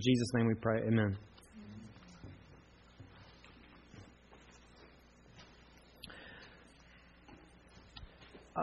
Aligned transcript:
In 0.00 0.14
Jesus' 0.14 0.32
name 0.32 0.46
we 0.46 0.54
pray. 0.54 0.80
Amen. 0.86 1.18
Uh, 8.56 8.62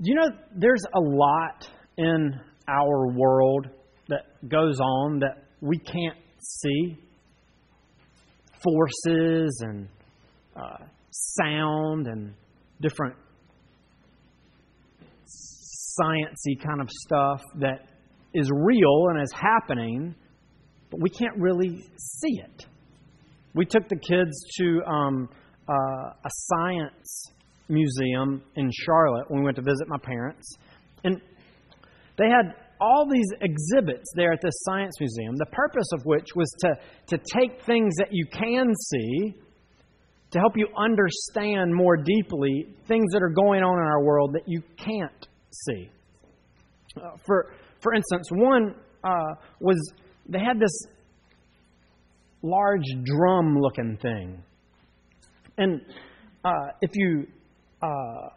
you 0.00 0.14
know, 0.14 0.28
there's 0.56 0.82
a 0.94 1.00
lot 1.00 1.68
in 1.98 2.40
our 2.66 3.08
world 3.12 3.68
that 4.08 4.48
goes 4.48 4.80
on 4.80 5.18
that 5.18 5.44
we 5.60 5.76
can't 5.78 6.16
see 6.38 6.96
forces 8.62 9.62
and 9.62 9.86
uh, 10.56 10.86
sound 11.10 12.06
and 12.06 12.32
different 12.80 13.14
sciency 16.00 16.58
kind 16.64 16.80
of 16.80 16.88
stuff 16.90 17.42
that 17.56 17.93
is 18.34 18.50
real 18.52 19.06
and 19.10 19.22
is 19.22 19.32
happening, 19.32 20.14
but 20.90 21.00
we 21.00 21.10
can't 21.10 21.36
really 21.38 21.82
see 21.96 22.40
it. 22.40 22.66
We 23.54 23.64
took 23.64 23.88
the 23.88 23.96
kids 23.96 24.32
to 24.58 24.82
um, 24.84 25.28
uh, 25.68 25.72
a 25.72 26.30
science 26.30 27.30
museum 27.68 28.42
in 28.56 28.70
Charlotte 28.84 29.30
when 29.30 29.40
we 29.40 29.44
went 29.44 29.56
to 29.56 29.62
visit 29.62 29.88
my 29.88 29.98
parents, 29.98 30.46
and 31.04 31.20
they 32.18 32.28
had 32.28 32.54
all 32.80 33.08
these 33.10 33.28
exhibits 33.40 34.10
there 34.14 34.32
at 34.32 34.40
this 34.42 34.54
science 34.62 34.94
museum, 35.00 35.36
the 35.36 35.46
purpose 35.46 35.88
of 35.92 36.00
which 36.04 36.26
was 36.34 36.52
to, 36.58 36.74
to 37.06 37.18
take 37.38 37.62
things 37.62 37.94
that 37.96 38.08
you 38.10 38.26
can 38.26 38.74
see 38.74 39.34
to 40.34 40.40
help 40.40 40.56
you 40.56 40.66
understand 40.76 41.72
more 41.72 41.96
deeply 41.96 42.66
things 42.88 43.12
that 43.12 43.22
are 43.22 43.32
going 43.32 43.62
on 43.62 43.78
in 43.78 43.84
our 43.84 44.02
world 44.02 44.32
that 44.34 44.42
you 44.46 44.60
can't 44.76 45.28
see. 45.52 45.88
Uh, 46.96 47.10
for, 47.24 47.54
for 47.84 47.94
instance, 47.94 48.28
one 48.32 48.74
uh, 49.04 49.34
was 49.60 49.76
they 50.26 50.38
had 50.38 50.58
this 50.58 50.76
large 52.42 52.86
drum 53.04 53.56
looking 53.58 53.98
thing. 54.00 54.42
And 55.58 55.82
uh, 56.44 56.50
if 56.80 56.90
you 56.94 57.26
uh, 57.82 58.28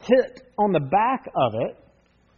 hit 0.00 0.42
on 0.58 0.72
the 0.72 0.80
back 0.80 1.26
of 1.34 1.52
it, 1.54 1.78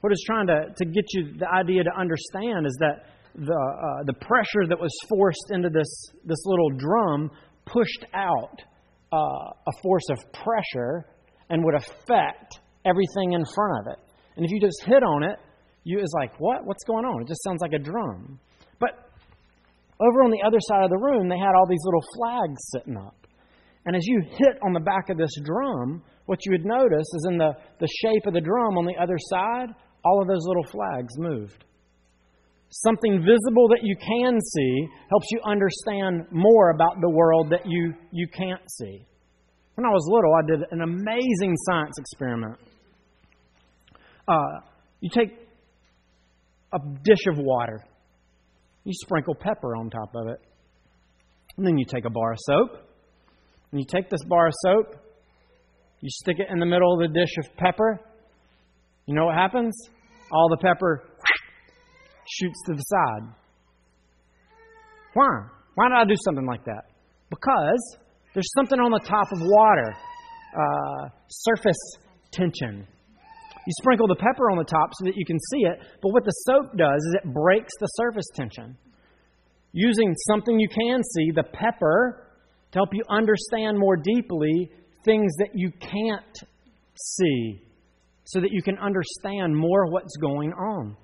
what 0.02 0.12
it's 0.12 0.22
trying 0.24 0.46
to, 0.46 0.66
to 0.76 0.84
get 0.84 1.04
you 1.14 1.32
the 1.38 1.48
idea 1.48 1.82
to 1.82 1.90
understand 1.98 2.66
is 2.66 2.76
that 2.80 3.06
the, 3.34 3.52
uh, 3.52 4.04
the 4.04 4.14
pressure 4.14 4.68
that 4.68 4.78
was 4.78 4.92
forced 5.08 5.50
into 5.50 5.70
this, 5.70 5.88
this 6.24 6.38
little 6.44 6.70
drum 6.70 7.30
pushed 7.64 8.04
out 8.14 8.60
uh, 9.12 9.16
a 9.16 9.82
force 9.82 10.04
of 10.10 10.18
pressure 10.32 11.06
and 11.48 11.64
would 11.64 11.74
affect 11.74 12.60
everything 12.84 13.32
in 13.32 13.44
front 13.54 13.80
of 13.80 13.92
it. 13.92 13.98
And 14.36 14.44
if 14.44 14.52
you 14.52 14.60
just 14.60 14.84
hit 14.84 15.02
on 15.02 15.22
it, 15.22 15.38
you 15.88 16.00
is 16.00 16.12
like, 16.14 16.38
what? 16.38 16.66
What's 16.66 16.84
going 16.84 17.06
on? 17.06 17.22
It 17.22 17.28
just 17.28 17.42
sounds 17.42 17.62
like 17.62 17.72
a 17.72 17.78
drum. 17.78 18.38
But 18.78 18.90
over 20.00 20.22
on 20.22 20.30
the 20.30 20.42
other 20.46 20.58
side 20.60 20.84
of 20.84 20.90
the 20.90 20.98
room, 20.98 21.28
they 21.28 21.38
had 21.38 21.56
all 21.56 21.66
these 21.66 21.82
little 21.82 22.04
flags 22.14 22.60
sitting 22.76 22.96
up. 22.96 23.16
And 23.86 23.96
as 23.96 24.04
you 24.04 24.20
hit 24.20 24.60
on 24.62 24.74
the 24.74 24.80
back 24.80 25.08
of 25.08 25.16
this 25.16 25.32
drum, 25.42 26.02
what 26.26 26.44
you 26.44 26.52
would 26.52 26.66
notice 26.66 27.08
is 27.14 27.26
in 27.30 27.38
the, 27.38 27.52
the 27.80 27.88
shape 28.04 28.26
of 28.26 28.34
the 28.34 28.40
drum 28.40 28.76
on 28.76 28.84
the 28.84 29.00
other 29.00 29.16
side, 29.18 29.68
all 30.04 30.20
of 30.20 30.28
those 30.28 30.44
little 30.44 30.66
flags 30.70 31.16
moved. 31.16 31.64
Something 32.68 33.24
visible 33.24 33.66
that 33.68 33.80
you 33.82 33.96
can 33.96 34.38
see 34.38 34.88
helps 35.08 35.26
you 35.30 35.40
understand 35.46 36.26
more 36.30 36.70
about 36.70 37.00
the 37.00 37.08
world 37.08 37.48
that 37.50 37.64
you, 37.64 37.94
you 38.12 38.28
can't 38.28 38.60
see. 38.76 39.06
When 39.76 39.86
I 39.86 39.88
was 39.88 40.04
little, 40.12 40.34
I 40.34 40.42
did 40.46 40.66
an 40.70 40.82
amazing 40.82 41.56
science 41.64 41.96
experiment. 41.98 42.58
Uh, 44.28 44.60
you 45.00 45.08
take 45.08 45.47
a 46.72 46.78
dish 47.02 47.26
of 47.28 47.38
water, 47.38 47.84
you 48.84 48.92
sprinkle 48.94 49.34
pepper 49.34 49.76
on 49.76 49.90
top 49.90 50.14
of 50.14 50.28
it, 50.28 50.40
and 51.56 51.66
then 51.66 51.78
you 51.78 51.84
take 51.84 52.04
a 52.04 52.10
bar 52.10 52.32
of 52.32 52.38
soap, 52.40 52.70
and 53.70 53.80
you 53.80 53.86
take 53.86 54.08
this 54.10 54.22
bar 54.28 54.46
of 54.46 54.52
soap, 54.62 54.96
you 56.00 56.08
stick 56.10 56.36
it 56.38 56.46
in 56.50 56.58
the 56.58 56.66
middle 56.66 56.94
of 56.94 57.00
the 57.00 57.08
dish 57.08 57.34
of 57.38 57.56
pepper. 57.56 58.00
You 59.06 59.14
know 59.14 59.26
what 59.26 59.34
happens? 59.34 59.74
All 60.30 60.48
the 60.48 60.58
pepper 60.58 61.04
shoots 62.28 62.62
to 62.66 62.74
the 62.74 62.82
side. 62.82 63.34
Why? 65.14 65.26
Why 65.74 65.88
did 65.88 65.94
I 65.96 66.04
do 66.04 66.14
something 66.24 66.46
like 66.46 66.64
that? 66.66 66.84
Because 67.30 67.96
there's 68.34 68.50
something 68.54 68.78
on 68.78 68.90
the 68.92 69.00
top 69.00 69.26
of 69.32 69.40
water 69.40 69.94
uh, 70.56 71.08
surface 71.28 71.96
tension. 72.32 72.86
You 73.68 73.74
sprinkle 73.82 74.08
the 74.08 74.16
pepper 74.16 74.50
on 74.50 74.56
the 74.56 74.64
top 74.64 74.88
so 74.94 75.04
that 75.04 75.14
you 75.14 75.26
can 75.26 75.38
see 75.50 75.66
it, 75.66 75.78
but 76.00 76.08
what 76.14 76.24
the 76.24 76.30
soap 76.30 76.74
does 76.78 77.04
is 77.04 77.16
it 77.22 77.34
breaks 77.34 77.74
the 77.78 77.86
surface 77.98 78.24
tension. 78.34 78.78
Using 79.72 80.14
something 80.26 80.58
you 80.58 80.70
can 80.70 81.02
see, 81.02 81.32
the 81.32 81.42
pepper, 81.42 82.30
to 82.72 82.78
help 82.78 82.94
you 82.94 83.02
understand 83.10 83.78
more 83.78 83.94
deeply 83.94 84.70
things 85.04 85.34
that 85.36 85.50
you 85.52 85.70
can't 85.82 86.38
see, 86.94 87.60
so 88.24 88.40
that 88.40 88.52
you 88.52 88.62
can 88.62 88.78
understand 88.78 89.54
more 89.54 89.90
what's 89.90 90.16
going 90.16 90.50
on. 90.54 90.96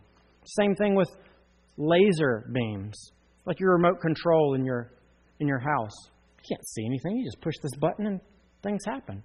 Same 0.46 0.74
thing 0.74 0.94
with 0.94 1.10
laser 1.76 2.50
beams, 2.50 2.96
like 3.44 3.60
your 3.60 3.72
remote 3.72 4.00
control 4.00 4.54
in 4.54 4.64
your, 4.64 4.90
in 5.38 5.46
your 5.46 5.60
house. 5.60 5.92
You 6.38 6.56
can't 6.56 6.66
see 6.66 6.86
anything, 6.86 7.18
you 7.18 7.26
just 7.26 7.42
push 7.42 7.56
this 7.62 7.76
button 7.78 8.06
and 8.06 8.20
things 8.62 8.86
happen. 8.86 9.22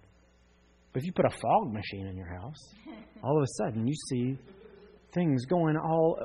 But 0.94 1.02
if 1.02 1.06
you 1.06 1.14
put 1.14 1.26
a 1.26 1.30
fog 1.30 1.74
machine 1.74 2.08
in 2.08 2.16
your 2.16 2.34
house, 2.40 2.74
all 3.24 3.38
of 3.38 3.44
a 3.44 3.64
sudden 3.64 3.88
you 3.88 3.94
see 4.10 4.38
things 5.14 5.46
going 5.46 5.78
all 5.78 6.18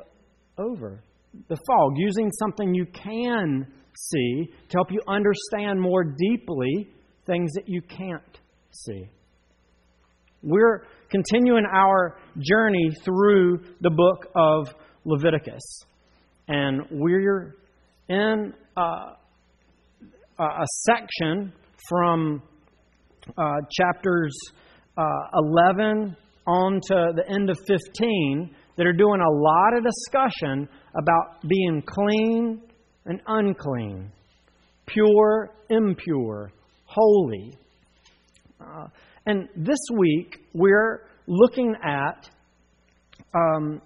over. 0.57 1.03
The 1.49 1.57
fog, 1.67 1.93
using 1.97 2.31
something 2.39 2.73
you 2.73 2.85
can 2.85 3.67
see 3.97 4.45
to 4.69 4.77
help 4.77 4.91
you 4.91 5.01
understand 5.07 5.81
more 5.81 6.03
deeply 6.03 6.89
things 7.25 7.51
that 7.53 7.67
you 7.67 7.81
can't 7.81 8.39
see. 8.71 9.09
We're 10.41 10.85
continuing 11.09 11.65
our 11.65 12.17
journey 12.39 12.91
through 13.03 13.61
the 13.81 13.89
book 13.89 14.27
of 14.35 14.67
Leviticus. 15.03 15.63
And 16.47 16.83
we're 16.91 17.55
in 18.07 18.53
uh, 18.77 19.13
a 20.39 20.65
section 20.83 21.51
from 21.89 22.43
uh, 23.37 23.55
chapters 23.71 24.35
uh, 24.97 25.03
11 25.33 26.15
on 26.47 26.79
to 26.87 27.11
the 27.15 27.23
end 27.29 27.49
of 27.49 27.57
15 27.67 28.55
that 28.77 28.85
are 28.85 28.93
doing 28.93 29.21
a 29.21 29.31
lot 29.31 29.77
of 29.77 29.83
discussion 29.83 30.67
about 30.95 31.41
being 31.47 31.81
clean 31.85 32.61
and 33.05 33.21
unclean, 33.27 34.11
pure, 34.85 35.51
impure, 35.69 36.51
holy. 36.85 37.53
Uh, 38.59 38.87
and 39.25 39.47
this 39.55 39.79
week, 39.97 40.37
we're 40.53 41.07
looking 41.27 41.75
at 41.83 42.29
um, 43.33 43.81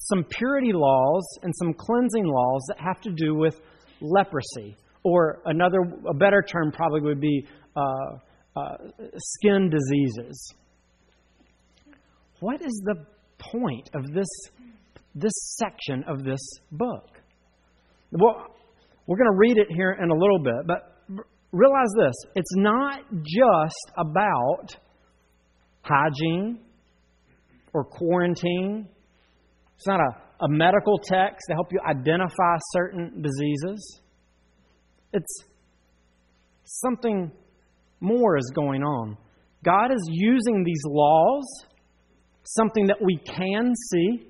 some 0.00 0.24
purity 0.24 0.72
laws 0.72 1.26
and 1.42 1.54
some 1.56 1.74
cleansing 1.74 2.24
laws 2.24 2.62
that 2.68 2.78
have 2.80 3.00
to 3.02 3.10
do 3.12 3.34
with 3.34 3.60
leprosy. 4.00 4.76
Or 5.04 5.40
another, 5.44 5.78
a 6.08 6.14
better 6.14 6.42
term 6.42 6.72
probably 6.72 7.00
would 7.00 7.20
be 7.20 7.46
uh, 7.76 8.18
uh, 8.56 8.76
skin 9.16 9.70
diseases. 9.70 10.54
What 12.40 12.60
is 12.62 12.82
the 12.84 13.04
point 13.38 13.90
of 13.94 14.12
this, 14.12 14.28
this 15.14 15.32
section 15.56 16.04
of 16.08 16.24
this 16.24 16.40
book? 16.72 17.20
Well, 18.12 18.46
we're 19.06 19.16
going 19.16 19.30
to 19.30 19.38
read 19.38 19.58
it 19.58 19.68
here 19.70 19.96
in 20.00 20.10
a 20.10 20.14
little 20.14 20.38
bit, 20.38 20.66
but 20.66 20.98
realize 21.52 21.88
this 21.98 22.14
it's 22.36 22.54
not 22.56 23.00
just 23.22 23.92
about 23.96 24.76
hygiene 25.82 26.60
or 27.72 27.84
quarantine. 27.84 28.88
It's 29.76 29.86
not 29.86 30.00
a, 30.00 30.44
a 30.44 30.48
medical 30.48 30.98
text 30.98 31.46
to 31.48 31.54
help 31.54 31.72
you 31.72 31.80
identify 31.88 32.56
certain 32.72 33.22
diseases. 33.22 34.00
It's 35.12 35.44
something 36.64 37.32
more 38.00 38.36
is 38.36 38.50
going 38.54 38.82
on. 38.82 39.16
God 39.64 39.90
is 39.92 40.08
using 40.10 40.62
these 40.64 40.82
laws, 40.86 41.44
something 42.44 42.86
that 42.86 43.02
we 43.02 43.18
can 43.18 43.72
see 43.90 44.26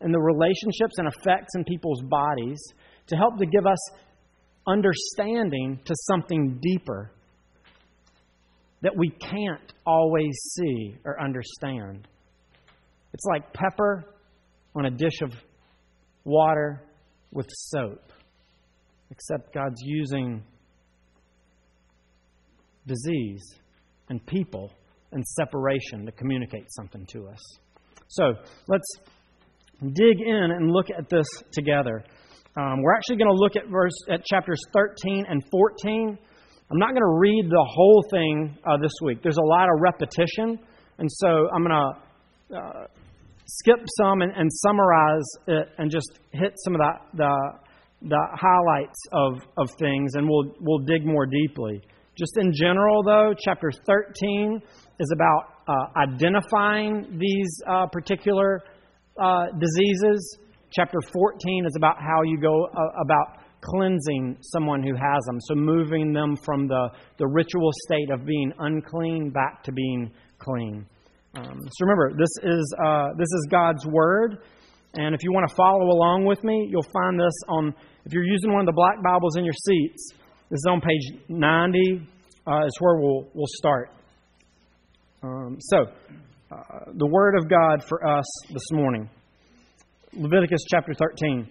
in 0.00 0.12
the 0.12 0.18
relationships 0.18 0.98
and 0.98 1.08
effects 1.08 1.54
in 1.56 1.64
people's 1.64 2.02
bodies, 2.02 2.58
to 3.08 3.16
help 3.16 3.38
to 3.38 3.46
give 3.46 3.66
us 3.66 3.78
understanding 4.66 5.80
to 5.84 5.94
something 6.08 6.58
deeper 6.60 7.10
that 8.82 8.96
we 8.96 9.10
can't 9.10 9.72
always 9.86 10.38
see 10.56 10.94
or 11.04 11.20
understand. 11.20 12.06
It's 13.12 13.24
like 13.24 13.52
pepper 13.52 14.04
on 14.76 14.86
a 14.86 14.90
dish 14.90 15.20
of 15.22 15.32
water 16.24 16.84
with 17.32 17.46
soap, 17.50 18.12
except 19.10 19.52
God's 19.52 19.80
using 19.82 20.44
disease 22.88 23.44
and 24.08 24.24
people 24.26 24.72
and 25.12 25.24
separation 25.24 26.04
to 26.06 26.12
communicate 26.12 26.66
something 26.70 27.06
to 27.12 27.28
us. 27.28 27.40
So 28.08 28.32
let's 28.66 28.90
dig 29.80 30.20
in 30.20 30.50
and 30.50 30.70
look 30.70 30.86
at 30.90 31.08
this 31.08 31.26
together. 31.52 32.02
Um, 32.56 32.82
we're 32.82 32.94
actually 32.94 33.16
going 33.16 33.30
to 33.30 33.36
look 33.36 33.54
at 33.56 33.70
verse 33.70 33.94
at 34.10 34.24
chapters 34.24 34.60
13 34.72 35.26
and 35.28 35.42
14. 35.50 36.18
I'm 36.70 36.78
not 36.78 36.90
going 36.90 37.02
to 37.02 37.18
read 37.18 37.46
the 37.48 37.66
whole 37.66 38.04
thing 38.10 38.58
uh, 38.66 38.76
this 38.78 38.92
week. 39.02 39.22
There's 39.22 39.38
a 39.38 39.46
lot 39.46 39.68
of 39.68 39.80
repetition, 39.80 40.58
and 40.98 41.08
so 41.10 41.28
I'm 41.54 41.64
going 41.64 41.94
to 42.50 42.56
uh, 42.56 42.86
skip 43.46 43.78
some 43.98 44.22
and, 44.22 44.32
and, 44.36 44.50
summarize 44.52 45.28
it 45.46 45.68
and 45.78 45.90
just 45.90 46.18
hit 46.32 46.54
some 46.64 46.74
of 46.74 46.80
the, 46.80 46.92
the, 47.14 48.08
the 48.08 48.26
highlights 48.32 48.98
of, 49.12 49.34
of 49.56 49.70
things, 49.78 50.14
and 50.14 50.28
we'll 50.28 50.54
we'll 50.60 50.84
dig 50.84 51.06
more 51.06 51.26
deeply. 51.26 51.82
Just 52.18 52.36
in 52.36 52.52
general, 52.52 53.04
though, 53.04 53.32
chapter 53.38 53.70
13 53.86 54.60
is 54.98 55.12
about 55.14 55.42
uh, 55.68 55.72
identifying 55.96 57.16
these 57.16 57.62
uh, 57.70 57.86
particular 57.86 58.60
uh, 59.22 59.46
diseases. 59.60 60.38
Chapter 60.72 60.98
14 61.12 61.66
is 61.66 61.74
about 61.76 61.94
how 62.00 62.22
you 62.24 62.40
go 62.40 62.66
uh, 62.66 63.02
about 63.04 63.38
cleansing 63.60 64.36
someone 64.40 64.82
who 64.82 64.94
has 64.94 65.24
them. 65.26 65.38
So 65.42 65.54
moving 65.54 66.12
them 66.12 66.36
from 66.44 66.66
the, 66.66 66.90
the 67.18 67.26
ritual 67.28 67.70
state 67.86 68.10
of 68.10 68.26
being 68.26 68.52
unclean 68.58 69.30
back 69.30 69.62
to 69.64 69.72
being 69.72 70.10
clean. 70.38 70.86
Um, 71.36 71.60
so 71.60 71.86
remember, 71.86 72.14
this 72.18 72.30
is, 72.42 72.74
uh, 72.84 73.10
this 73.16 73.28
is 73.28 73.46
God's 73.48 73.86
Word. 73.86 74.38
And 74.94 75.14
if 75.14 75.22
you 75.22 75.32
want 75.32 75.48
to 75.48 75.54
follow 75.54 75.84
along 75.84 76.24
with 76.24 76.42
me, 76.42 76.66
you'll 76.68 76.82
find 76.82 77.20
this 77.20 77.34
on, 77.48 77.74
if 78.04 78.12
you're 78.12 78.26
using 78.26 78.50
one 78.50 78.60
of 78.60 78.66
the 78.66 78.72
black 78.72 78.96
Bibles 79.04 79.36
in 79.36 79.44
your 79.44 79.54
seats, 79.54 80.14
this 80.50 80.58
is 80.58 80.66
on 80.70 80.80
page 80.80 81.20
90, 81.28 82.08
uh, 82.46 82.64
is 82.64 82.72
where 82.80 82.96
we'll, 82.96 83.28
we'll 83.34 83.46
start. 83.48 83.90
Um, 85.22 85.58
so, 85.60 85.84
uh, 86.50 86.92
the 86.94 87.06
Word 87.06 87.34
of 87.36 87.50
God 87.50 87.84
for 87.86 88.06
us 88.06 88.24
this 88.50 88.64
morning 88.72 89.10
Leviticus 90.14 90.60
chapter 90.70 90.94
13. 90.94 91.46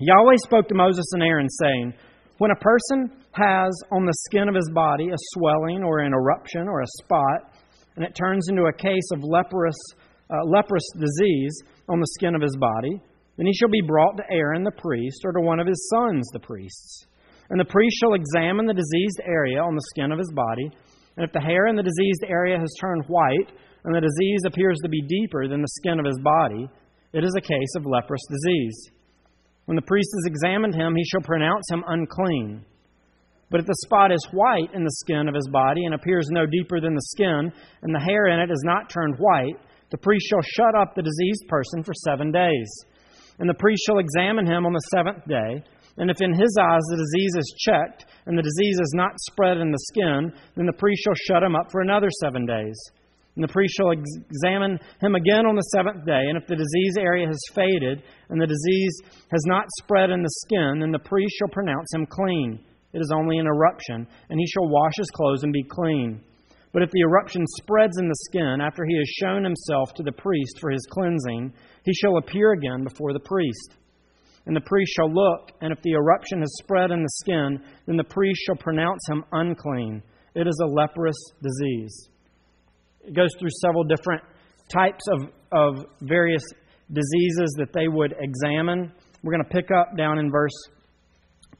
Yahweh 0.00 0.36
spoke 0.44 0.68
to 0.68 0.74
Moses 0.74 1.06
and 1.12 1.22
Aaron, 1.22 1.48
saying, 1.48 1.94
When 2.36 2.50
a 2.50 2.56
person 2.56 3.10
has 3.32 3.70
on 3.90 4.04
the 4.04 4.12
skin 4.26 4.50
of 4.50 4.54
his 4.54 4.70
body 4.74 5.08
a 5.08 5.16
swelling 5.32 5.82
or 5.82 6.00
an 6.00 6.12
eruption 6.12 6.68
or 6.68 6.82
a 6.82 6.86
spot, 7.02 7.54
and 7.96 8.04
it 8.04 8.14
turns 8.14 8.48
into 8.50 8.64
a 8.64 8.72
case 8.72 9.08
of 9.14 9.24
leprous, 9.24 9.78
uh, 10.30 10.44
leprous 10.44 10.84
disease 10.94 11.62
on 11.88 12.00
the 12.00 12.06
skin 12.18 12.34
of 12.34 12.42
his 12.42 12.56
body, 12.60 13.00
then 13.38 13.46
he 13.46 13.54
shall 13.54 13.70
be 13.70 13.80
brought 13.80 14.18
to 14.18 14.24
Aaron 14.30 14.62
the 14.62 14.72
priest 14.72 15.22
or 15.24 15.32
to 15.32 15.40
one 15.40 15.58
of 15.58 15.66
his 15.66 15.88
sons 15.88 16.28
the 16.34 16.40
priests. 16.40 17.06
And 17.50 17.58
the 17.58 17.64
priest 17.64 17.96
shall 18.00 18.14
examine 18.14 18.66
the 18.66 18.74
diseased 18.74 19.20
area 19.24 19.60
on 19.60 19.74
the 19.74 19.88
skin 19.90 20.12
of 20.12 20.18
his 20.18 20.32
body, 20.34 20.70
and 21.16 21.26
if 21.26 21.32
the 21.32 21.40
hair 21.40 21.66
in 21.66 21.76
the 21.76 21.82
diseased 21.82 22.24
area 22.28 22.58
has 22.58 22.72
turned 22.80 23.04
white, 23.08 23.50
and 23.84 23.94
the 23.94 24.00
disease 24.00 24.40
appears 24.46 24.78
to 24.82 24.88
be 24.88 25.02
deeper 25.02 25.48
than 25.48 25.62
the 25.62 25.76
skin 25.80 25.98
of 25.98 26.06
his 26.06 26.18
body, 26.22 26.68
it 27.12 27.24
is 27.24 27.34
a 27.36 27.40
case 27.40 27.74
of 27.76 27.86
leprous 27.86 28.20
disease. 28.30 28.90
When 29.64 29.76
the 29.76 29.82
priest 29.82 30.10
has 30.14 30.30
examined 30.30 30.74
him, 30.74 30.94
he 30.94 31.04
shall 31.04 31.22
pronounce 31.22 31.64
him 31.70 31.84
unclean. 31.86 32.64
But 33.50 33.60
if 33.60 33.66
the 33.66 33.82
spot 33.84 34.12
is 34.12 34.28
white 34.32 34.74
in 34.74 34.84
the 34.84 34.98
skin 35.00 35.26
of 35.28 35.34
his 35.34 35.48
body 35.48 35.84
and 35.84 35.94
appears 35.94 36.28
no 36.30 36.44
deeper 36.44 36.80
than 36.80 36.94
the 36.94 37.10
skin, 37.16 37.52
and 37.82 37.94
the 37.94 38.04
hair 38.04 38.26
in 38.26 38.40
it 38.40 38.50
is 38.50 38.62
not 38.64 38.90
turned 38.90 39.16
white, 39.18 39.56
the 39.90 39.98
priest 39.98 40.26
shall 40.28 40.42
shut 40.42 40.74
up 40.74 40.94
the 40.94 41.02
diseased 41.02 41.48
person 41.48 41.82
for 41.82 41.94
seven 41.94 42.30
days. 42.30 42.68
And 43.38 43.48
the 43.48 43.54
priest 43.54 43.82
shall 43.86 43.98
examine 43.98 44.46
him 44.46 44.66
on 44.66 44.72
the 44.72 44.88
seventh 44.92 45.26
day. 45.26 45.64
And 45.98 46.10
if 46.10 46.20
in 46.20 46.32
his 46.32 46.56
eyes 46.60 46.82
the 46.88 46.96
disease 46.96 47.34
is 47.36 47.54
checked, 47.58 48.06
and 48.26 48.38
the 48.38 48.42
disease 48.42 48.78
is 48.80 48.92
not 48.94 49.18
spread 49.30 49.58
in 49.58 49.70
the 49.70 49.86
skin, 49.90 50.32
then 50.56 50.66
the 50.66 50.78
priest 50.78 51.02
shall 51.02 51.18
shut 51.26 51.42
him 51.42 51.56
up 51.56 51.70
for 51.70 51.80
another 51.80 52.08
seven 52.22 52.46
days. 52.46 52.78
And 53.34 53.42
the 53.42 53.52
priest 53.52 53.74
shall 53.76 53.90
examine 53.90 54.80
him 55.00 55.14
again 55.14 55.46
on 55.46 55.54
the 55.54 55.70
seventh 55.74 56.04
day. 56.04 56.26
And 56.26 56.36
if 56.36 56.48
the 56.48 56.56
disease 56.56 56.96
area 56.98 57.26
has 57.26 57.38
faded 57.54 58.02
and 58.30 58.40
the 58.40 58.46
disease 58.46 58.98
has 59.30 59.42
not 59.46 59.66
spread 59.78 60.10
in 60.10 60.22
the 60.22 60.38
skin, 60.46 60.80
then 60.80 60.90
the 60.90 60.98
priest 60.98 61.36
shall 61.38 61.48
pronounce 61.48 61.86
him 61.94 62.06
clean. 62.06 62.58
It 62.92 62.98
is 62.98 63.12
only 63.14 63.38
an 63.38 63.46
eruption, 63.46 64.08
and 64.30 64.40
he 64.40 64.46
shall 64.46 64.68
wash 64.68 64.94
his 64.96 65.10
clothes 65.10 65.44
and 65.44 65.52
be 65.52 65.62
clean. 65.62 66.20
But 66.72 66.82
if 66.82 66.90
the 66.90 67.00
eruption 67.00 67.44
spreads 67.60 67.98
in 67.98 68.08
the 68.08 68.24
skin 68.26 68.60
after 68.60 68.84
he 68.84 68.96
has 68.98 69.08
shown 69.08 69.44
himself 69.44 69.94
to 69.94 70.02
the 70.02 70.12
priest 70.12 70.58
for 70.60 70.70
his 70.70 70.86
cleansing, 70.90 71.52
he 71.84 71.94
shall 71.94 72.18
appear 72.18 72.52
again 72.52 72.84
before 72.84 73.12
the 73.12 73.20
priest. 73.20 73.76
And 74.48 74.56
the 74.56 74.62
priest 74.62 74.92
shall 74.96 75.12
look, 75.12 75.52
and 75.60 75.72
if 75.74 75.82
the 75.82 75.92
eruption 75.92 76.40
has 76.40 76.50
spread 76.62 76.90
in 76.90 77.02
the 77.02 77.10
skin, 77.20 77.60
then 77.86 77.98
the 77.98 78.04
priest 78.04 78.40
shall 78.46 78.56
pronounce 78.56 79.00
him 79.06 79.22
unclean. 79.30 80.02
It 80.34 80.46
is 80.46 80.58
a 80.64 80.66
leprous 80.66 81.18
disease. 81.42 82.08
It 83.02 83.14
goes 83.14 83.28
through 83.38 83.50
several 83.60 83.84
different 83.84 84.22
types 84.72 85.04
of, 85.12 85.28
of 85.52 85.84
various 86.00 86.42
diseases 86.90 87.54
that 87.58 87.74
they 87.74 87.88
would 87.88 88.14
examine. 88.18 88.90
We're 89.22 89.32
going 89.32 89.44
to 89.44 89.50
pick 89.50 89.68
up 89.70 89.98
down 89.98 90.18
in 90.18 90.30
verse, 90.30 90.58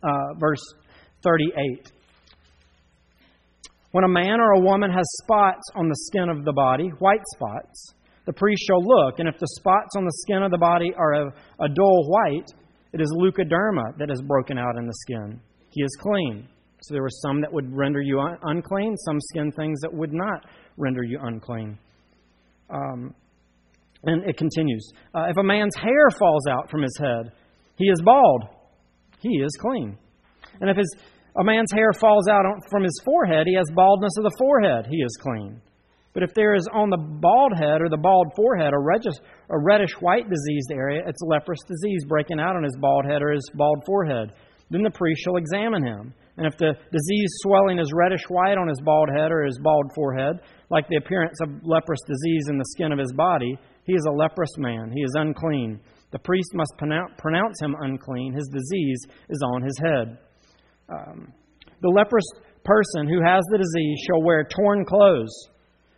uh, 0.03 0.35
verse 0.39 0.63
38. 1.23 1.93
When 3.93 4.05
a 4.05 4.09
man 4.09 4.41
or 4.41 4.53
a 4.53 4.61
woman 4.61 4.91
has 4.91 5.05
spots 5.25 5.65
on 5.75 5.89
the 5.89 5.97
skin 6.07 6.31
of 6.31 6.47
the 6.47 6.55
body, 6.55 6.89
white 7.01 7.25
spots, 7.35 7.93
the 8.25 8.33
priest 8.33 8.63
shall 8.67 8.83
look, 8.83 9.19
and 9.19 9.29
if 9.29 9.39
the 9.39 9.49
spots 9.59 9.95
on 9.95 10.05
the 10.05 10.13
skin 10.23 10.43
of 10.43 10.51
the 10.51 10.59
body 10.59 10.95
are 10.97 11.13
a, 11.13 11.27
a 11.61 11.69
dull 11.69 12.09
white, 12.09 12.47
it 12.93 13.01
is 13.01 13.13
leukoderma 13.17 13.99
that 13.99 14.11
is 14.11 14.23
broken 14.23 14.59
out 14.59 14.77
in 14.77 14.87
the 14.87 14.95
skin. 15.01 15.41
He 15.71 15.83
is 15.83 15.91
clean. 16.01 16.49
So 16.83 16.95
there 16.95 17.03
were 17.03 17.11
some 17.11 17.41
that 17.41 17.53
would 17.53 17.75
render 17.75 18.01
you 18.01 18.21
un- 18.21 18.39
unclean, 18.43 18.97
some 18.99 19.19
skin 19.21 19.53
things 19.53 19.81
that 19.81 19.93
would 19.93 20.13
not 20.13 20.45
render 20.77 21.03
you 21.03 21.19
unclean. 21.21 21.79
Um, 22.71 23.15
and 24.05 24.23
it 24.25 24.37
continues. 24.37 24.93
Uh, 25.15 25.27
if 25.29 25.37
a 25.37 25.43
man's 25.43 25.75
hair 25.77 26.09
falls 26.19 26.47
out 26.49 26.71
from 26.71 26.83
his 26.83 26.97
head, 27.01 27.33
he 27.77 27.87
is 27.87 28.01
bald. 28.03 28.45
He 29.21 29.29
is 29.29 29.51
clean. 29.61 29.99
And 30.61 30.71
if 30.71 30.77
his, 30.77 30.97
a 31.39 31.45
man's 31.45 31.73
hair 31.73 31.93
falls 31.93 32.29
out 32.29 32.45
from 32.71 32.85
his 32.85 33.01
forehead, 33.05 33.47
he 33.47 33.57
has 33.57 33.67
baldness 33.75 34.13
of 34.19 34.25
the 34.25 34.37
forehead. 34.39 34.87
He 34.89 34.99
is 34.99 35.17
clean. 35.21 35.61
But 36.15 36.23
if 36.23 36.35
there 36.35 36.55
is 36.55 36.67
on 36.73 36.91
the 36.91 36.97
bald 36.97 37.53
head 37.57 37.83
or 37.83 37.89
the 37.89 38.01
bald 38.01 38.33
forehead 38.35 38.73
a, 38.73 38.79
reddish, 38.79 39.15
a 39.51 39.59
reddish 39.59 39.93
white 40.01 40.29
diseased 40.29 40.73
area, 40.73 41.03
it's 41.07 41.21
leprous 41.23 41.61
disease 41.69 42.05
breaking 42.09 42.41
out 42.41 42.57
on 42.57 42.65
his 42.65 42.77
bald 42.81 43.05
head 43.05 43.23
or 43.23 43.33
his 43.33 43.49
bald 43.55 43.83
forehead. 43.87 44.33
Then 44.71 44.83
the 44.83 44.91
priest 44.91 45.23
shall 45.23 45.37
examine 45.37 45.85
him. 45.85 46.13
And 46.37 46.47
if 46.47 46.57
the 46.57 46.75
disease 46.93 47.31
swelling 47.43 47.79
is 47.79 47.93
reddish 47.93 48.25
white 48.29 48.59
on 48.59 48.69
his 48.69 48.81
bald 48.81 49.09
head 49.15 49.33
or 49.33 49.45
his 49.45 49.59
bald 49.63 49.91
forehead, 49.95 50.41
like 50.71 50.89
the 50.89 50.97
appearance 50.97 51.39
of 51.41 51.51
leprous 51.63 52.01
disease 52.07 52.47
in 52.49 52.59
the 52.59 52.69
skin 52.77 52.93
of 52.93 52.99
his 52.99 53.13
body, 53.13 53.59
he 53.85 53.93
is 53.93 54.05
a 54.09 54.13
leprous 54.13 54.57
man. 54.57 54.93
He 54.95 55.03
is 55.03 55.15
unclean. 55.15 55.81
The 56.11 56.19
priest 56.19 56.51
must 56.55 56.73
pronounce 56.79 57.61
him 57.61 57.75
unclean. 57.81 58.35
His 58.35 58.49
disease 58.49 59.07
is 59.29 59.43
on 59.53 59.63
his 59.63 59.79
head. 59.79 60.19
Um, 60.89 61.33
the 61.83 61.89
leprous 61.91 62.25
person 62.65 63.09
who 63.09 63.23
has 63.23 63.43
the 63.51 63.59
disease 63.59 63.99
shall 64.07 64.23
wear 64.23 64.45
torn 64.45 64.85
clothes 64.85 65.49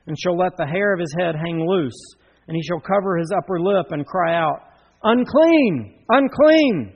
and 0.06 0.16
shall 0.18 0.36
let 0.36 0.56
the 0.56 0.66
hair 0.66 0.92
of 0.92 1.00
his 1.00 1.14
head 1.18 1.34
hang 1.34 1.66
loose, 1.66 2.00
and 2.48 2.56
he 2.56 2.62
shall 2.62 2.80
cover 2.80 3.16
his 3.16 3.32
upper 3.36 3.60
lip 3.60 3.86
and 3.90 4.06
cry 4.06 4.34
out, 4.34 4.62
Unclean! 5.02 6.04
Unclean! 6.08 6.92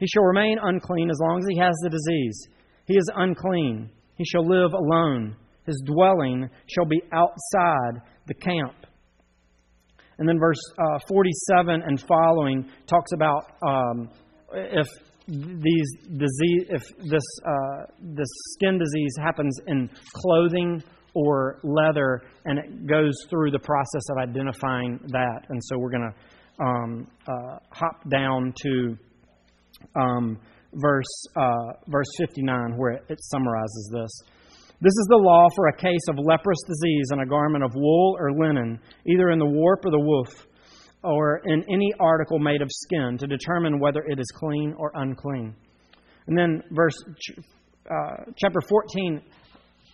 He 0.00 0.06
shall 0.06 0.24
remain 0.24 0.58
unclean 0.60 1.10
as 1.10 1.18
long 1.20 1.38
as 1.38 1.46
he 1.48 1.58
has 1.58 1.74
the 1.82 1.90
disease. 1.90 2.48
He 2.86 2.94
is 2.94 3.08
unclean. 3.14 3.90
He 4.16 4.24
shall 4.24 4.46
live 4.46 4.72
alone. 4.72 5.36
His 5.66 5.82
dwelling 5.86 6.48
shall 6.66 6.84
be 6.84 7.02
outside 7.12 8.02
the 8.26 8.34
camp. 8.34 8.74
And 10.18 10.28
then 10.28 10.38
verse 10.38 10.60
uh, 10.78 10.98
47 11.08 11.82
and 11.86 12.00
following 12.00 12.68
talks 12.86 13.12
about 13.12 13.52
um, 13.66 14.10
if 14.52 14.86
these 15.26 15.90
disease, 16.02 16.66
if 16.68 16.82
this 17.10 17.24
uh, 17.46 17.86
this 18.00 18.28
skin 18.52 18.78
disease 18.78 19.14
happens 19.18 19.58
in 19.66 19.88
clothing 20.12 20.82
or 21.14 21.60
leather, 21.62 22.22
and 22.44 22.58
it 22.58 22.86
goes 22.86 23.14
through 23.30 23.50
the 23.50 23.58
process 23.58 24.02
of 24.10 24.18
identifying 24.18 24.98
that. 25.08 25.46
And 25.48 25.60
so 25.64 25.78
we're 25.78 25.90
going 25.90 26.10
to 26.10 26.64
um, 26.64 27.06
uh, 27.26 27.58
hop 27.70 28.08
down 28.10 28.52
to 28.62 28.96
um, 29.96 30.38
verse, 30.74 31.26
uh, 31.36 31.72
verse 31.88 32.08
59, 32.18 32.76
where 32.76 32.92
it, 32.92 33.04
it 33.08 33.18
summarizes 33.22 33.90
this. 33.92 34.10
This 34.80 34.92
is 34.92 35.06
the 35.08 35.16
law 35.16 35.46
for 35.54 35.68
a 35.68 35.76
case 35.76 36.04
of 36.08 36.16
leprous 36.18 36.58
disease 36.66 37.06
in 37.12 37.20
a 37.20 37.26
garment 37.26 37.64
of 37.64 37.70
wool 37.74 38.16
or 38.18 38.32
linen, 38.32 38.80
either 39.06 39.30
in 39.30 39.38
the 39.38 39.46
warp 39.46 39.84
or 39.84 39.90
the 39.90 40.00
woof, 40.00 40.46
or 41.02 41.40
in 41.46 41.64
any 41.72 41.92
article 42.00 42.38
made 42.38 42.60
of 42.60 42.68
skin, 42.70 43.16
to 43.18 43.26
determine 43.26 43.78
whether 43.78 44.02
it 44.06 44.18
is 44.18 44.26
clean 44.34 44.74
or 44.76 44.90
unclean. 44.94 45.54
And 46.26 46.36
then 46.36 46.62
verse 46.72 46.96
uh, 47.90 48.24
chapter 48.36 48.60
14 48.68 49.22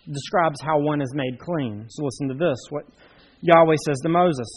describes 0.09 0.61
how 0.61 0.79
one 0.79 1.01
is 1.01 1.13
made 1.13 1.39
clean. 1.39 1.85
So 1.89 2.05
listen 2.05 2.27
to 2.29 2.33
this 2.33 2.57
what 2.69 2.85
Yahweh 3.41 3.75
says 3.85 3.99
to 4.03 4.09
Moses 4.09 4.47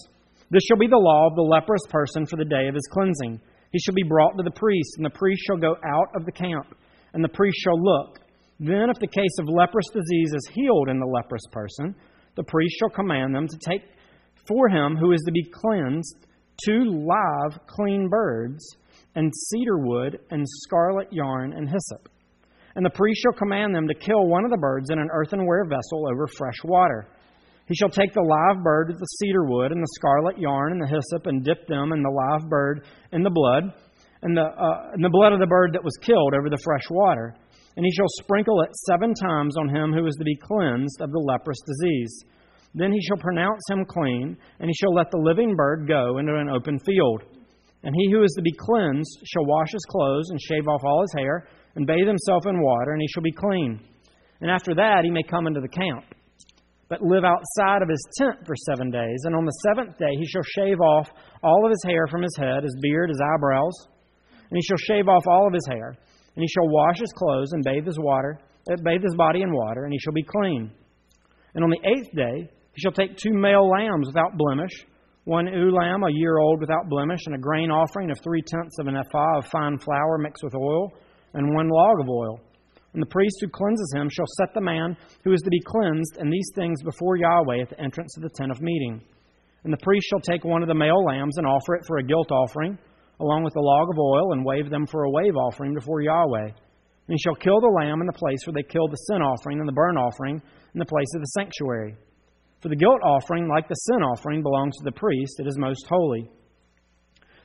This 0.50 0.62
shall 0.64 0.78
be 0.78 0.86
the 0.86 0.96
law 0.96 1.28
of 1.28 1.36
the 1.36 1.42
leprous 1.42 1.82
person 1.90 2.26
for 2.26 2.36
the 2.36 2.44
day 2.44 2.68
of 2.68 2.74
his 2.74 2.88
cleansing. 2.92 3.40
He 3.72 3.78
shall 3.80 3.94
be 3.94 4.08
brought 4.08 4.36
to 4.36 4.42
the 4.44 4.54
priest, 4.54 4.94
and 4.96 5.04
the 5.04 5.18
priest 5.18 5.42
shall 5.46 5.56
go 5.56 5.74
out 5.84 6.08
of 6.14 6.24
the 6.24 6.32
camp, 6.32 6.76
and 7.12 7.24
the 7.24 7.28
priest 7.28 7.56
shall 7.62 7.82
look. 7.82 8.20
Then, 8.60 8.88
if 8.88 9.00
the 9.00 9.08
case 9.08 9.36
of 9.40 9.48
leprous 9.48 9.88
disease 9.92 10.32
is 10.32 10.48
healed 10.52 10.88
in 10.88 11.00
the 11.00 11.06
leprous 11.06 11.42
person, 11.50 11.94
the 12.36 12.44
priest 12.44 12.76
shall 12.78 12.90
command 12.90 13.34
them 13.34 13.48
to 13.48 13.58
take 13.58 13.82
for 14.46 14.68
him 14.68 14.96
who 14.96 15.12
is 15.12 15.22
to 15.26 15.32
be 15.32 15.50
cleansed 15.50 16.26
two 16.64 16.84
live, 16.84 17.58
clean 17.66 18.08
birds, 18.08 18.64
and 19.14 19.32
cedar 19.48 19.78
wood, 19.78 20.18
and 20.30 20.44
scarlet 20.48 21.08
yarn, 21.12 21.52
and 21.52 21.68
hyssop. 21.68 22.08
And 22.76 22.84
the 22.84 22.90
priest 22.90 23.20
shall 23.22 23.38
command 23.38 23.74
them 23.74 23.86
to 23.86 23.94
kill 23.94 24.26
one 24.26 24.44
of 24.44 24.50
the 24.50 24.58
birds 24.58 24.90
in 24.90 24.98
an 24.98 25.08
earthenware 25.12 25.64
vessel 25.64 26.08
over 26.10 26.26
fresh 26.26 26.58
water. 26.64 27.08
He 27.66 27.74
shall 27.74 27.88
take 27.88 28.12
the 28.12 28.20
live 28.20 28.62
bird 28.62 28.88
with 28.88 28.98
the 28.98 29.16
cedar 29.20 29.44
wood 29.44 29.72
and 29.72 29.80
the 29.80 29.94
scarlet 29.94 30.38
yarn 30.38 30.72
and 30.72 30.82
the 30.82 30.92
hyssop 30.92 31.26
and 31.26 31.44
dip 31.44 31.66
them 31.66 31.92
and 31.92 32.04
the 32.04 32.10
live 32.10 32.48
bird 32.50 32.84
in 33.12 33.22
the 33.22 33.30
blood 33.30 33.72
and 34.22 34.36
the, 34.36 34.42
uh, 34.42 34.92
and 34.92 35.04
the 35.04 35.12
blood 35.12 35.32
of 35.32 35.40
the 35.40 35.46
bird 35.46 35.72
that 35.72 35.84
was 35.84 35.96
killed 36.02 36.34
over 36.34 36.50
the 36.50 36.60
fresh 36.64 36.84
water. 36.90 37.34
And 37.76 37.84
he 37.84 37.92
shall 37.92 38.08
sprinkle 38.20 38.62
it 38.62 38.70
seven 38.86 39.14
times 39.14 39.56
on 39.56 39.68
him 39.68 39.92
who 39.92 40.06
is 40.06 40.14
to 40.16 40.24
be 40.24 40.36
cleansed 40.36 41.00
of 41.00 41.10
the 41.10 41.18
leprous 41.18 41.58
disease. 41.66 42.24
Then 42.74 42.92
he 42.92 43.00
shall 43.02 43.16
pronounce 43.16 43.62
him 43.70 43.84
clean, 43.84 44.36
and 44.58 44.68
he 44.68 44.74
shall 44.74 44.94
let 44.94 45.10
the 45.10 45.22
living 45.22 45.54
bird 45.54 45.86
go 45.86 46.18
into 46.18 46.34
an 46.34 46.48
open 46.48 46.78
field. 46.80 47.22
And 47.82 47.94
he 47.94 48.10
who 48.10 48.22
is 48.22 48.32
to 48.36 48.42
be 48.42 48.52
cleansed 48.52 49.18
shall 49.24 49.46
wash 49.46 49.72
his 49.72 49.84
clothes 49.88 50.30
and 50.30 50.40
shave 50.40 50.66
off 50.66 50.82
all 50.84 51.02
his 51.02 51.14
hair 51.16 51.46
and 51.76 51.86
bathe 51.86 52.06
himself 52.06 52.46
in 52.46 52.62
water, 52.62 52.92
and 52.92 53.00
he 53.00 53.08
shall 53.08 53.22
be 53.22 53.32
clean. 53.32 53.80
And 54.40 54.50
after 54.50 54.74
that 54.74 55.04
he 55.04 55.10
may 55.10 55.22
come 55.22 55.46
into 55.46 55.60
the 55.60 55.68
camp 55.68 56.04
but 56.88 57.02
live 57.02 57.24
outside 57.24 57.82
of 57.82 57.88
his 57.88 58.06
tent 58.18 58.46
for 58.46 58.54
seven 58.70 58.90
days. 58.90 59.22
And 59.24 59.34
on 59.34 59.44
the 59.44 59.58
seventh 59.66 59.98
day 59.98 60.14
he 60.18 60.26
shall 60.26 60.42
shave 60.54 60.80
off 60.80 61.08
all 61.42 61.64
of 61.64 61.70
his 61.70 61.82
hair 61.84 62.06
from 62.06 62.22
his 62.22 62.36
head, 62.38 62.62
his 62.62 62.76
beard, 62.80 63.08
his 63.08 63.20
eyebrows, 63.20 63.74
and 64.50 64.56
he 64.56 64.62
shall 64.62 64.76
shave 64.76 65.08
off 65.08 65.24
all 65.26 65.46
of 65.46 65.54
his 65.54 65.66
hair. 65.68 65.88
And 65.88 66.42
he 66.42 66.48
shall 66.48 66.68
wash 66.68 66.98
his 67.00 67.12
clothes 67.16 67.52
and 67.52 67.64
bathe 67.64 67.86
his 67.86 67.98
water, 67.98 68.38
uh, 68.70 68.76
bathe 68.84 69.02
his 69.02 69.14
body 69.16 69.42
in 69.42 69.52
water, 69.52 69.84
and 69.84 69.92
he 69.92 69.98
shall 69.98 70.12
be 70.12 70.22
clean. 70.22 70.70
And 71.54 71.64
on 71.64 71.70
the 71.70 71.88
eighth 71.88 72.10
day 72.14 72.50
he 72.74 72.80
shall 72.80 72.92
take 72.92 73.16
two 73.16 73.32
male 73.32 73.68
lambs 73.68 74.08
without 74.08 74.36
blemish, 74.36 74.72
one 75.24 75.46
ewe 75.46 75.74
lamb 75.74 76.02
a 76.02 76.12
year 76.12 76.38
old 76.38 76.60
without 76.60 76.88
blemish, 76.88 77.20
and 77.26 77.34
a 77.34 77.38
grain 77.38 77.70
offering 77.70 78.10
of 78.10 78.18
three 78.22 78.42
tenths 78.42 78.78
of 78.78 78.88
an 78.88 78.96
ephah 78.96 79.38
of 79.38 79.46
fine 79.46 79.78
flour 79.78 80.18
mixed 80.18 80.44
with 80.44 80.54
oil, 80.54 80.92
and 81.34 81.54
one 81.54 81.68
log 81.68 82.00
of 82.00 82.08
oil. 82.08 82.40
And 82.94 83.02
the 83.02 83.06
priest 83.06 83.36
who 83.40 83.48
cleanses 83.48 83.92
him 83.96 84.08
shall 84.08 84.26
set 84.38 84.54
the 84.54 84.60
man 84.60 84.96
who 85.24 85.32
is 85.32 85.42
to 85.42 85.50
be 85.50 85.60
cleansed 85.66 86.16
and 86.18 86.32
these 86.32 86.50
things 86.54 86.82
before 86.82 87.16
Yahweh 87.16 87.62
at 87.62 87.70
the 87.70 87.80
entrance 87.80 88.16
of 88.16 88.22
the 88.22 88.30
tent 88.30 88.52
of 88.52 88.62
meeting. 88.62 89.02
And 89.64 89.72
the 89.72 89.82
priest 89.82 90.06
shall 90.08 90.20
take 90.20 90.44
one 90.44 90.62
of 90.62 90.68
the 90.68 90.74
male 90.74 91.04
lambs 91.04 91.36
and 91.36 91.46
offer 91.46 91.74
it 91.74 91.84
for 91.86 91.98
a 91.98 92.04
guilt 92.04 92.30
offering, 92.30 92.78
along 93.20 93.42
with 93.42 93.54
the 93.54 93.60
log 93.60 93.88
of 93.90 93.98
oil, 93.98 94.32
and 94.32 94.44
wave 94.44 94.70
them 94.70 94.86
for 94.86 95.02
a 95.02 95.10
wave 95.10 95.34
offering 95.34 95.74
before 95.74 96.02
Yahweh. 96.02 96.46
And 96.46 96.54
he 97.08 97.18
shall 97.18 97.34
kill 97.34 97.60
the 97.60 97.66
lamb 97.66 98.00
in 98.00 98.06
the 98.06 98.12
place 98.12 98.46
where 98.46 98.54
they 98.54 98.62
killed 98.62 98.92
the 98.92 99.04
sin 99.08 99.22
offering 99.22 99.58
and 99.58 99.68
the 99.68 99.72
burnt 99.72 99.98
offering 99.98 100.40
in 100.74 100.78
the 100.78 100.86
place 100.86 101.12
of 101.14 101.20
the 101.20 101.26
sanctuary. 101.26 101.96
For 102.60 102.68
the 102.68 102.76
guilt 102.76 103.00
offering, 103.02 103.48
like 103.48 103.68
the 103.68 103.74
sin 103.74 104.02
offering, 104.02 104.42
belongs 104.42 104.76
to 104.78 104.84
the 104.84 104.92
priest, 104.92 105.40
it 105.40 105.46
is 105.46 105.58
most 105.58 105.84
holy. 105.88 106.30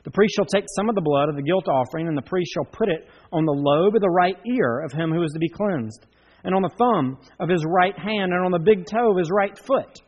The 0.04 0.10
priest 0.10 0.34
shall 0.34 0.46
take 0.46 0.64
some 0.76 0.88
of 0.88 0.94
the 0.94 1.02
blood 1.02 1.28
of 1.28 1.36
the 1.36 1.42
guilt 1.42 1.68
offering, 1.68 2.08
and 2.08 2.16
the 2.16 2.22
priest 2.22 2.52
shall 2.54 2.64
put 2.64 2.88
it 2.88 3.06
on 3.32 3.44
the 3.44 3.52
lobe 3.52 3.94
of 3.94 4.00
the 4.00 4.08
right 4.08 4.36
ear 4.46 4.80
of 4.80 4.92
him 4.92 5.12
who 5.12 5.22
is 5.22 5.32
to 5.32 5.38
be 5.38 5.48
cleansed, 5.48 6.06
and 6.44 6.54
on 6.54 6.62
the 6.62 6.74
thumb 6.78 7.18
of 7.38 7.50
his 7.50 7.64
right 7.66 7.96
hand, 7.98 8.32
and 8.32 8.44
on 8.44 8.52
the 8.52 8.58
big 8.58 8.86
toe 8.86 9.10
of 9.10 9.18
his 9.18 9.30
right 9.30 9.56
foot. 9.58 10.00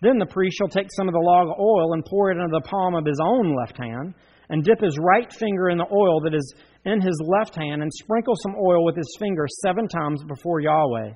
Then 0.00 0.18
the 0.18 0.26
priest 0.26 0.56
shall 0.56 0.68
take 0.68 0.88
some 0.96 1.08
of 1.08 1.14
the 1.14 1.20
log 1.20 1.48
oil 1.58 1.92
and 1.92 2.04
pour 2.04 2.30
it 2.30 2.38
into 2.38 2.48
the 2.52 2.68
palm 2.68 2.94
of 2.94 3.04
his 3.04 3.20
own 3.22 3.54
left 3.56 3.76
hand, 3.76 4.14
and 4.48 4.64
dip 4.64 4.80
his 4.80 4.96
right 4.98 5.30
finger 5.32 5.70
in 5.70 5.78
the 5.78 5.92
oil 5.92 6.20
that 6.20 6.34
is 6.34 6.54
in 6.84 7.00
his 7.00 7.20
left 7.26 7.56
hand, 7.56 7.82
and 7.82 7.90
sprinkle 7.92 8.34
some 8.36 8.54
oil 8.56 8.84
with 8.84 8.96
his 8.96 9.16
finger 9.18 9.46
seven 9.62 9.88
times 9.88 10.22
before 10.24 10.60
Yahweh. 10.60 11.12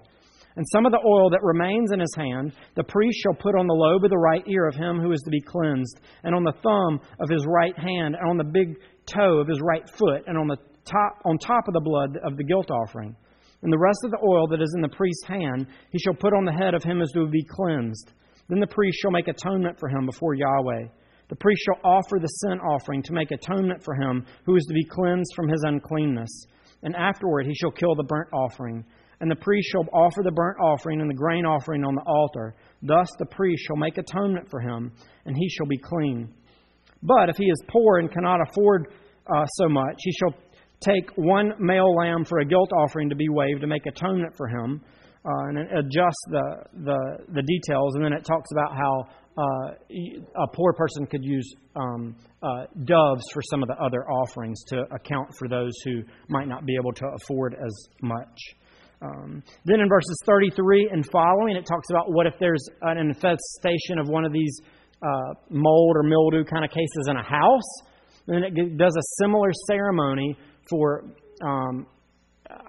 And 0.56 0.64
some 0.72 0.86
of 0.86 0.92
the 0.92 1.02
oil 1.04 1.30
that 1.30 1.42
remains 1.42 1.90
in 1.90 1.98
his 1.98 2.14
hand, 2.16 2.52
the 2.76 2.84
priest 2.84 3.18
shall 3.22 3.34
put 3.34 3.56
on 3.56 3.66
the 3.66 3.74
lobe 3.74 4.04
of 4.04 4.10
the 4.10 4.18
right 4.18 4.44
ear 4.46 4.68
of 4.68 4.76
him 4.76 5.00
who 5.00 5.10
is 5.10 5.20
to 5.22 5.30
be 5.30 5.40
cleansed, 5.40 6.00
and 6.22 6.34
on 6.34 6.44
the 6.44 6.54
thumb 6.62 7.00
of 7.18 7.28
his 7.28 7.44
right 7.46 7.76
hand, 7.76 8.14
and 8.14 8.30
on 8.30 8.36
the 8.36 8.44
big 8.44 8.78
toe 9.06 9.38
of 9.38 9.48
his 9.48 9.60
right 9.60 9.88
foot, 9.98 10.22
and 10.26 10.38
on 10.38 10.46
the 10.46 10.56
top 10.84 11.18
on 11.24 11.38
top 11.38 11.66
of 11.66 11.74
the 11.74 11.80
blood 11.80 12.18
of 12.24 12.36
the 12.36 12.44
guilt 12.44 12.70
offering. 12.70 13.16
And 13.62 13.72
the 13.72 13.78
rest 13.78 14.00
of 14.04 14.10
the 14.10 14.22
oil 14.22 14.46
that 14.48 14.60
is 14.60 14.72
in 14.76 14.82
the 14.82 14.94
priest's 14.94 15.26
hand, 15.26 15.66
he 15.90 15.98
shall 15.98 16.14
put 16.14 16.34
on 16.34 16.44
the 16.44 16.52
head 16.52 16.74
of 16.74 16.84
him 16.84 17.00
as 17.00 17.10
to 17.12 17.26
be 17.26 17.42
cleansed. 17.42 18.12
Then 18.48 18.60
the 18.60 18.66
priest 18.66 18.98
shall 19.00 19.10
make 19.10 19.26
atonement 19.26 19.80
for 19.80 19.88
him 19.88 20.04
before 20.04 20.34
Yahweh. 20.34 20.88
The 21.30 21.36
priest 21.36 21.62
shall 21.64 21.80
offer 21.82 22.18
the 22.20 22.28
sin 22.28 22.60
offering 22.60 23.02
to 23.04 23.14
make 23.14 23.30
atonement 23.30 23.82
for 23.82 23.94
him 23.94 24.26
who 24.44 24.54
is 24.56 24.64
to 24.66 24.74
be 24.74 24.84
cleansed 24.84 25.32
from 25.34 25.48
his 25.48 25.64
uncleanness. 25.66 26.46
And 26.82 26.94
afterward 26.94 27.46
he 27.46 27.54
shall 27.54 27.70
kill 27.70 27.94
the 27.94 28.04
burnt 28.04 28.28
offering. 28.34 28.84
And 29.20 29.30
the 29.30 29.36
priest 29.36 29.68
shall 29.70 29.86
offer 29.92 30.22
the 30.22 30.32
burnt 30.32 30.58
offering 30.60 31.00
and 31.00 31.08
the 31.08 31.14
grain 31.14 31.44
offering 31.46 31.84
on 31.84 31.94
the 31.94 32.02
altar. 32.06 32.54
Thus 32.82 33.08
the 33.18 33.26
priest 33.26 33.64
shall 33.66 33.76
make 33.76 33.96
atonement 33.98 34.50
for 34.50 34.60
him, 34.60 34.92
and 35.24 35.36
he 35.36 35.48
shall 35.48 35.66
be 35.66 35.78
clean. 35.78 36.32
But 37.02 37.28
if 37.28 37.36
he 37.36 37.44
is 37.44 37.62
poor 37.68 37.98
and 37.98 38.10
cannot 38.10 38.40
afford 38.48 38.88
uh, 39.26 39.46
so 39.46 39.68
much, 39.68 39.96
he 39.98 40.12
shall 40.12 40.34
take 40.80 41.10
one 41.16 41.52
male 41.58 41.94
lamb 41.94 42.24
for 42.24 42.40
a 42.40 42.44
guilt 42.44 42.70
offering 42.76 43.08
to 43.08 43.16
be 43.16 43.28
waved 43.28 43.60
to 43.60 43.66
make 43.66 43.86
atonement 43.86 44.34
for 44.36 44.48
him, 44.48 44.82
uh, 45.24 45.48
and 45.48 45.58
adjust 45.58 46.16
the, 46.28 46.56
the, 46.84 46.98
the 47.32 47.42
details. 47.42 47.94
And 47.94 48.04
then 48.04 48.12
it 48.12 48.24
talks 48.24 48.50
about 48.52 48.76
how 48.76 49.06
uh, 49.36 50.42
a 50.42 50.46
poor 50.54 50.72
person 50.74 51.06
could 51.06 51.24
use 51.24 51.54
um, 51.74 52.14
uh, 52.42 52.66
doves 52.84 53.24
for 53.32 53.42
some 53.50 53.62
of 53.62 53.68
the 53.68 53.76
other 53.82 54.08
offerings 54.08 54.62
to 54.68 54.82
account 54.94 55.28
for 55.38 55.48
those 55.48 55.72
who 55.84 56.02
might 56.28 56.46
not 56.46 56.66
be 56.66 56.76
able 56.76 56.92
to 56.92 57.06
afford 57.20 57.54
as 57.54 57.88
much. 58.02 58.38
Um, 59.04 59.42
then 59.64 59.80
in 59.80 59.88
verses 59.88 60.18
33 60.24 60.90
and 60.92 61.04
following, 61.10 61.56
it 61.56 61.66
talks 61.66 61.90
about 61.90 62.12
what 62.12 62.26
if 62.26 62.34
there's 62.40 62.66
an 62.82 62.98
infestation 62.98 63.98
of 63.98 64.08
one 64.08 64.24
of 64.24 64.32
these 64.32 64.60
uh, 65.02 65.34
mold 65.50 65.96
or 65.96 66.02
mildew 66.02 66.44
kind 66.44 66.64
of 66.64 66.70
cases 66.70 67.08
in 67.08 67.16
a 67.16 67.22
house. 67.22 67.82
Then 68.26 68.42
it 68.44 68.78
does 68.78 68.96
a 68.96 69.22
similar 69.22 69.50
ceremony 69.66 70.36
for 70.70 71.04
um, 71.44 71.86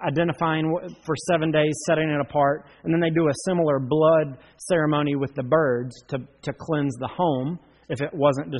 identifying 0.06 0.70
for 1.04 1.14
seven 1.30 1.50
days, 1.50 1.72
setting 1.86 2.10
it 2.10 2.20
apart, 2.20 2.66
and 2.84 2.92
then 2.92 3.00
they 3.00 3.10
do 3.10 3.28
a 3.28 3.32
similar 3.46 3.78
blood 3.78 4.38
ceremony 4.68 5.16
with 5.16 5.34
the 5.34 5.42
birds 5.42 5.94
to, 6.08 6.18
to 6.42 6.52
cleanse 6.58 6.94
the 6.98 7.08
home 7.08 7.58
if 7.88 8.00
it 8.00 8.10
wasn't 8.12 8.52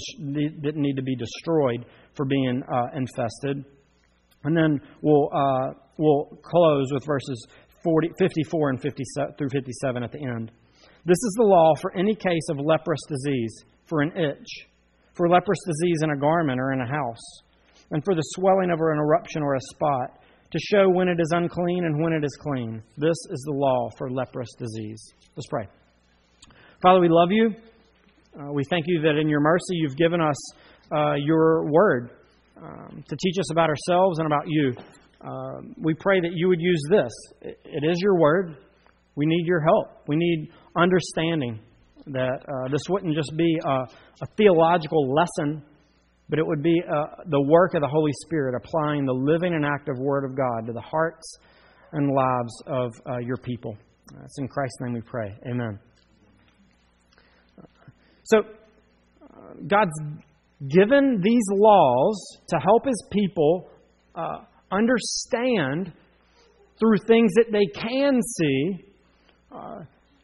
didn't 0.63 0.83
need 0.83 0.97
to 0.97 1.03
be 1.03 1.17
destroyed 1.17 1.85
for 2.15 2.25
being 2.25 2.63
uh, 2.73 2.97
infested. 2.97 3.65
And 4.45 4.57
then 4.57 4.81
we'll 5.03 5.29
uh, 5.35 5.73
we'll 5.99 6.27
close 6.45 6.87
with 6.93 7.05
verses 7.05 7.47
40, 7.87 8.11
54 8.19 8.71
and 8.71 8.83
50, 8.83 9.05
through 9.39 9.49
57 9.49 10.03
at 10.03 10.11
the 10.11 10.19
end. 10.19 10.51
This 11.05 11.23
is 11.23 11.35
the 11.37 11.45
law 11.45 11.73
for 11.81 11.97
any 11.97 12.17
case 12.17 12.49
of 12.51 12.59
leprous 12.59 12.99
disease, 13.09 13.65
for 13.87 14.03
an 14.03 14.11
itch, 14.17 14.67
for 15.15 15.29
leprous 15.29 15.61
disease 15.65 16.01
in 16.03 16.11
a 16.11 16.17
garment 16.17 16.59
or 16.59 16.73
in 16.73 16.81
a 16.81 16.89
house, 16.89 17.23
and 17.93 18.05
for 18.05 18.17
the 18.17 18.25
swelling 18.35 18.73
of 18.73 18.81
an 18.81 18.99
eruption 18.99 19.41
or 19.41 19.55
a 19.55 19.61
spot, 19.61 20.21
to 20.51 20.59
show 20.59 20.89
when 20.89 21.07
it 21.07 21.21
is 21.21 21.31
unclean 21.33 21.85
and 21.85 22.03
when 22.03 22.13
it 22.13 22.25
is 22.25 22.37
clean. 22.41 22.83
This 22.97 23.17
is 23.31 23.41
the 23.47 23.55
law 23.55 23.89
for 23.97 24.11
leprous 24.11 24.49
disease. 24.59 25.01
Let's 25.37 25.47
pray. 25.49 25.69
Father, 26.83 26.99
we 26.99 27.09
love 27.09 27.29
you. 27.31 27.55
Uh, 28.37 28.53
we 28.53 28.65
thank 28.69 28.87
you 28.89 29.01
that 29.03 29.17
in 29.17 29.29
your 29.29 29.41
mercy 29.41 29.77
you've 29.77 29.97
given 29.97 30.21
us 30.21 30.37
uh, 30.93 31.15
your 31.15 31.71
word 31.71 32.11
um, 32.61 33.05
to 33.09 33.17
teach 33.17 33.39
us 33.39 33.53
about 33.53 33.69
ourselves 33.69 34.19
and 34.19 34.27
about 34.27 34.45
you. 34.49 34.75
Uh, 35.21 35.61
we 35.81 35.95
pray 35.95 36.21
that 36.21 36.31
you 36.35 36.49
would 36.49 36.61
use 36.61 36.83
this. 36.91 37.13
It 37.43 37.85
is 37.85 37.99
your 38.01 38.19
word. 38.19 38.57
We 39.15 39.27
need 39.27 39.47
your 39.47 39.61
help. 39.61 40.03
We 40.07 40.17
need 40.17 40.51
understanding 40.77 41.61
that 42.07 42.45
uh, 42.47 42.71
this 42.71 42.83
wouldn't 42.89 43.15
just 43.15 43.33
be 43.37 43.59
a, 43.65 43.71
a, 43.71 44.27
theological 44.37 45.13
lesson, 45.13 45.63
but 46.29 46.39
it 46.39 46.47
would 46.47 46.63
be 46.63 46.81
uh, 46.89 47.23
the 47.27 47.41
work 47.41 47.75
of 47.75 47.81
the 47.81 47.89
Holy 47.89 48.13
Spirit 48.25 48.55
applying 48.55 49.05
the 49.05 49.13
living 49.13 49.55
and 49.55 49.65
active 49.65 49.97
Word 49.99 50.25
of 50.25 50.37
God 50.37 50.67
to 50.67 50.73
the 50.73 50.81
hearts 50.81 51.27
and 51.93 52.15
lives 52.15 52.63
of 52.67 52.93
uh, 53.11 53.19
your 53.19 53.39
people. 53.39 53.77
It's 54.25 54.39
in 54.39 54.47
Christ's 54.47 54.77
name 54.83 54.93
we 54.93 55.01
pray. 55.01 55.35
Amen. 55.51 55.81
So, 58.25 58.39
uh, 58.39 59.55
God's 59.67 59.99
given 60.69 61.21
these 61.23 61.45
laws 61.51 62.39
to 62.49 62.59
help 62.59 62.85
His 62.87 63.03
people 63.11 63.71
uh, 64.15 64.45
understand 64.73 65.93
through 66.79 66.99
things 67.07 67.33
that 67.35 67.47
they 67.51 67.67
can 67.79 68.21
see 68.23 68.85
uh, 69.53 69.81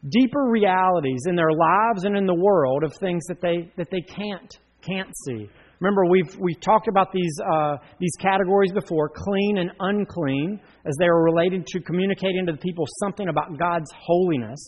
deeper 0.09 0.43
realities 0.49 1.23
in 1.27 1.35
their 1.35 1.51
lives 1.51 2.03
and 2.03 2.17
in 2.17 2.25
the 2.25 2.35
world 2.35 2.83
of 2.83 2.93
things 2.99 3.23
that 3.27 3.41
they 3.41 3.71
that 3.77 3.89
they 3.89 4.01
can't 4.01 4.57
can't 4.81 5.09
see. 5.25 5.49
Remember, 5.79 6.05
we've 6.05 6.35
we've 6.39 6.59
talked 6.61 6.87
about 6.87 7.11
these 7.11 7.35
uh, 7.51 7.77
these 7.99 8.15
categories 8.19 8.71
before: 8.71 9.09
clean 9.09 9.57
and 9.57 9.71
unclean, 9.79 10.59
as 10.85 10.95
they 10.99 11.05
are 11.05 11.23
related 11.23 11.65
to 11.67 11.81
communicating 11.81 12.45
to 12.45 12.53
the 12.53 12.57
people 12.57 12.85
something 13.03 13.27
about 13.27 13.57
God's 13.57 13.91
holiness. 13.97 14.59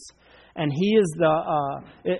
And 0.58 0.72
He 0.74 0.96
is 0.96 1.16
the 1.18 1.26
uh, 1.26 2.12
uh 2.12 2.18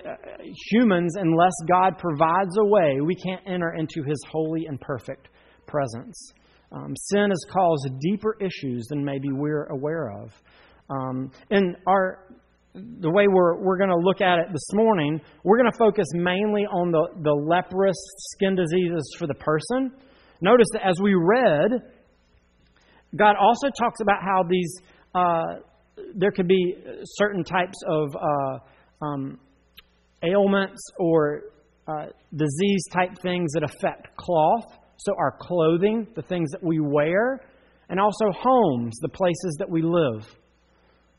humans, 0.70 1.16
unless 1.16 1.54
God 1.68 1.98
provides 1.98 2.56
a 2.58 2.64
way, 2.64 3.00
we 3.02 3.14
can't 3.14 3.42
enter 3.46 3.74
into 3.74 4.02
His 4.06 4.18
holy 4.30 4.66
and 4.66 4.80
perfect 4.80 5.28
presence. 5.66 6.32
Um, 6.72 6.94
sin 6.96 7.30
has 7.30 7.44
caused 7.50 7.88
deeper 8.00 8.36
issues 8.40 8.86
than 8.88 9.04
maybe 9.04 9.28
we're 9.30 9.66
aware 9.66 10.10
of. 10.10 10.32
Um, 10.90 11.30
and 11.50 11.76
our 11.86 12.24
the 13.00 13.10
way 13.10 13.26
we're, 13.26 13.56
we're 13.56 13.78
going 13.78 13.90
to 13.90 13.96
look 13.96 14.20
at 14.20 14.38
it 14.38 14.46
this 14.52 14.68
morning, 14.74 15.18
we're 15.44 15.56
going 15.56 15.70
to 15.70 15.78
focus 15.78 16.06
mainly 16.12 16.62
on 16.66 16.90
the, 16.90 17.08
the 17.22 17.32
leprous 17.32 17.96
skin 18.34 18.54
diseases 18.54 19.16
for 19.18 19.26
the 19.26 19.34
person. 19.34 19.92
notice 20.42 20.66
that 20.74 20.86
as 20.86 21.00
we 21.00 21.14
read, 21.14 21.70
God 23.16 23.36
also 23.40 23.68
talks 23.68 24.00
about 24.02 24.20
how 24.20 24.42
these 24.48 24.78
uh, 25.14 25.60
there 26.14 26.30
could 26.30 26.48
be 26.48 26.76
certain 27.04 27.42
types 27.42 27.78
of 27.88 28.14
uh, 28.14 29.04
um, 29.04 29.38
ailments 30.22 30.82
or 30.98 31.42
uh, 31.88 32.06
disease 32.34 32.84
type 32.92 33.16
things 33.22 33.52
that 33.52 33.62
affect 33.62 34.14
cloth. 34.16 34.78
So, 34.98 35.14
our 35.18 35.36
clothing, 35.40 36.06
the 36.14 36.22
things 36.22 36.50
that 36.52 36.62
we 36.62 36.80
wear, 36.80 37.40
and 37.88 38.00
also 38.00 38.26
homes, 38.32 38.96
the 39.00 39.08
places 39.08 39.56
that 39.58 39.70
we 39.70 39.82
live. 39.82 40.26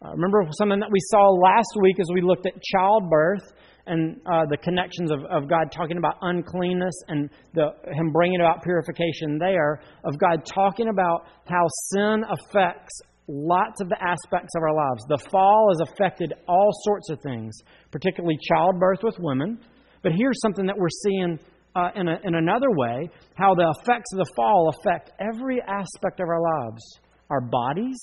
Uh, 0.03 0.11
remember 0.11 0.45
something 0.59 0.79
that 0.79 0.91
we 0.91 0.99
saw 1.09 1.29
last 1.29 1.69
week 1.81 1.99
as 1.99 2.07
we 2.13 2.21
looked 2.21 2.45
at 2.45 2.53
childbirth 2.61 3.53
and 3.87 4.19
uh, 4.25 4.45
the 4.49 4.57
connections 4.57 5.11
of, 5.11 5.23
of 5.25 5.49
God 5.49 5.71
talking 5.71 5.97
about 5.97 6.15
uncleanness 6.21 6.93
and 7.07 7.29
the, 7.53 7.69
Him 7.93 8.11
bringing 8.11 8.41
about 8.41 8.61
purification 8.63 9.39
there, 9.39 9.81
of 10.03 10.19
God 10.19 10.45
talking 10.45 10.89
about 10.89 11.27
how 11.45 11.65
sin 11.91 12.23
affects 12.29 13.01
lots 13.27 13.81
of 13.81 13.89
the 13.89 13.97
aspects 14.01 14.53
of 14.55 14.63
our 14.63 14.75
lives. 14.75 15.03
The 15.09 15.29
fall 15.31 15.69
has 15.71 15.89
affected 15.89 16.33
all 16.47 16.69
sorts 16.83 17.09
of 17.09 17.19
things, 17.21 17.57
particularly 17.91 18.37
childbirth 18.49 18.99
with 19.03 19.15
women. 19.19 19.59
But 20.03 20.11
here's 20.15 20.39
something 20.41 20.65
that 20.67 20.77
we're 20.77 20.89
seeing 21.03 21.39
uh, 21.77 21.89
in, 21.95 22.07
a, 22.07 22.17
in 22.23 22.33
another 22.35 22.71
way 22.71 23.09
how 23.35 23.53
the 23.53 23.73
effects 23.79 24.11
of 24.13 24.17
the 24.17 24.31
fall 24.35 24.73
affect 24.79 25.11
every 25.19 25.61
aspect 25.61 26.19
of 26.19 26.27
our 26.27 26.41
lives 26.41 26.81
our 27.29 27.41
bodies, 27.41 27.99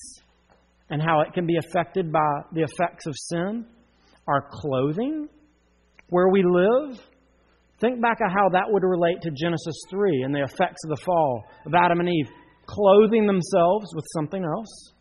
and 0.91 1.01
how 1.01 1.21
it 1.21 1.33
can 1.33 1.47
be 1.47 1.57
affected 1.57 2.13
by 2.13 2.43
the 2.53 2.63
effects 2.63 3.07
of 3.07 3.15
sin, 3.17 3.67
our 4.29 4.49
clothing, 4.51 5.29
where 6.09 6.29
we 6.29 6.43
live. 6.43 7.01
Think 7.81 8.01
back 8.01 8.19
of 8.25 8.31
how 8.31 8.51
that 8.51 8.67
would 8.69 8.83
relate 8.83 9.21
to 9.23 9.31
Genesis 9.31 9.77
3 9.91 10.23
and 10.23 10.35
the 10.35 10.43
effects 10.43 10.85
of 10.85 10.91
the 10.91 11.03
fall 11.05 11.45
of 11.67 11.75
Adam 11.75 12.01
and 12.01 12.09
Eve 12.09 12.29
clothing 12.67 13.27
themselves 13.27 13.87
with 13.95 14.05
something 14.15 14.43
else, 14.45 14.93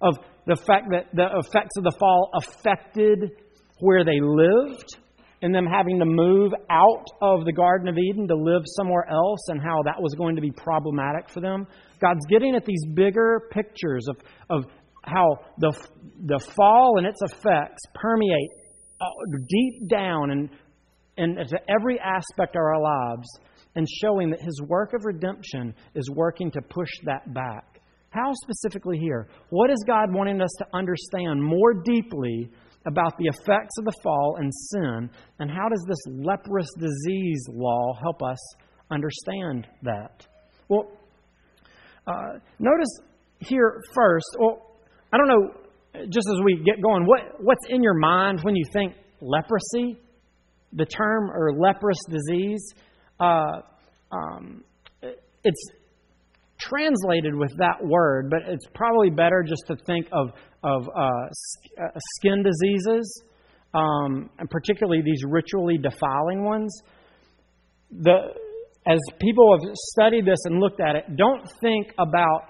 of 0.00 0.18
the 0.46 0.56
fact 0.56 0.86
that 0.90 1.06
the 1.12 1.26
effects 1.38 1.76
of 1.76 1.84
the 1.84 1.96
fall 1.98 2.30
affected 2.34 3.30
where 3.80 4.04
they 4.04 4.20
lived 4.20 4.96
and 5.42 5.54
them 5.54 5.66
having 5.66 5.98
to 5.98 6.04
move 6.04 6.52
out 6.70 7.04
of 7.22 7.44
the 7.44 7.52
Garden 7.52 7.88
of 7.88 7.96
Eden 7.96 8.26
to 8.28 8.34
live 8.34 8.62
somewhere 8.76 9.06
else 9.08 9.40
and 9.48 9.60
how 9.62 9.82
that 9.84 10.00
was 10.00 10.14
going 10.14 10.34
to 10.36 10.42
be 10.42 10.50
problematic 10.50 11.30
for 11.30 11.40
them. 11.40 11.66
God's 12.00 12.24
getting 12.28 12.54
at 12.54 12.64
these 12.64 12.84
bigger 12.94 13.48
pictures 13.52 14.06
of, 14.08 14.16
of 14.50 14.64
how 15.02 15.38
the, 15.58 15.72
the 16.26 16.40
fall 16.56 16.94
and 16.98 17.06
its 17.06 17.20
effects 17.22 17.82
permeate 17.94 18.50
uh, 19.00 19.06
deep 19.48 19.88
down 19.88 20.30
and, 20.30 20.50
and 21.16 21.48
to 21.48 21.58
every 21.68 22.00
aspect 22.00 22.56
of 22.56 22.60
our 22.60 22.80
lives 22.80 23.28
and 23.76 23.86
showing 24.02 24.30
that 24.30 24.40
His 24.40 24.60
work 24.66 24.92
of 24.92 25.04
redemption 25.04 25.74
is 25.94 26.10
working 26.10 26.50
to 26.50 26.60
push 26.62 26.90
that 27.04 27.32
back. 27.32 27.80
How 28.10 28.32
specifically 28.42 28.98
here? 28.98 29.28
What 29.50 29.70
is 29.70 29.84
God 29.86 30.12
wanting 30.12 30.40
us 30.40 30.50
to 30.58 30.66
understand 30.72 31.42
more 31.42 31.74
deeply 31.74 32.50
about 32.86 33.16
the 33.18 33.26
effects 33.26 33.76
of 33.78 33.84
the 33.84 33.92
fall 34.02 34.36
and 34.38 34.52
sin, 34.70 35.10
and 35.38 35.50
how 35.50 35.68
does 35.68 35.84
this 35.88 35.98
leprous 36.08 36.68
disease 36.78 37.44
law 37.50 37.92
help 38.00 38.22
us 38.22 38.38
understand 38.90 39.66
that? 39.82 40.26
Well, 40.68 40.90
uh, 42.06 42.38
notice 42.58 43.00
here 43.40 43.82
first, 43.94 44.26
well, 44.38 44.76
I 45.12 45.18
don't 45.18 45.28
know, 45.28 45.54
just 46.08 46.28
as 46.28 46.40
we 46.44 46.62
get 46.64 46.82
going, 46.82 47.06
what, 47.06 47.20
what's 47.40 47.66
in 47.68 47.82
your 47.82 47.94
mind 47.94 48.40
when 48.42 48.56
you 48.56 48.64
think 48.72 48.94
leprosy? 49.20 50.00
The 50.72 50.86
term 50.86 51.30
or 51.30 51.52
leprous 51.58 51.98
disease? 52.10 52.74
Uh, 53.18 53.62
um, 54.12 54.64
it's 55.02 55.70
translated 56.60 57.34
with 57.34 57.52
that 57.58 57.76
word, 57.82 58.30
but 58.30 58.40
it's 58.46 58.66
probably 58.74 59.10
better 59.10 59.42
just 59.42 59.62
to 59.68 59.76
think 59.86 60.06
of 60.12 60.30
of 60.64 60.88
uh, 60.88 61.00
uh, 61.00 61.88
skin 62.16 62.42
diseases, 62.42 63.22
um, 63.74 64.28
and 64.38 64.50
particularly 64.50 65.02
these 65.02 65.22
ritually 65.28 65.78
defiling 65.78 66.44
ones. 66.44 66.74
The, 67.90 68.34
as 68.86 68.98
people 69.20 69.56
have 69.56 69.70
studied 69.92 70.24
this 70.26 70.38
and 70.44 70.58
looked 70.58 70.80
at 70.80 70.96
it, 70.96 71.16
don't 71.16 71.46
think 71.60 71.92
about 71.98 72.42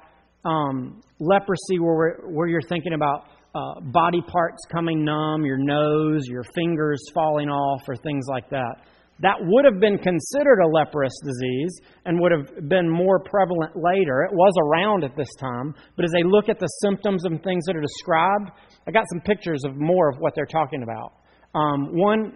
um, 0.45 1.03
leprosy 1.21 1.79
where, 1.79 2.21
where 2.25 2.49
you're 2.49 2.63
thinking 2.69 2.95
about 2.95 3.25
uh, 3.55 3.81
body 3.81 4.23
parts 4.27 4.63
coming 4.71 5.05
numb, 5.05 5.45
your 5.45 5.59
nose, 5.59 6.23
your 6.27 6.45
fingers 6.55 7.03
falling 7.13 7.49
off, 7.49 7.83
or 7.89 7.97
things 7.97 8.25
like 8.29 8.49
that 8.51 8.77
that 9.21 9.37
would 9.41 9.65
have 9.65 9.81
been 9.81 9.99
considered 9.99 10.61
a 10.63 10.69
leprous 10.69 11.13
disease 11.25 11.81
and 12.05 12.21
would 12.21 12.33
have 12.33 12.69
been 12.69 12.89
more 12.89 13.19
prevalent 13.19 13.73
later. 13.75 14.23
It 14.23 14.33
was 14.33 14.55
around 14.63 15.05
at 15.05 15.17
this 15.17 15.29
time, 15.41 15.75
but 15.97 16.05
as 16.05 16.13
they 16.13 16.23
look 16.23 16.49
at 16.49 16.59
the 16.59 16.69
symptoms 16.83 17.25
and 17.25 17.43
things 17.43 17.65
that 17.67 17.77
are 17.77 17.81
described, 17.81 18.51
I 18.87 18.91
got 18.93 19.05
some 19.13 19.21
pictures 19.21 19.63
of 19.65 19.77
more 19.77 20.09
of 20.09 20.19
what 20.19 20.35
they're 20.35 20.47
talking 20.47 20.83
about. 20.83 21.15
Um, 21.55 21.97
one 21.97 22.33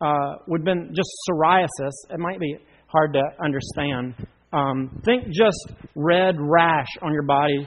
uh, 0.00 0.36
would 0.46 0.60
have 0.60 0.64
been 0.64 0.92
just 0.94 1.08
psoriasis. 1.28 1.92
It 2.10 2.18
might 2.18 2.38
be 2.38 2.56
hard 2.86 3.14
to 3.14 3.22
understand. 3.42 4.14
Um, 4.52 5.00
think 5.04 5.24
just 5.32 5.72
red 5.94 6.36
rash 6.38 6.86
on 7.02 7.12
your 7.12 7.24
body, 7.24 7.66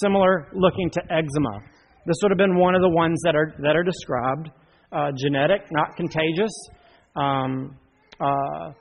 similar 0.00 0.48
looking 0.54 0.88
to 0.90 1.02
eczema. 1.10 1.60
This 2.06 2.16
would 2.22 2.30
have 2.30 2.38
been 2.38 2.56
one 2.56 2.74
of 2.74 2.80
the 2.80 2.88
ones 2.88 3.20
that 3.24 3.34
are 3.34 3.54
that 3.58 3.76
are 3.76 3.82
described. 3.82 4.50
Uh, 4.92 5.10
genetic, 5.16 5.62
not 5.70 5.96
contagious. 5.96 6.52
Um, 7.16 7.76
uh, 8.20 8.72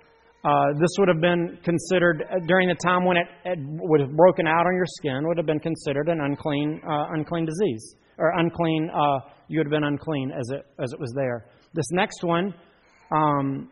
uh, 0.44 0.66
this 0.80 0.90
would 0.98 1.08
have 1.08 1.22
been 1.22 1.60
considered 1.64 2.24
uh, 2.24 2.40
during 2.48 2.68
the 2.68 2.76
time 2.84 3.06
when 3.06 3.18
it, 3.18 3.28
it, 3.46 3.60
would 3.62 4.02
have 4.02 4.12
broken 4.16 4.48
out 4.48 4.66
on 4.66 4.76
your 4.76 4.88
skin 4.88 5.28
would 5.28 5.38
have 5.38 5.46
been 5.46 5.60
considered 5.60 6.10
an 6.10 6.20
unclean 6.22 6.82
uh, 6.90 7.14
unclean 7.14 7.46
disease 7.46 7.96
or 8.18 8.32
unclean. 8.40 8.90
Uh, 8.90 9.20
you 9.50 9.60
would 9.60 9.68
have 9.68 9.72
been 9.72 9.84
unclean 9.84 10.32
as 10.32 10.50
it 10.50 10.66
as 10.82 10.94
it 10.94 11.00
was 11.00 11.14
there. 11.16 11.46
This 11.74 11.86
next 11.92 12.24
one 12.24 12.56
um, 13.12 13.70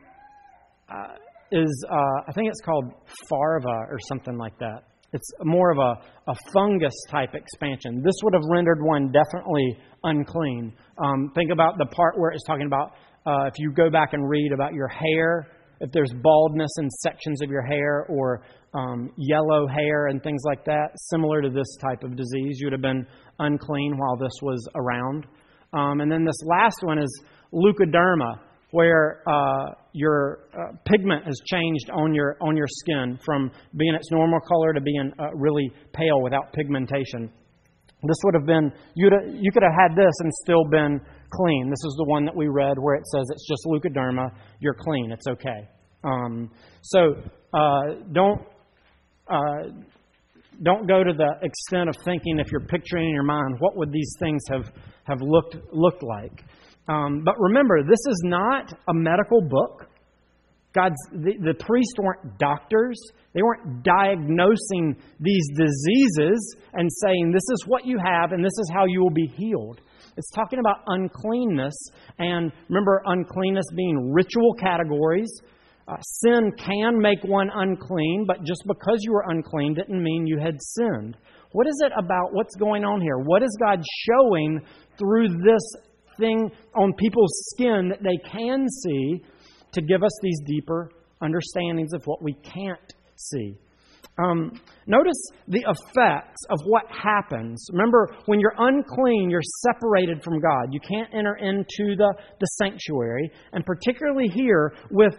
uh, 0.90 1.16
is 1.52 1.86
I 1.90 2.32
think 2.34 2.50
it's 2.50 2.62
called 2.62 2.86
farva 3.30 3.88
or 3.90 3.98
something 4.08 4.38
like 4.38 4.58
that. 4.60 4.84
It's 5.12 5.32
more 5.44 5.72
of 5.72 5.80
a, 5.80 6.32
a 6.32 6.36
fungus 6.54 6.94
type 7.10 7.34
expansion. 7.34 8.04
This 8.04 8.14
would 8.22 8.36
have 8.36 8.44
rendered 8.48 8.78
one 8.80 9.12
definitely 9.12 9.76
unclean. 10.04 10.72
Um, 11.04 11.32
think 11.34 11.52
about 11.52 11.80
the 11.80 11.88
part 11.88 12.20
where 12.20 12.30
it's 12.30 12.46
talking 12.46 12.68
about 12.68 12.92
uh, 13.30 13.46
if 13.46 13.54
you 13.60 13.72
go 13.72 13.90
back 13.90 14.14
and 14.14 14.28
read 14.28 14.52
about 14.52 14.74
your 14.74 14.88
hair, 14.88 15.48
if 15.82 15.92
there's 15.92 16.12
baldness 16.24 16.72
in 16.80 16.90
sections 16.90 17.42
of 17.42 17.50
your 17.50 17.62
hair 17.62 18.06
or 18.10 18.42
um, 18.74 19.12
yellow 19.18 19.68
hair 19.68 20.08
and 20.08 20.22
things 20.24 20.42
like 20.46 20.66
that, 20.66 20.90
similar 20.96 21.42
to 21.42 21.50
this 21.50 21.68
type 21.80 22.04
of 22.04 22.16
disease, 22.16 22.58
you 22.60 22.66
would 22.66 22.74
have 22.74 22.82
been 22.82 23.06
unclean 23.38 23.98
while 23.98 24.18
this 24.18 24.34
was 24.42 24.68
around. 24.76 25.28
Um, 25.74 26.02
and 26.02 26.12
then 26.12 26.26
this 26.26 26.42
last 26.44 26.78
one 26.82 26.98
is 26.98 27.24
leukoderma, 27.54 28.42
where 28.72 29.22
uh, 29.28 29.74
your 29.94 30.40
uh, 30.54 30.74
pigment 30.86 31.26
has 31.26 31.40
changed 31.46 31.90
on 31.92 32.14
your 32.14 32.36
on 32.42 32.56
your 32.58 32.68
skin 32.68 33.20
from 33.24 33.52
being 33.78 33.96
its 33.96 34.12
normal 34.12 34.40
color 34.42 34.74
to 34.74 34.82
being 34.82 35.12
uh, 35.20 35.34
really 35.36 35.72
pale 35.94 36.22
without 36.22 36.52
pigmentation. 36.54 37.32
This 38.04 38.18
would 38.24 38.36
have 38.36 38.46
been 38.46 38.72
you 38.96 39.10
you 39.34 39.52
could 39.52 39.64
have 39.64 39.74
had 39.78 39.96
this 39.96 40.14
and 40.20 40.32
still 40.44 40.64
been 40.72 41.02
clean. 41.32 41.70
This 41.70 41.84
is 41.86 41.96
the 41.98 42.06
one 42.06 42.26
that 42.26 42.36
we 42.36 42.48
read 42.48 42.78
where 42.80 42.96
it 42.96 43.06
says 43.08 43.26
it's 43.30 43.48
just 43.48 43.66
leukoderma. 43.66 44.32
You're 44.60 44.76
clean. 44.76 45.12
It's 45.12 45.28
okay. 45.28 45.68
Um, 46.04 46.50
so 46.82 47.16
uh, 47.54 47.82
don't 48.12 48.42
uh, 49.28 49.70
don't 50.62 50.88
go 50.88 51.04
to 51.04 51.14
the 51.14 51.36
extent 51.42 51.90
of 51.90 51.96
thinking 52.04 52.40
if 52.40 52.52
you're 52.52 52.66
picturing 52.66 53.08
in 53.08 53.14
your 53.14 53.24
mind 53.24 53.56
what 53.60 53.78
would 53.78 53.92
these 53.92 54.14
things 54.20 54.42
have 54.50 54.72
have 55.04 55.20
looked 55.22 55.58
looked 55.72 56.04
like. 56.04 56.44
Um, 56.88 57.24
but 57.24 57.36
remember, 57.38 57.84
this 57.84 58.00
is 58.08 58.22
not 58.24 58.74
a 58.88 58.94
medical 58.94 59.42
book. 59.42 59.88
God's 60.74 60.98
the, 61.12 61.34
the 61.42 61.54
priests 61.54 61.94
weren't 62.00 62.38
doctors. 62.38 63.00
They 63.34 63.42
weren't 63.42 63.84
diagnosing 63.84 64.96
these 65.20 65.48
diseases 65.56 66.56
and 66.74 66.90
saying 67.04 67.32
this 67.32 67.48
is 67.52 67.64
what 67.68 67.86
you 67.86 67.98
have 68.04 68.32
and 68.32 68.44
this 68.44 68.58
is 68.60 68.72
how 68.74 68.86
you 68.86 69.02
will 69.02 69.10
be 69.10 69.28
healed. 69.38 69.82
It's 70.20 70.30
talking 70.32 70.60
about 70.60 70.80
uncleanness. 70.88 71.74
And 72.20 72.52
remember, 72.68 73.02
uncleanness 73.06 73.64
being 73.74 74.12
ritual 74.12 74.54
categories. 74.60 75.32
Uh, 75.88 75.96
sin 76.02 76.52
can 76.58 77.00
make 77.00 77.24
one 77.24 77.50
unclean, 77.56 78.26
but 78.28 78.44
just 78.44 78.62
because 78.68 79.00
you 79.02 79.14
were 79.14 79.24
unclean 79.30 79.74
didn't 79.74 80.04
mean 80.04 80.28
you 80.28 80.38
had 80.38 80.58
sinned. 80.60 81.16
What 81.54 81.68
is 81.68 81.82
it 81.86 81.94
about 81.98 82.34
what's 82.34 82.54
going 82.58 82.84
on 82.84 83.00
here? 83.00 83.18
What 83.18 83.42
is 83.42 83.58
God 83.62 83.82
showing 84.06 84.62
through 85.00 85.30
this 85.30 85.64
thing 86.20 86.52
on 86.76 86.94
people's 86.96 87.32
skin 87.54 87.90
that 87.90 88.04
they 88.04 88.18
can 88.30 88.68
see 88.84 89.24
to 89.72 89.82
give 89.82 90.04
us 90.04 90.12
these 90.22 90.42
deeper 90.46 90.92
understandings 91.22 91.94
of 91.94 92.04
what 92.04 92.22
we 92.22 92.34
can't 92.34 92.94
see? 93.16 93.56
Um, 94.20 94.52
notice 94.86 95.22
the 95.48 95.62
effects 95.62 96.42
of 96.50 96.60
what 96.66 96.84
happens. 96.90 97.66
Remember, 97.72 98.10
when 98.26 98.40
you're 98.40 98.56
unclean, 98.58 99.30
you're 99.30 99.42
separated 99.64 100.22
from 100.24 100.42
God. 100.42 100.70
You 100.72 100.80
can't 100.82 101.10
enter 101.14 101.36
into 101.36 101.96
the, 101.96 102.14
the 102.40 102.46
sanctuary. 102.58 103.32
And 103.54 103.66
particularly 103.66 104.28
here 104.34 104.74
with 104.92 105.14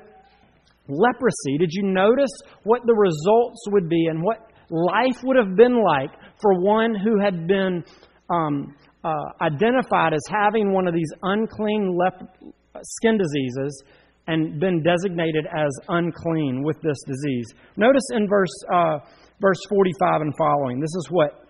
leprosy, 0.89 1.57
did 1.59 1.71
you 1.73 1.85
notice 1.85 2.33
what 2.65 2.83
the 2.85 2.95
results 2.95 3.65
would 3.69 3.89
be 3.89 4.07
and 4.07 4.23
what 4.23 4.51
life 4.71 5.23
would 5.25 5.37
have 5.37 5.57
been 5.57 5.83
like 5.83 6.11
for 6.41 6.61
one 6.61 6.95
who 6.95 7.19
had 7.21 7.47
been 7.47 7.83
um, 8.29 8.75
uh, 9.03 9.11
identified 9.41 10.13
as 10.13 10.23
having 10.31 10.73
one 10.73 10.87
of 10.87 10.95
these 10.95 11.11
unclean 11.23 11.97
lep- 11.97 12.37
skin 12.83 13.19
diseases 13.19 13.83
and 14.31 14.61
been 14.61 14.81
designated 14.81 15.45
as 15.47 15.71
unclean 15.89 16.63
with 16.63 16.81
this 16.83 16.99
disease. 17.05 17.53
Notice 17.77 18.07
in 18.15 18.29
verse, 18.29 18.55
uh, 18.73 18.99
verse 19.41 19.59
45 19.69 20.21
and 20.21 20.35
following, 20.39 20.79
this 20.79 20.95
is 20.95 21.09
what, 21.11 21.49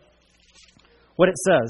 what 1.16 1.28
it 1.28 1.36
says. 1.46 1.68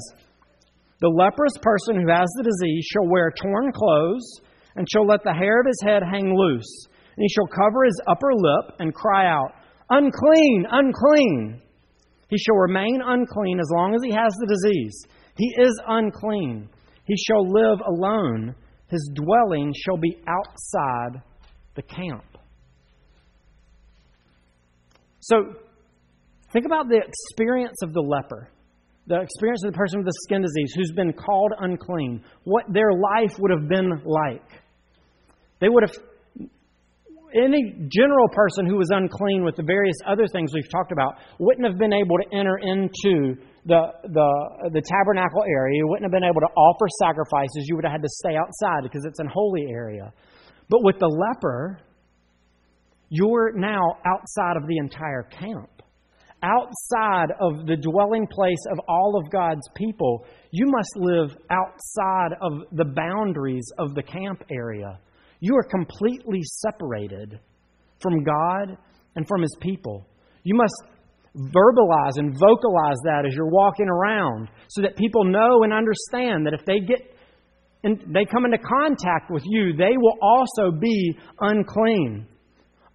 The 1.01 1.09
leprous 1.09 1.51
person 1.61 1.99
who 1.99 2.07
has 2.07 2.29
the 2.37 2.43
disease 2.43 2.85
shall 2.85 3.09
wear 3.09 3.29
torn 3.29 3.73
clothes 3.73 4.39
and 4.77 4.87
shall 4.89 5.05
let 5.05 5.23
the 5.25 5.33
hair 5.33 5.59
of 5.59 5.67
his 5.67 5.81
head 5.83 6.01
hang 6.01 6.33
loose. 6.33 6.87
And 7.17 7.23
he 7.23 7.27
shall 7.27 7.47
cover 7.47 7.83
his 7.83 8.01
upper 8.07 8.31
lip 8.33 8.75
and 8.79 8.93
cry 8.93 9.27
out, 9.27 9.51
Unclean, 9.89 10.65
unclean. 10.71 11.61
He 12.29 12.37
shall 12.37 12.55
remain 12.55 13.01
unclean 13.03 13.59
as 13.59 13.69
long 13.75 13.93
as 13.93 14.01
he 14.01 14.11
has 14.11 14.33
the 14.39 14.47
disease. 14.47 14.95
He 15.35 15.53
is 15.59 15.77
unclean. 15.85 16.69
He 17.03 17.17
shall 17.17 17.51
live 17.51 17.79
alone. 17.85 18.55
His 18.91 19.09
dwelling 19.13 19.73
shall 19.85 19.95
be 19.95 20.17
outside 20.27 21.21
the 21.75 21.81
camp. 21.81 22.25
So, 25.21 25.55
think 26.51 26.65
about 26.65 26.89
the 26.89 26.97
experience 26.97 27.77
of 27.83 27.93
the 27.93 28.01
leper, 28.01 28.49
the 29.07 29.21
experience 29.21 29.63
of 29.63 29.71
the 29.71 29.77
person 29.77 29.99
with 29.99 30.07
the 30.07 30.19
skin 30.23 30.41
disease 30.41 30.73
who's 30.75 30.91
been 30.91 31.13
called 31.13 31.53
unclean, 31.59 32.21
what 32.43 32.65
their 32.67 32.91
life 32.91 33.39
would 33.39 33.51
have 33.51 33.69
been 33.69 34.01
like. 34.03 34.49
They 35.61 35.69
would 35.69 35.83
have 35.83 35.95
any 37.33 37.73
general 37.87 38.27
person 38.33 38.65
who 38.65 38.75
was 38.75 38.89
unclean 38.91 39.45
with 39.45 39.55
the 39.55 39.63
various 39.63 39.95
other 40.05 40.27
things 40.27 40.51
we've 40.53 40.69
talked 40.69 40.91
about 40.91 41.15
wouldn't 41.39 41.65
have 41.65 41.77
been 41.77 41.93
able 41.93 42.17
to 42.17 42.37
enter 42.37 42.57
into 42.57 43.37
the, 43.65 43.81
the, 44.03 44.69
the 44.73 44.81
tabernacle 44.81 45.43
area. 45.47 45.77
You 45.77 45.87
wouldn't 45.87 46.03
have 46.03 46.11
been 46.11 46.27
able 46.27 46.41
to 46.41 46.53
offer 46.55 46.85
sacrifices. 46.99 47.65
You 47.67 47.75
would 47.75 47.85
have 47.85 47.93
had 47.93 48.01
to 48.01 48.09
stay 48.09 48.35
outside 48.35 48.83
because 48.83 49.05
it's 49.05 49.19
an 49.19 49.29
holy 49.31 49.67
area. 49.69 50.11
But 50.69 50.83
with 50.83 50.99
the 50.99 51.07
leper, 51.07 51.79
you're 53.09 53.51
now 53.53 53.81
outside 54.05 54.57
of 54.57 54.67
the 54.67 54.77
entire 54.77 55.23
camp. 55.23 55.69
Outside 56.43 57.29
of 57.39 57.67
the 57.67 57.75
dwelling 57.75 58.25
place 58.25 58.65
of 58.71 58.79
all 58.87 59.21
of 59.21 59.29
God's 59.31 59.67
people, 59.75 60.25
you 60.49 60.65
must 60.65 60.95
live 60.95 61.37
outside 61.51 62.31
of 62.41 62.63
the 62.71 62.85
boundaries 62.85 63.65
of 63.77 63.93
the 63.93 64.01
camp 64.01 64.43
area. 64.49 64.99
You 65.39 65.55
are 65.55 65.63
completely 65.63 66.41
separated 66.43 67.39
from 67.99 68.23
God 68.23 68.75
and 69.15 69.27
from 69.27 69.41
His 69.41 69.55
people. 69.59 70.07
You 70.43 70.55
must 70.55 70.73
verbalize 71.37 72.17
and 72.17 72.33
vocalize 72.37 72.99
that 73.05 73.23
as 73.25 73.33
you're 73.33 73.49
walking 73.49 73.87
around 73.87 74.49
so 74.67 74.81
that 74.81 74.97
people 74.97 75.23
know 75.23 75.63
and 75.63 75.73
understand 75.73 76.45
that 76.45 76.53
if 76.53 76.65
they 76.65 76.79
get 76.79 77.11
and 77.83 77.99
they 78.13 78.25
come 78.25 78.45
into 78.45 78.59
contact 78.59 79.31
with 79.31 79.43
you, 79.45 79.73
they 79.75 79.97
will 79.97 80.17
also 80.21 80.71
be 80.71 81.17
unclean. 81.39 82.27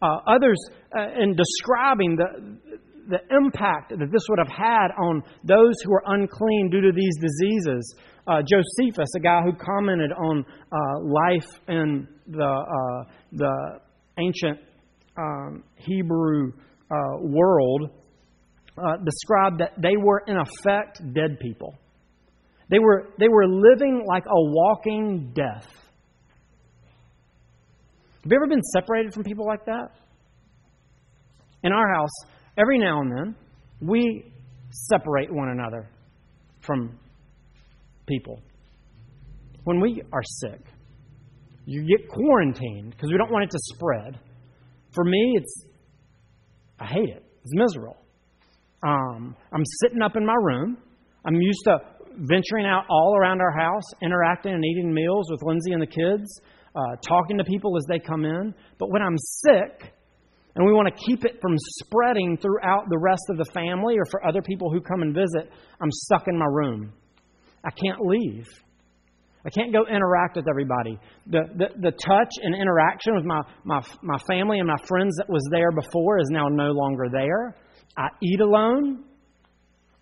Uh, 0.01 0.18
others, 0.29 0.59
uh, 0.96 1.09
in 1.20 1.35
describing 1.35 2.16
the, 2.16 2.79
the 3.09 3.37
impact 3.37 3.90
that 3.90 4.12
this 4.12 4.22
would 4.29 4.38
have 4.38 4.55
had 4.57 4.88
on 5.03 5.22
those 5.42 5.75
who 5.83 5.92
are 5.92 6.03
unclean 6.07 6.70
due 6.70 6.83
to 6.83 6.92
these 6.94 7.16
diseases, 7.16 7.96
uh, 8.29 8.42
Josephus, 8.42 9.09
a 9.16 9.20
guy 9.20 9.40
who 9.42 9.53
commented 9.55 10.12
on 10.12 10.44
uh, 10.44 11.01
life 11.01 11.49
in 11.68 12.07
the, 12.29 12.44
uh, 12.44 13.11
the 13.33 13.81
ancient 14.18 14.61
um, 15.18 15.64
Hebrew 15.77 16.53
uh, 16.90 16.94
world, 17.22 17.90
uh, 18.79 18.97
described 19.05 19.61
that 19.61 19.73
they 19.81 19.97
were, 19.97 20.23
in 20.27 20.37
effect, 20.37 21.01
dead 21.15 21.39
people. 21.41 21.75
They 22.71 22.79
were, 22.79 23.09
they 23.19 23.29
were 23.29 23.47
living 23.47 24.05
like 24.07 24.25
a 24.27 24.35
walking 24.35 25.33
death. 25.35 25.67
Have 28.23 28.33
you 28.33 28.37
ever 28.37 28.49
been 28.49 28.62
separated 28.62 29.15
from 29.15 29.23
people 29.23 29.47
like 29.47 29.65
that? 29.67 29.93
In 31.62 31.73
our 31.73 31.95
house, 31.95 32.11
every 32.59 32.79
now 32.79 33.01
and 33.01 33.11
then, 33.11 33.37
we 33.81 34.33
separate 34.71 35.33
one 35.33 35.49
another 35.51 35.89
from 36.61 36.99
people. 38.07 38.41
When 39.65 39.81
we 39.81 40.03
are 40.12 40.23
sick, 40.25 40.61
you 41.67 41.83
get 41.87 42.09
quarantined 42.09 42.91
because 42.91 43.11
we 43.11 43.17
don't 43.17 43.31
want 43.31 43.45
it 43.45 43.51
to 43.51 43.59
spread. 43.75 44.19
For 44.93 45.05
me, 45.05 45.35
it's, 45.37 45.65
I 46.81 46.87
hate 46.87 47.09
it. 47.09 47.25
It's 47.45 47.55
miserable. 47.55 47.97
Um, 48.83 49.37
I'm 49.53 49.65
sitting 49.83 50.03
up 50.03 50.17
in 50.17 50.25
my 50.25 50.37
room. 50.41 50.79
I'm 51.25 51.41
used 51.41 51.61
to 51.65 51.79
venturing 52.19 52.67
out 52.67 52.85
all 52.89 53.17
around 53.17 53.41
our 53.41 53.51
house, 53.51 53.85
interacting 54.03 54.53
and 54.53 54.65
eating 54.65 54.93
meals 54.93 55.31
with 55.31 55.43
Lindsay 55.43 55.73
and 55.73 55.83
the 55.83 55.87
kids, 55.87 56.41
uh, 56.75 56.97
talking 57.07 57.39
to 57.39 57.45
people 57.45 57.77
as 57.77 57.85
they 57.89 57.99
come 57.99 58.25
in. 58.25 58.55
But 58.79 58.91
when 58.91 59.03
I'm 59.03 59.17
sick, 59.19 59.93
and 60.55 60.65
we 60.65 60.73
want 60.73 60.89
to 60.89 61.05
keep 61.05 61.25
it 61.25 61.39
from 61.43 61.55
spreading 61.59 62.39
throughout 62.41 62.85
the 62.89 62.99
rest 62.99 63.25
of 63.29 63.37
the 63.37 63.45
family 63.53 63.97
or 63.99 64.05
for 64.11 64.27
other 64.27 64.41
people 64.41 64.71
who 64.71 64.81
come 64.81 65.03
and 65.03 65.15
visit, 65.15 65.51
I'm 65.81 65.91
stuck 65.91 66.25
in 66.29 66.39
my 66.39 66.47
room. 66.47 66.93
I 67.62 67.71
can't 67.71 68.01
leave. 68.01 68.47
I 69.45 69.51
can't 69.51 69.73
go 69.73 69.87
interact 69.87 70.37
with 70.37 70.47
everybody. 70.49 70.99
The, 71.27 71.43
the, 71.57 71.67
the 71.81 71.91
touch 71.93 72.33
and 72.43 72.55
interaction 72.55 73.15
with 73.15 73.25
my, 73.25 73.43
my, 73.65 73.81
my 74.03 74.19
family 74.27 74.59
and 74.59 74.67
my 74.67 74.79
friends 74.89 75.15
that 75.19 75.29
was 75.29 75.47
there 75.53 75.71
before 75.71 76.19
is 76.19 76.29
now 76.31 76.49
no 76.49 76.73
longer 76.73 77.05
there. 77.12 77.55
I 77.96 78.09
eat 78.22 78.40
alone. 78.40 79.05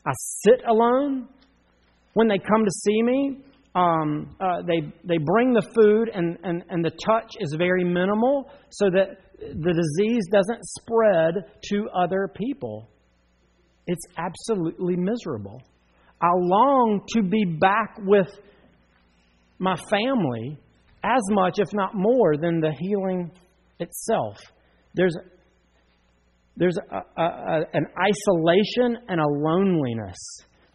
I 0.06 0.12
sit 0.42 0.62
alone. 0.68 1.28
When 2.14 2.28
they 2.28 2.38
come 2.38 2.64
to 2.64 2.70
see 2.70 3.02
me, 3.02 3.38
um, 3.74 4.36
uh, 4.40 4.62
they, 4.66 4.92
they 5.04 5.18
bring 5.18 5.52
the 5.52 5.66
food, 5.74 6.08
and, 6.14 6.38
and, 6.44 6.62
and 6.68 6.84
the 6.84 6.92
touch 7.04 7.32
is 7.40 7.54
very 7.58 7.82
minimal 7.82 8.50
so 8.70 8.88
that 8.90 9.18
the 9.38 9.72
disease 9.72 10.22
doesn't 10.30 10.60
spread 10.80 11.34
to 11.70 11.88
other 11.96 12.30
people. 12.36 12.88
It's 13.86 14.06
absolutely 14.16 14.96
miserable. 14.96 15.60
I 16.20 16.28
long 16.34 17.00
to 17.14 17.22
be 17.22 17.44
back 17.44 17.96
with 17.98 18.28
my 19.58 19.76
family 19.90 20.58
as 21.02 21.20
much, 21.30 21.58
if 21.58 21.72
not 21.72 21.94
more, 21.94 22.36
than 22.36 22.60
the 22.60 22.72
healing 22.78 23.30
itself. 23.80 24.38
There's, 24.94 25.16
there's 26.56 26.76
a, 26.90 27.20
a, 27.20 27.60
an 27.72 27.86
isolation 28.00 28.98
and 29.08 29.20
a 29.20 29.26
loneliness 29.26 30.16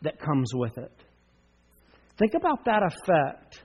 that 0.01 0.19
comes 0.19 0.51
with 0.53 0.77
it. 0.77 0.91
Think 2.17 2.33
about 2.33 2.65
that 2.65 2.83
effect 2.83 3.63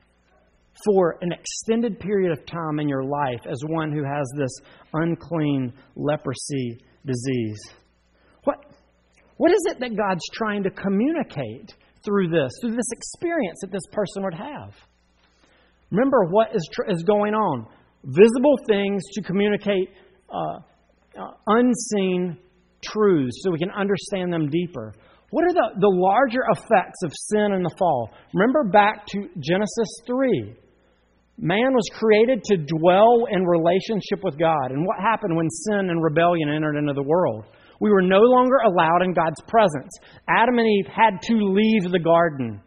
for 0.84 1.18
an 1.20 1.32
extended 1.32 1.98
period 1.98 2.32
of 2.32 2.44
time 2.46 2.78
in 2.78 2.88
your 2.88 3.04
life 3.04 3.40
as 3.50 3.60
one 3.66 3.92
who 3.92 4.04
has 4.04 4.30
this 4.36 4.50
unclean 4.92 5.72
leprosy 5.96 6.78
disease. 7.04 7.60
What, 8.44 8.58
what 9.36 9.50
is 9.52 9.60
it 9.70 9.80
that 9.80 9.96
God's 9.96 10.24
trying 10.34 10.62
to 10.64 10.70
communicate 10.70 11.74
through 12.04 12.28
this, 12.28 12.52
through 12.60 12.76
this 12.76 12.90
experience 12.92 13.58
that 13.62 13.72
this 13.72 13.86
person 13.92 14.22
would 14.24 14.34
have? 14.34 14.74
Remember 15.90 16.26
what 16.30 16.54
is, 16.54 16.68
tr- 16.72 16.90
is 16.90 17.02
going 17.02 17.34
on. 17.34 17.66
Visible 18.04 18.56
things 18.66 19.02
to 19.12 19.22
communicate 19.22 19.90
uh, 20.28 20.58
unseen 21.46 22.38
truths 22.82 23.40
so 23.42 23.50
we 23.50 23.58
can 23.58 23.70
understand 23.70 24.32
them 24.32 24.48
deeper. 24.48 24.92
What 25.30 25.44
are 25.44 25.52
the, 25.52 25.80
the 25.80 25.90
larger 25.90 26.42
effects 26.52 27.02
of 27.04 27.12
sin 27.12 27.52
and 27.52 27.64
the 27.64 27.74
fall? 27.78 28.10
Remember 28.34 28.64
back 28.64 29.06
to 29.08 29.28
Genesis 29.38 29.88
3. 30.06 30.54
Man 31.38 31.74
was 31.74 31.90
created 31.98 32.44
to 32.44 32.56
dwell 32.56 33.26
in 33.30 33.44
relationship 33.44 34.22
with 34.22 34.38
God. 34.38 34.70
And 34.70 34.86
what 34.86 35.00
happened 35.00 35.36
when 35.36 35.50
sin 35.50 35.90
and 35.90 36.02
rebellion 36.02 36.48
entered 36.48 36.76
into 36.76 36.92
the 36.92 37.02
world? 37.02 37.46
We 37.80 37.90
were 37.90 38.02
no 38.02 38.20
longer 38.20 38.58
allowed 38.64 39.02
in 39.02 39.12
God's 39.12 39.42
presence. 39.48 39.90
Adam 40.28 40.58
and 40.58 40.68
Eve 40.68 40.86
had 40.86 41.20
to 41.22 41.34
leave 41.34 41.90
the 41.90 41.98
garden. 41.98 42.60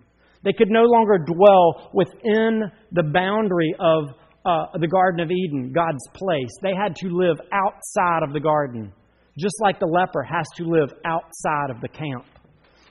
They 0.43 0.51
could 0.51 0.69
no 0.69 0.83
longer 0.83 1.17
dwell 1.17 1.89
within 1.93 2.69
the 2.91 3.03
boundary 3.03 3.73
of 3.79 4.09
uh, 4.47 4.77
the 4.79 4.87
Garden 4.87 5.19
of 5.19 5.29
Eden, 5.29 5.73
God's 5.73 6.07
place. 6.13 6.49
They 6.61 6.73
had 6.73 6.95
to 6.97 7.09
live 7.09 7.37
outside 7.51 8.23
of 8.23 8.33
the 8.33 8.39
garden, 8.39 8.93
just 9.37 9.55
like 9.61 9.79
the 9.79 9.85
leper 9.85 10.23
has 10.23 10.45
to 10.55 10.63
live 10.63 10.93
outside 11.05 11.69
of 11.69 11.81
the 11.81 11.89
camp. 11.89 12.25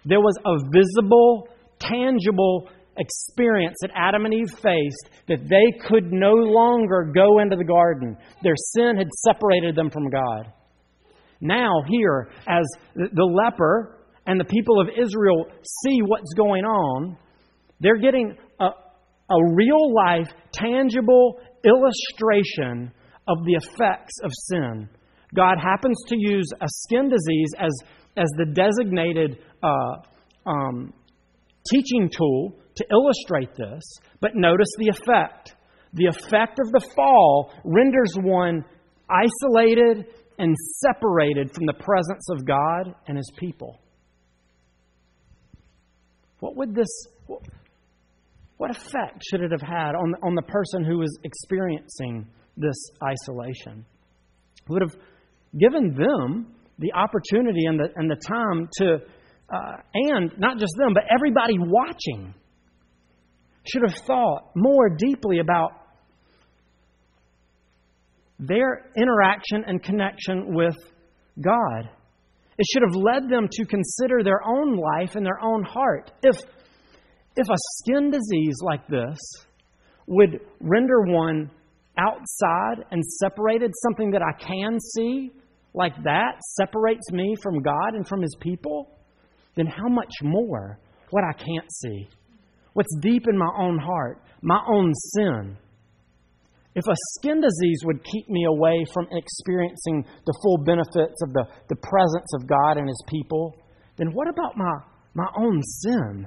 There 0.05 0.21
was 0.21 0.37
a 0.45 0.55
visible, 0.71 1.49
tangible 1.81 2.69
experience 2.99 3.77
that 3.81 3.90
Adam 3.95 4.25
and 4.25 4.35
Eve 4.35 4.51
faced 4.51 5.11
that 5.29 5.49
they 5.49 5.87
could 5.88 6.12
no 6.12 6.33
longer 6.33 7.11
go 7.14 7.40
into 7.40 7.57
the 7.57 7.64
garden. 7.64 8.16
Their 8.42 8.55
sin 8.75 8.97
had 8.97 9.09
separated 9.25 9.75
them 9.77 9.90
from 9.90 10.09
God. 10.09 10.53
Now, 11.40 11.83
here, 11.88 12.31
as 12.49 12.64
the 12.95 13.25
leper 13.25 13.99
and 14.27 14.40
the 14.40 14.45
people 14.45 14.81
of 14.81 14.88
Israel 14.88 15.47
see 15.83 16.01
what's 16.05 16.33
going 16.35 16.64
on, 16.64 17.16
they're 17.81 17.99
getting 17.99 18.37
a, 18.59 18.64
a 18.64 19.55
real 19.55 19.95
life, 19.95 20.29
tangible 20.53 21.38
illustration 21.67 22.93
of 23.29 23.39
the 23.45 23.55
effects 23.55 24.15
of 24.23 24.31
sin. 24.49 24.89
God 25.35 25.57
happens 25.61 25.97
to 26.09 26.17
use 26.17 26.49
a 26.61 26.67
skin 26.69 27.09
disease 27.09 27.51
as, 27.59 27.73
as 28.17 28.29
the 28.39 28.47
designated 28.47 29.39
uh, 29.63 30.49
um, 30.49 30.93
teaching 31.71 32.09
tool 32.09 32.53
to 32.77 32.85
illustrate 32.91 33.55
this, 33.57 33.83
but 34.21 34.33
notice 34.35 34.69
the 34.79 34.89
effect. 34.89 35.57
The 35.95 36.07
effect 36.07 36.59
of 36.65 36.73
the 36.73 36.87
fall 36.95 37.53
renders 37.65 38.15
one 38.21 38.65
isolated 39.09 40.07
and 40.39 40.55
separated 40.81 41.55
from 41.55 41.67
the 41.67 41.73
presence 41.73 42.29
of 42.31 42.47
God 42.47 42.95
and 43.07 43.17
His 43.17 43.31
people. 43.39 43.81
What 46.41 46.57
would 46.57 46.75
this, 46.75 47.07
what 48.57 48.71
effect 48.71 49.23
should 49.29 49.42
it 49.42 49.51
have 49.51 49.61
had 49.61 49.95
on, 49.95 50.14
on 50.23 50.35
the 50.35 50.42
person 50.42 50.85
who 50.85 50.99
was 50.99 51.19
experiencing 51.25 52.27
this 52.57 52.77
isolation? 53.03 53.85
It 54.62 54.71
would 54.71 54.83
have 54.83 54.97
given 55.59 55.95
them 55.95 56.55
the 56.79 56.92
opportunity 56.92 57.66
and 57.66 57.79
the, 57.79 57.88
and 57.97 58.11
the 58.11 58.16
time 58.16 58.69
to, 58.79 58.95
uh, 59.55 59.77
and 59.95 60.33
not 60.38 60.59
just 60.59 60.75
them, 60.77 60.95
but 60.95 61.05
everybody 61.14 61.57
watching 61.59 62.35
should 63.64 63.83
have 63.87 63.99
thought 64.07 64.51
more 64.55 64.88
deeply 64.88 65.38
about 65.38 65.73
their 68.38 68.90
interaction 68.97 69.64
and 69.66 69.83
connection 69.83 70.55
with 70.55 70.77
God. 71.40 71.90
It 72.59 72.66
should 72.73 72.83
have 72.83 72.95
led 72.95 73.29
them 73.29 73.49
to 73.51 73.64
consider 73.66 74.23
their 74.23 74.40
own 74.47 74.77
life 74.77 75.14
and 75.14 75.25
their 75.25 75.42
own 75.42 75.62
heart. 75.62 76.11
If, 76.23 76.37
if 77.37 77.46
a 77.49 77.57
skin 77.79 78.11
disease 78.11 78.57
like 78.62 78.87
this 78.88 79.18
would 80.07 80.40
render 80.61 81.03
one 81.03 81.51
outside 81.99 82.85
and 82.90 83.05
separated, 83.05 83.72
something 83.83 84.11
that 84.12 84.22
I 84.22 84.33
can 84.42 84.79
see 84.81 85.31
like 85.75 85.94
that 86.05 86.40
separates 86.57 87.12
me 87.12 87.35
from 87.42 87.62
God 87.62 87.94
and 87.94 88.07
from 88.09 88.22
His 88.22 88.35
people, 88.40 88.99
then 89.57 89.66
how 89.66 89.88
much 89.88 90.12
more 90.22 90.79
what 91.11 91.25
I 91.25 91.33
can't 91.33 91.70
see? 91.70 92.09
What's 92.72 92.96
deep 93.01 93.25
in 93.29 93.37
my 93.37 93.51
own 93.59 93.79
heart, 93.79 94.22
my 94.42 94.61
own 94.68 94.92
sin? 94.94 95.59
If 96.75 96.87
a 96.87 96.96
skin 97.14 97.40
disease 97.40 97.81
would 97.85 98.05
keep 98.05 98.29
me 98.29 98.44
away 98.44 98.85
from 98.92 99.07
experiencing 99.11 100.05
the 100.27 100.38
full 100.42 100.59
benefits 100.59 101.22
of 101.22 101.33
the, 101.33 101.44
the 101.68 101.77
presence 101.77 102.35
of 102.35 102.46
God 102.46 102.77
and 102.77 102.88
His 102.88 103.03
people, 103.09 103.57
then 103.96 104.09
what 104.12 104.29
about 104.29 104.57
my, 104.57 104.72
my 105.14 105.29
own 105.38 105.62
sin? 105.62 106.27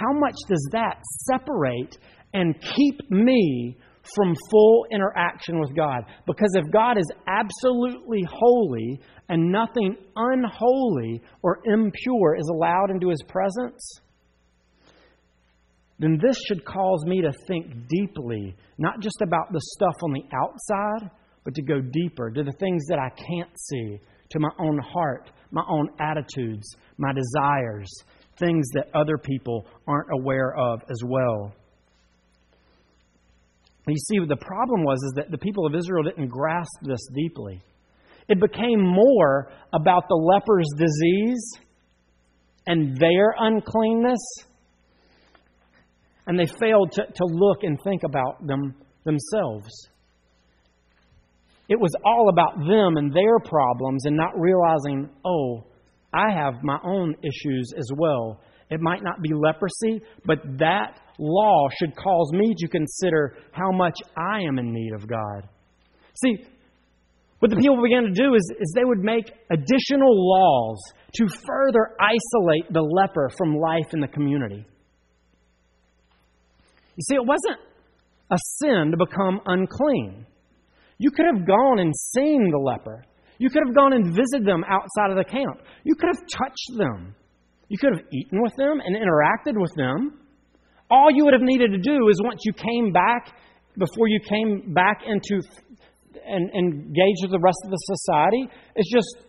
How 0.00 0.18
much 0.18 0.36
does 0.48 0.66
that 0.72 1.02
separate 1.28 1.98
and 2.32 2.54
keep 2.58 3.10
me 3.10 3.76
from 4.16 4.34
full 4.50 4.86
interaction 4.90 5.60
with 5.60 5.76
God? 5.76 6.04
Because 6.26 6.54
if 6.54 6.72
God 6.72 6.96
is 6.96 7.10
absolutely 7.26 8.26
holy 8.26 8.98
and 9.28 9.52
nothing 9.52 9.96
unholy 10.16 11.20
or 11.42 11.58
impure 11.66 12.36
is 12.36 12.48
allowed 12.48 12.90
into 12.90 13.10
His 13.10 13.22
presence, 13.28 14.00
then 15.98 16.18
this 16.26 16.40
should 16.48 16.64
cause 16.64 17.04
me 17.04 17.20
to 17.20 17.32
think 17.46 17.66
deeply, 17.88 18.56
not 18.78 19.00
just 19.00 19.20
about 19.20 19.52
the 19.52 19.60
stuff 19.60 19.96
on 20.02 20.12
the 20.12 20.24
outside, 20.34 21.10
but 21.44 21.54
to 21.54 21.62
go 21.62 21.82
deeper 21.82 22.30
to 22.30 22.42
the 22.42 22.56
things 22.58 22.86
that 22.88 22.98
I 22.98 23.10
can't 23.10 23.50
see, 23.68 24.00
to 24.30 24.38
my 24.38 24.50
own 24.58 24.78
heart, 24.78 25.30
my 25.50 25.62
own 25.68 25.90
attitudes, 26.00 26.66
my 26.96 27.12
desires, 27.12 27.90
things 28.40 28.66
that 28.74 28.88
other 28.94 29.18
people 29.18 29.66
aren't 29.86 30.08
aware 30.12 30.56
of 30.56 30.82
as 30.90 31.02
well. 31.04 31.54
You 33.86 33.96
see, 33.96 34.18
the 34.26 34.36
problem 34.36 34.84
was 34.84 34.98
is 35.02 35.12
that 35.16 35.30
the 35.30 35.38
people 35.38 35.66
of 35.66 35.74
Israel 35.74 36.04
didn't 36.04 36.28
grasp 36.28 36.70
this 36.82 37.00
deeply. 37.14 37.62
It 38.28 38.40
became 38.40 38.80
more 38.80 39.50
about 39.72 40.04
the 40.08 40.14
leper's 40.14 40.68
disease 40.76 41.52
and 42.66 42.96
their 42.96 43.34
uncleanness 43.38 44.20
and 46.30 46.38
they 46.38 46.46
failed 46.46 46.92
to, 46.92 47.02
to 47.02 47.24
look 47.24 47.64
and 47.64 47.76
think 47.82 48.02
about 48.04 48.46
them 48.46 48.72
themselves. 49.04 49.68
It 51.68 51.80
was 51.80 51.90
all 52.04 52.28
about 52.28 52.58
them 52.58 52.96
and 52.96 53.12
their 53.12 53.40
problems 53.40 54.04
and 54.06 54.16
not 54.16 54.38
realizing, 54.38 55.10
oh, 55.24 55.64
I 56.12 56.32
have 56.32 56.62
my 56.62 56.78
own 56.84 57.14
issues 57.22 57.72
as 57.76 57.88
well. 57.96 58.40
It 58.70 58.80
might 58.80 59.02
not 59.02 59.20
be 59.20 59.30
leprosy, 59.34 60.02
but 60.24 60.38
that 60.58 61.00
law 61.18 61.68
should 61.78 61.94
cause 61.96 62.30
me 62.32 62.54
to 62.56 62.68
consider 62.68 63.36
how 63.52 63.72
much 63.72 63.96
I 64.16 64.40
am 64.40 64.58
in 64.58 64.72
need 64.72 64.92
of 64.94 65.08
God. 65.08 65.48
See, 66.22 66.44
what 67.40 67.50
the 67.50 67.56
people 67.56 67.82
began 67.82 68.04
to 68.04 68.10
do 68.10 68.34
is, 68.34 68.52
is 68.60 68.72
they 68.74 68.84
would 68.84 69.02
make 69.02 69.32
additional 69.50 70.12
laws 70.12 70.78
to 71.14 71.26
further 71.26 71.96
isolate 71.98 72.72
the 72.72 72.82
leper 72.82 73.30
from 73.36 73.56
life 73.56 73.92
in 73.92 74.00
the 74.00 74.08
community. 74.08 74.64
You 76.96 77.02
see, 77.08 77.14
it 77.14 77.26
wasn't 77.26 77.58
a 78.30 78.36
sin 78.58 78.90
to 78.90 78.96
become 78.96 79.40
unclean. 79.46 80.26
You 80.98 81.10
could 81.10 81.26
have 81.26 81.46
gone 81.46 81.78
and 81.78 81.94
seen 81.96 82.50
the 82.50 82.58
leper. 82.58 83.04
You 83.40 83.48
could 83.48 83.62
have 83.64 83.74
gone 83.74 83.94
and 83.94 84.14
visited 84.14 84.46
them 84.46 84.62
outside 84.68 85.10
of 85.10 85.16
the 85.16 85.24
camp. 85.24 85.64
You 85.84 85.94
could 85.94 86.10
have 86.12 86.22
touched 86.28 86.76
them. 86.76 87.14
You 87.68 87.78
could 87.78 87.96
have 87.96 88.04
eaten 88.12 88.42
with 88.42 88.52
them 88.58 88.80
and 88.84 88.94
interacted 88.94 89.58
with 89.58 89.72
them. 89.76 90.20
All 90.90 91.08
you 91.10 91.24
would 91.24 91.32
have 91.32 91.42
needed 91.42 91.72
to 91.72 91.78
do 91.78 92.08
is 92.08 92.20
once 92.22 92.42
you 92.44 92.52
came 92.52 92.92
back, 92.92 93.32
before 93.78 94.08
you 94.08 94.20
came 94.28 94.74
back 94.74 95.04
into 95.06 95.40
and, 96.26 96.50
engaged 96.52 97.22
with 97.22 97.30
the 97.30 97.40
rest 97.40 97.56
of 97.64 97.70
the 97.70 97.78
society, 97.78 98.46
is 98.76 98.90
just 98.92 99.26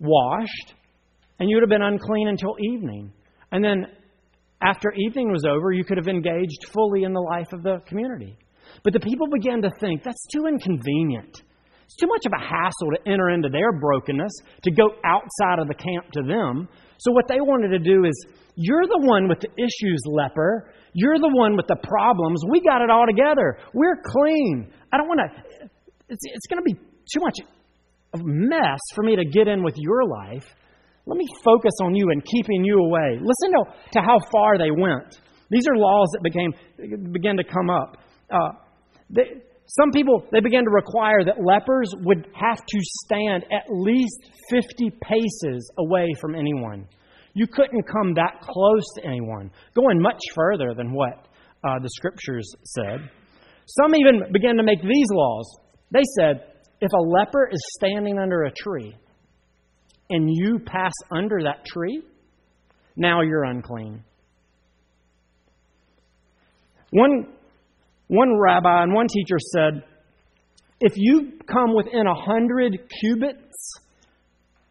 washed, 0.00 0.74
and 1.38 1.48
you 1.48 1.56
would 1.56 1.62
have 1.62 1.70
been 1.70 1.82
unclean 1.82 2.26
until 2.26 2.56
evening. 2.58 3.12
And 3.52 3.62
then 3.62 3.86
after 4.60 4.92
evening 4.96 5.30
was 5.30 5.44
over, 5.44 5.70
you 5.70 5.84
could 5.84 5.98
have 5.98 6.08
engaged 6.08 6.66
fully 6.72 7.04
in 7.04 7.12
the 7.12 7.20
life 7.20 7.52
of 7.52 7.62
the 7.62 7.78
community. 7.86 8.36
But 8.82 8.94
the 8.94 9.00
people 9.00 9.28
began 9.28 9.62
to 9.62 9.70
think 9.78 10.02
that's 10.02 10.26
too 10.34 10.46
inconvenient. 10.46 11.42
It's 11.86 11.96
too 11.96 12.08
much 12.08 12.26
of 12.26 12.32
a 12.34 12.42
hassle 12.42 12.90
to 12.94 13.10
enter 13.10 13.30
into 13.30 13.48
their 13.48 13.72
brokenness, 13.72 14.32
to 14.62 14.70
go 14.70 14.90
outside 15.04 15.58
of 15.58 15.68
the 15.68 15.74
camp 15.74 16.10
to 16.12 16.22
them. 16.22 16.68
So, 16.98 17.12
what 17.12 17.28
they 17.28 17.40
wanted 17.40 17.68
to 17.68 17.78
do 17.78 18.04
is, 18.04 18.26
you're 18.56 18.86
the 18.86 19.00
one 19.06 19.28
with 19.28 19.40
the 19.40 19.48
issues, 19.56 20.02
leper. 20.06 20.72
You're 20.94 21.18
the 21.18 21.30
one 21.32 21.56
with 21.56 21.66
the 21.68 21.76
problems. 21.76 22.42
We 22.50 22.60
got 22.60 22.82
it 22.82 22.90
all 22.90 23.06
together. 23.06 23.58
We're 23.74 24.02
clean. 24.02 24.72
I 24.92 24.96
don't 24.96 25.06
want 25.06 25.20
to, 25.20 25.68
it's, 26.08 26.24
it's 26.24 26.46
going 26.48 26.58
to 26.58 26.64
be 26.64 26.74
too 26.74 27.20
much 27.20 27.38
of 28.14 28.20
mess 28.24 28.80
for 28.94 29.04
me 29.04 29.14
to 29.14 29.24
get 29.24 29.46
in 29.46 29.62
with 29.62 29.74
your 29.76 30.04
life. 30.06 30.46
Let 31.04 31.18
me 31.18 31.26
focus 31.44 31.72
on 31.82 31.94
you 31.94 32.10
and 32.10 32.24
keeping 32.24 32.64
you 32.64 32.78
away. 32.78 33.20
Listen 33.20 33.52
to, 33.52 33.64
to 33.92 34.00
how 34.00 34.18
far 34.32 34.58
they 34.58 34.70
went. 34.70 35.20
These 35.50 35.64
are 35.68 35.76
laws 35.76 36.08
that 36.12 36.22
became, 36.22 37.12
began 37.12 37.36
to 37.36 37.44
come 37.44 37.70
up. 37.70 37.98
Uh, 38.28 38.50
they, 39.10 39.42
some 39.66 39.90
people, 39.90 40.24
they 40.30 40.40
began 40.40 40.64
to 40.64 40.70
require 40.70 41.24
that 41.24 41.42
lepers 41.42 41.90
would 42.04 42.28
have 42.34 42.58
to 42.58 42.78
stand 43.04 43.44
at 43.44 43.64
least 43.68 44.30
50 44.50 44.90
paces 45.02 45.70
away 45.78 46.08
from 46.20 46.34
anyone. 46.34 46.86
You 47.34 47.46
couldn't 47.46 47.82
come 47.82 48.14
that 48.14 48.40
close 48.40 48.84
to 48.96 49.04
anyone, 49.04 49.50
going 49.74 50.00
much 50.00 50.20
further 50.34 50.72
than 50.74 50.92
what 50.92 51.26
uh, 51.64 51.78
the 51.82 51.90
scriptures 51.90 52.48
said. 52.64 53.10
Some 53.66 53.94
even 53.96 54.32
began 54.32 54.56
to 54.56 54.62
make 54.62 54.80
these 54.80 55.08
laws. 55.10 55.58
They 55.90 56.04
said, 56.18 56.52
if 56.80 56.92
a 56.92 57.02
leper 57.02 57.48
is 57.50 57.60
standing 57.78 58.18
under 58.18 58.44
a 58.44 58.52
tree, 58.52 58.96
and 60.10 60.28
you 60.30 60.60
pass 60.64 60.92
under 61.10 61.42
that 61.42 61.64
tree, 61.66 62.02
now 62.96 63.22
you're 63.22 63.44
unclean. 63.44 64.04
One, 66.90 67.26
one 68.08 68.38
rabbi 68.38 68.82
and 68.82 68.92
one 68.92 69.08
teacher 69.08 69.36
said, 69.38 69.82
if 70.80 70.92
you 70.96 71.32
come 71.50 71.74
within 71.74 72.06
a 72.06 72.14
hundred 72.14 72.78
cubits, 73.00 73.72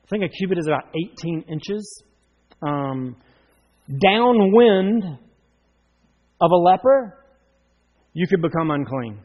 I 0.03 0.07
think 0.09 0.23
a 0.23 0.29
cubit 0.29 0.57
is 0.59 0.67
about 0.67 0.83
18 1.19 1.45
inches, 1.49 2.03
um, 2.61 3.15
downwind 3.99 5.03
of 6.41 6.51
a 6.51 6.55
leper, 6.55 7.17
you 8.13 8.27
could 8.27 8.41
become 8.41 8.71
unclean. 8.71 9.19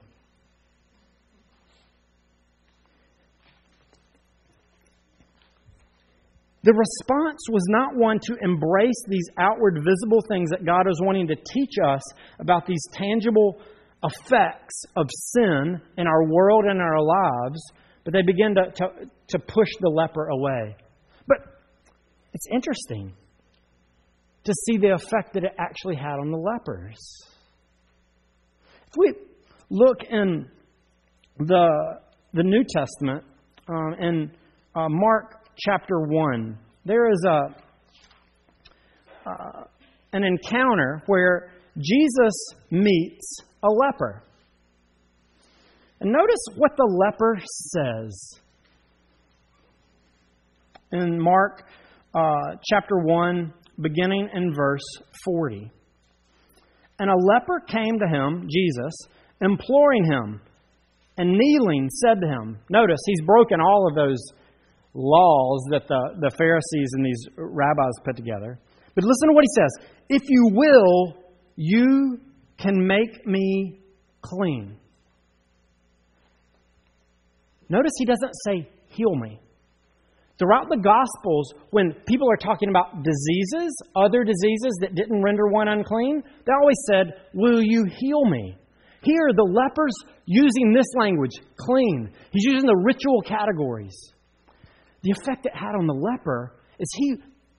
The 6.62 6.74
response 6.74 7.40
was 7.50 7.64
not 7.68 7.96
one 7.96 8.18
to 8.18 8.36
embrace 8.42 9.02
these 9.08 9.26
outward 9.38 9.78
visible 9.82 10.20
things 10.28 10.50
that 10.50 10.64
God 10.64 10.86
is 10.90 11.00
wanting 11.02 11.26
to 11.28 11.34
teach 11.34 11.74
us 11.82 12.02
about 12.38 12.66
these 12.66 12.82
tangible 12.92 13.60
effects 14.02 14.84
of 14.96 15.06
sin 15.10 15.80
in 15.96 16.06
our 16.06 16.24
world 16.24 16.64
and 16.64 16.80
our 16.80 17.02
lives, 17.02 17.60
but 18.04 18.12
they 18.12 18.22
begin 18.22 18.54
to, 18.54 18.70
to, 18.76 18.86
to 19.28 19.38
push 19.38 19.68
the 19.80 19.88
leper 19.88 20.28
away. 20.28 20.76
But 21.26 21.38
it's 22.32 22.46
interesting 22.52 23.12
to 24.44 24.52
see 24.66 24.78
the 24.78 24.94
effect 24.94 25.34
that 25.34 25.44
it 25.44 25.52
actually 25.58 25.96
had 25.96 26.18
on 26.18 26.30
the 26.30 26.38
lepers. 26.38 26.98
If 28.86 28.94
we 28.96 29.14
look 29.68 30.02
in 30.10 30.48
the, 31.38 31.68
the 32.32 32.42
New 32.42 32.64
Testament, 32.64 33.24
um, 33.68 33.94
in 34.00 34.30
uh, 34.74 34.88
Mark 34.88 35.46
chapter 35.58 36.00
1, 36.00 36.58
there 36.84 37.10
is 37.10 37.24
a, 37.28 37.54
uh, 39.26 39.64
an 40.12 40.24
encounter 40.24 41.02
where 41.06 41.52
Jesus 41.78 42.32
meets 42.70 43.42
a 43.62 43.68
leper. 43.68 44.22
And 46.00 46.12
notice 46.12 46.40
what 46.56 46.72
the 46.76 46.84
leper 46.84 47.38
says. 47.44 48.40
In 50.92 51.20
Mark 51.20 51.64
uh, 52.14 52.56
chapter 52.64 52.96
1, 52.98 53.52
beginning 53.80 54.28
in 54.34 54.54
verse 54.54 54.82
40. 55.24 55.70
And 56.98 57.10
a 57.10 57.16
leper 57.16 57.60
came 57.60 57.98
to 57.98 58.06
him, 58.06 58.48
Jesus, 58.50 58.92
imploring 59.40 60.04
him, 60.04 60.40
and 61.16 61.32
kneeling 61.32 61.88
said 62.02 62.20
to 62.20 62.26
him, 62.26 62.58
Notice, 62.70 63.00
he's 63.06 63.20
broken 63.26 63.60
all 63.60 63.88
of 63.88 63.94
those 63.94 64.18
laws 64.94 65.64
that 65.70 65.86
the, 65.86 66.16
the 66.20 66.30
Pharisees 66.36 66.90
and 66.94 67.04
these 67.04 67.28
rabbis 67.36 67.92
put 68.04 68.16
together. 68.16 68.58
But 68.94 69.04
listen 69.04 69.28
to 69.28 69.34
what 69.34 69.44
he 69.44 69.54
says 69.54 69.88
If 70.08 70.22
you 70.28 70.50
will, 70.52 71.14
you 71.56 72.20
can 72.60 72.86
make 72.86 73.26
me 73.26 73.80
clean. 74.22 74.76
Notice 77.68 77.92
he 77.98 78.04
doesn't 78.04 78.34
say, 78.46 78.68
heal 78.88 79.14
me. 79.14 79.40
Throughout 80.38 80.68
the 80.70 80.80
Gospels, 80.82 81.52
when 81.70 81.92
people 82.06 82.26
are 82.30 82.36
talking 82.36 82.70
about 82.70 83.02
diseases, 83.02 83.76
other 83.94 84.24
diseases 84.24 84.72
that 84.80 84.94
didn't 84.94 85.22
render 85.22 85.48
one 85.48 85.68
unclean, 85.68 86.22
they 86.46 86.52
always 86.52 86.78
said, 86.90 87.28
Will 87.34 87.62
you 87.62 87.84
heal 87.84 88.24
me? 88.24 88.56
Here, 89.02 89.30
the 89.34 89.42
leper's 89.42 89.94
using 90.24 90.72
this 90.72 90.86
language, 90.98 91.32
clean. 91.58 92.10
He's 92.32 92.44
using 92.44 92.66
the 92.66 92.76
ritual 92.76 93.22
categories. 93.22 93.94
The 95.02 95.12
effect 95.12 95.46
it 95.46 95.54
had 95.54 95.74
on 95.78 95.86
the 95.86 95.94
leper 95.94 96.56
is 96.78 96.88
he, 96.96 97.16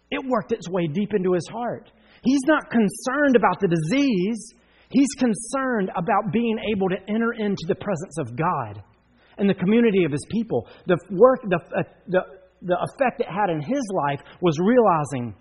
it 0.10 0.26
worked 0.28 0.52
its 0.52 0.70
way 0.70 0.88
deep 0.88 1.14
into 1.14 1.34
his 1.34 1.48
heart. 1.52 1.92
He's 2.24 2.42
not 2.46 2.70
concerned 2.70 3.36
about 3.36 3.60
the 3.60 3.68
disease, 3.68 4.54
he's 4.92 5.14
concerned 5.18 5.90
about 5.96 6.32
being 6.32 6.58
able 6.74 6.90
to 6.90 6.98
enter 7.08 7.34
into 7.34 7.66
the 7.68 7.76
presence 7.76 8.18
of 8.20 8.36
God 8.36 8.84
and 9.38 9.50
the 9.50 9.56
community 9.56 10.04
of 10.04 10.12
his 10.12 10.26
people. 10.30 10.68
The 10.88 10.98
work, 11.10 11.42
the, 11.44 11.58
uh, 11.58 11.84
the, 12.08 12.22
the 12.62 12.78
effect 12.78 13.22
it 13.22 13.28
had 13.28 13.50
in 13.50 13.62
his 13.62 13.84
life 14.08 14.22
was 14.42 14.58
realizing 14.60 15.36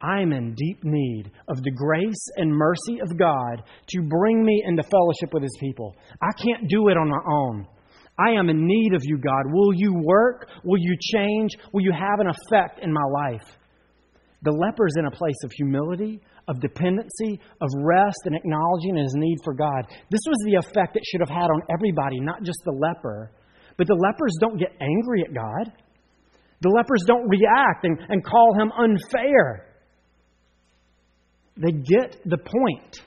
I'm 0.00 0.32
in 0.32 0.54
deep 0.54 0.80
need 0.82 1.30
of 1.48 1.62
the 1.62 1.70
grace 1.70 2.28
and 2.36 2.50
mercy 2.50 3.00
of 3.00 3.16
God 3.16 3.62
to 3.88 4.02
bring 4.02 4.44
me 4.44 4.62
into 4.66 4.82
fellowship 4.82 5.32
with 5.32 5.42
his 5.42 5.56
people. 5.60 5.96
I 6.20 6.30
can't 6.32 6.68
do 6.68 6.88
it 6.88 6.96
on 6.96 7.08
my 7.08 7.22
own. 7.26 7.66
I 8.18 8.32
am 8.38 8.48
in 8.48 8.66
need 8.66 8.94
of 8.94 9.02
you, 9.04 9.18
God. 9.18 9.44
Will 9.46 9.72
you 9.74 9.94
work? 10.04 10.48
Will 10.62 10.78
you 10.78 10.96
change? 11.00 11.52
Will 11.72 11.82
you 11.82 11.92
have 11.92 12.20
an 12.20 12.28
effect 12.28 12.80
in 12.80 12.92
my 12.92 13.04
life? 13.22 13.46
The 14.42 14.52
leper's 14.52 14.94
in 14.98 15.06
a 15.06 15.10
place 15.10 15.42
of 15.42 15.52
humility, 15.52 16.20
of 16.48 16.60
dependency, 16.60 17.40
of 17.60 17.68
rest, 17.82 18.18
and 18.24 18.36
acknowledging 18.36 18.96
his 18.96 19.12
need 19.14 19.38
for 19.44 19.54
God. 19.54 19.86
This 20.10 20.20
was 20.26 20.38
the 20.46 20.56
effect 20.56 20.96
it 20.96 21.02
should 21.04 21.20
have 21.20 21.30
had 21.30 21.50
on 21.50 21.62
everybody, 21.72 22.20
not 22.20 22.42
just 22.42 22.58
the 22.64 22.72
leper. 22.72 23.30
But 23.76 23.86
the 23.86 23.94
lepers 23.94 24.36
don't 24.40 24.58
get 24.58 24.72
angry 24.80 25.22
at 25.26 25.34
God. 25.34 25.72
The 26.60 26.68
lepers 26.68 27.02
don't 27.06 27.28
react 27.28 27.84
and, 27.84 27.98
and 28.08 28.24
call 28.24 28.54
him 28.58 28.72
unfair. 28.76 29.66
They 31.56 31.72
get 31.72 32.16
the 32.24 32.38
point 32.38 33.02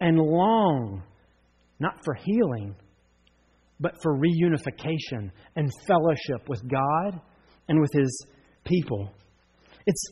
and 0.00 0.18
long, 0.18 1.02
not 1.78 1.94
for 2.04 2.14
healing, 2.14 2.74
but 3.78 3.92
for 4.02 4.18
reunification 4.18 5.30
and 5.56 5.70
fellowship 5.86 6.48
with 6.48 6.62
God 6.68 7.20
and 7.68 7.80
with 7.80 7.90
his 7.92 8.26
people. 8.64 9.10
It's 9.86 10.04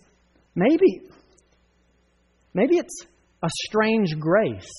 maybe 0.54 1.02
maybe 2.54 2.76
it's 2.76 3.04
a 3.42 3.48
strange 3.68 4.18
grace 4.18 4.72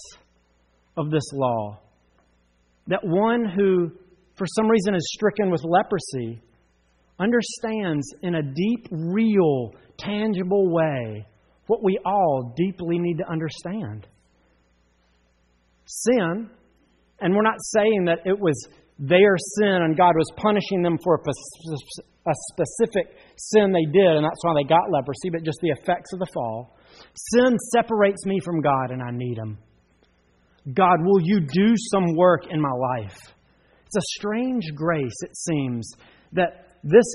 of 0.98 1.12
this 1.12 1.24
law 1.34 1.80
that 2.88 3.00
one 3.04 3.46
who 3.46 3.92
for 4.36 4.46
some 4.56 4.68
reason 4.68 4.96
is 4.96 5.12
stricken 5.14 5.52
with 5.52 5.62
leprosy 5.64 6.42
understands 7.20 8.08
in 8.24 8.36
a 8.36 8.42
deep, 8.42 8.88
real, 8.92 9.74
tangible 9.98 10.72
way 10.72 11.26
what 11.68 11.84
we 11.84 12.00
all 12.06 12.54
deeply 12.56 12.98
need 12.98 13.18
to 13.18 13.30
understand. 13.30 14.08
Sin, 15.86 16.50
and 17.20 17.36
we're 17.36 17.44
not 17.44 17.58
saying 17.76 18.06
that 18.06 18.20
it 18.26 18.40
was 18.40 18.56
their 18.98 19.36
sin 19.58 19.84
and 19.84 19.98
God 19.98 20.14
was 20.16 20.32
punishing 20.38 20.82
them 20.82 20.98
for 21.04 21.16
a 21.16 22.34
specific 22.52 23.16
sin 23.38 23.72
they 23.72 23.86
did, 23.92 24.16
and 24.18 24.24
that's 24.24 24.44
why 24.44 24.54
they 24.56 24.68
got 24.68 24.90
leprosy, 24.90 25.30
but 25.32 25.44
just 25.44 25.60
the 25.62 25.70
effects 25.70 26.12
of 26.14 26.20
the 26.20 26.28
fall. 26.34 26.76
Sin 27.14 27.58
separates 27.74 28.26
me 28.26 28.40
from 28.44 28.62
God, 28.62 28.92
and 28.92 29.02
I 29.02 29.12
need 29.12 29.38
Him. 29.38 29.58
God, 30.74 30.98
will 31.02 31.22
you 31.24 31.40
do 31.42 31.74
some 31.92 32.16
work 32.16 32.48
in 32.50 32.62
my 32.62 32.72
life? 32.72 33.18
It's 33.86 33.98
a 33.98 34.20
strange 34.20 34.66
grace, 34.76 35.16
it 35.22 35.36
seems, 35.36 35.92
that 36.34 36.68
this 36.84 37.06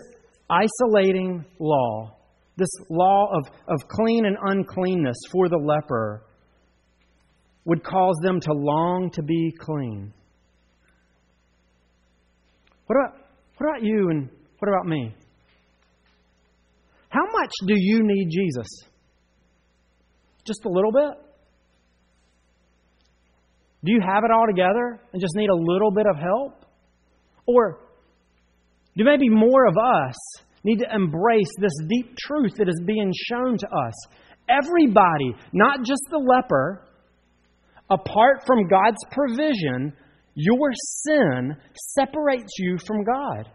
isolating 0.50 1.44
law, 1.60 2.16
this 2.56 2.68
law 2.90 3.30
of, 3.32 3.50
of 3.68 3.86
clean 3.88 4.26
and 4.26 4.36
uncleanness 4.40 5.16
for 5.30 5.48
the 5.48 5.56
leper, 5.56 6.24
would 7.64 7.84
cause 7.84 8.16
them 8.22 8.40
to 8.40 8.52
long 8.52 9.10
to 9.12 9.22
be 9.22 9.52
clean. 9.58 10.12
What 12.86 12.96
about, 12.96 13.26
what 13.56 13.70
about 13.70 13.82
you 13.82 14.10
and 14.10 14.28
what 14.58 14.68
about 14.68 14.86
me? 14.86 15.14
How 17.08 17.24
much 17.32 17.52
do 17.66 17.74
you 17.76 18.00
need 18.02 18.28
Jesus? 18.30 18.66
Just 20.44 20.64
a 20.64 20.68
little 20.68 20.92
bit? 20.92 21.24
Do 23.84 23.92
you 23.92 24.00
have 24.00 24.24
it 24.24 24.30
all 24.30 24.46
together 24.46 25.00
and 25.12 25.20
just 25.20 25.36
need 25.36 25.50
a 25.50 25.54
little 25.54 25.90
bit 25.90 26.06
of 26.06 26.16
help? 26.16 26.64
Or 27.46 27.80
do 28.96 29.04
maybe 29.04 29.28
more 29.28 29.66
of 29.66 29.76
us 29.76 30.14
need 30.62 30.78
to 30.78 30.94
embrace 30.94 31.50
this 31.60 31.72
deep 31.88 32.16
truth 32.16 32.52
that 32.56 32.68
is 32.68 32.80
being 32.86 33.12
shown 33.28 33.58
to 33.58 33.66
us? 33.66 33.94
Everybody, 34.48 35.34
not 35.52 35.80
just 35.84 36.02
the 36.10 36.18
leper, 36.18 36.86
apart 37.90 38.42
from 38.46 38.68
God's 38.68 39.02
provision, 39.10 39.92
your 40.34 40.70
sin 41.04 41.56
separates 41.94 42.52
you 42.58 42.78
from 42.86 43.04
God. 43.04 43.50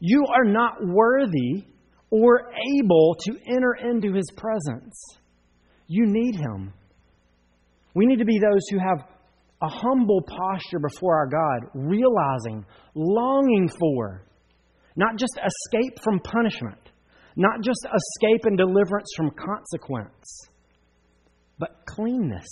You 0.00 0.24
are 0.34 0.44
not 0.44 0.74
worthy 0.84 1.64
or 2.10 2.50
able 2.80 3.16
to 3.20 3.32
enter 3.46 3.74
into 3.74 4.14
His 4.14 4.30
presence. 4.36 4.96
You 5.88 6.04
need 6.06 6.36
Him. 6.36 6.72
We 7.94 8.06
need 8.06 8.20
to 8.20 8.24
be 8.24 8.38
those 8.38 8.62
who 8.70 8.78
have 8.78 9.04
a 9.60 9.68
humble 9.68 10.22
posture 10.22 10.78
before 10.78 11.16
our 11.16 11.26
God, 11.26 11.70
realizing, 11.74 12.64
longing 12.94 13.68
for, 13.80 14.22
not 14.94 15.16
just 15.16 15.36
escape 15.36 15.98
from 16.04 16.20
punishment, 16.20 16.78
not 17.34 17.60
just 17.62 17.84
escape 17.84 18.44
and 18.44 18.56
deliverance 18.56 19.08
from 19.16 19.32
consequence, 19.32 20.48
but 21.58 21.70
cleanness, 21.86 22.46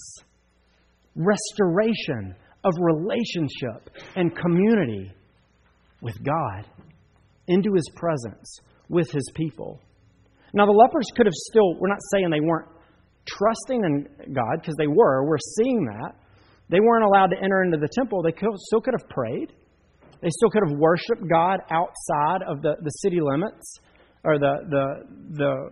restoration, 1.14 2.34
of 2.66 2.72
relationship 2.80 3.90
and 4.16 4.36
community 4.36 5.12
with 6.00 6.16
God 6.24 6.66
into 7.46 7.72
his 7.74 7.88
presence 7.94 8.58
with 8.88 9.10
his 9.10 9.30
people. 9.34 9.80
Now, 10.52 10.66
the 10.66 10.72
lepers 10.72 11.06
could 11.16 11.26
have 11.26 11.34
still, 11.34 11.78
we're 11.78 11.88
not 11.88 12.00
saying 12.12 12.30
they 12.30 12.40
weren't 12.40 12.68
trusting 13.26 13.84
in 13.84 14.32
God, 14.32 14.60
because 14.60 14.74
they 14.78 14.86
were. 14.86 15.24
We're 15.28 15.38
seeing 15.58 15.84
that. 15.86 16.14
They 16.68 16.80
weren't 16.80 17.04
allowed 17.04 17.28
to 17.28 17.36
enter 17.36 17.62
into 17.62 17.78
the 17.78 17.88
temple. 17.88 18.22
They 18.22 18.32
could, 18.32 18.50
still 18.56 18.80
could 18.80 18.94
have 18.98 19.08
prayed. 19.08 19.52
They 20.20 20.30
still 20.30 20.50
could 20.50 20.62
have 20.68 20.76
worshiped 20.78 21.28
God 21.30 21.60
outside 21.70 22.42
of 22.48 22.62
the, 22.62 22.76
the 22.82 22.90
city 22.90 23.18
limits 23.20 23.78
or 24.24 24.38
the, 24.38 24.54
the, 24.68 25.04
the, 25.36 25.70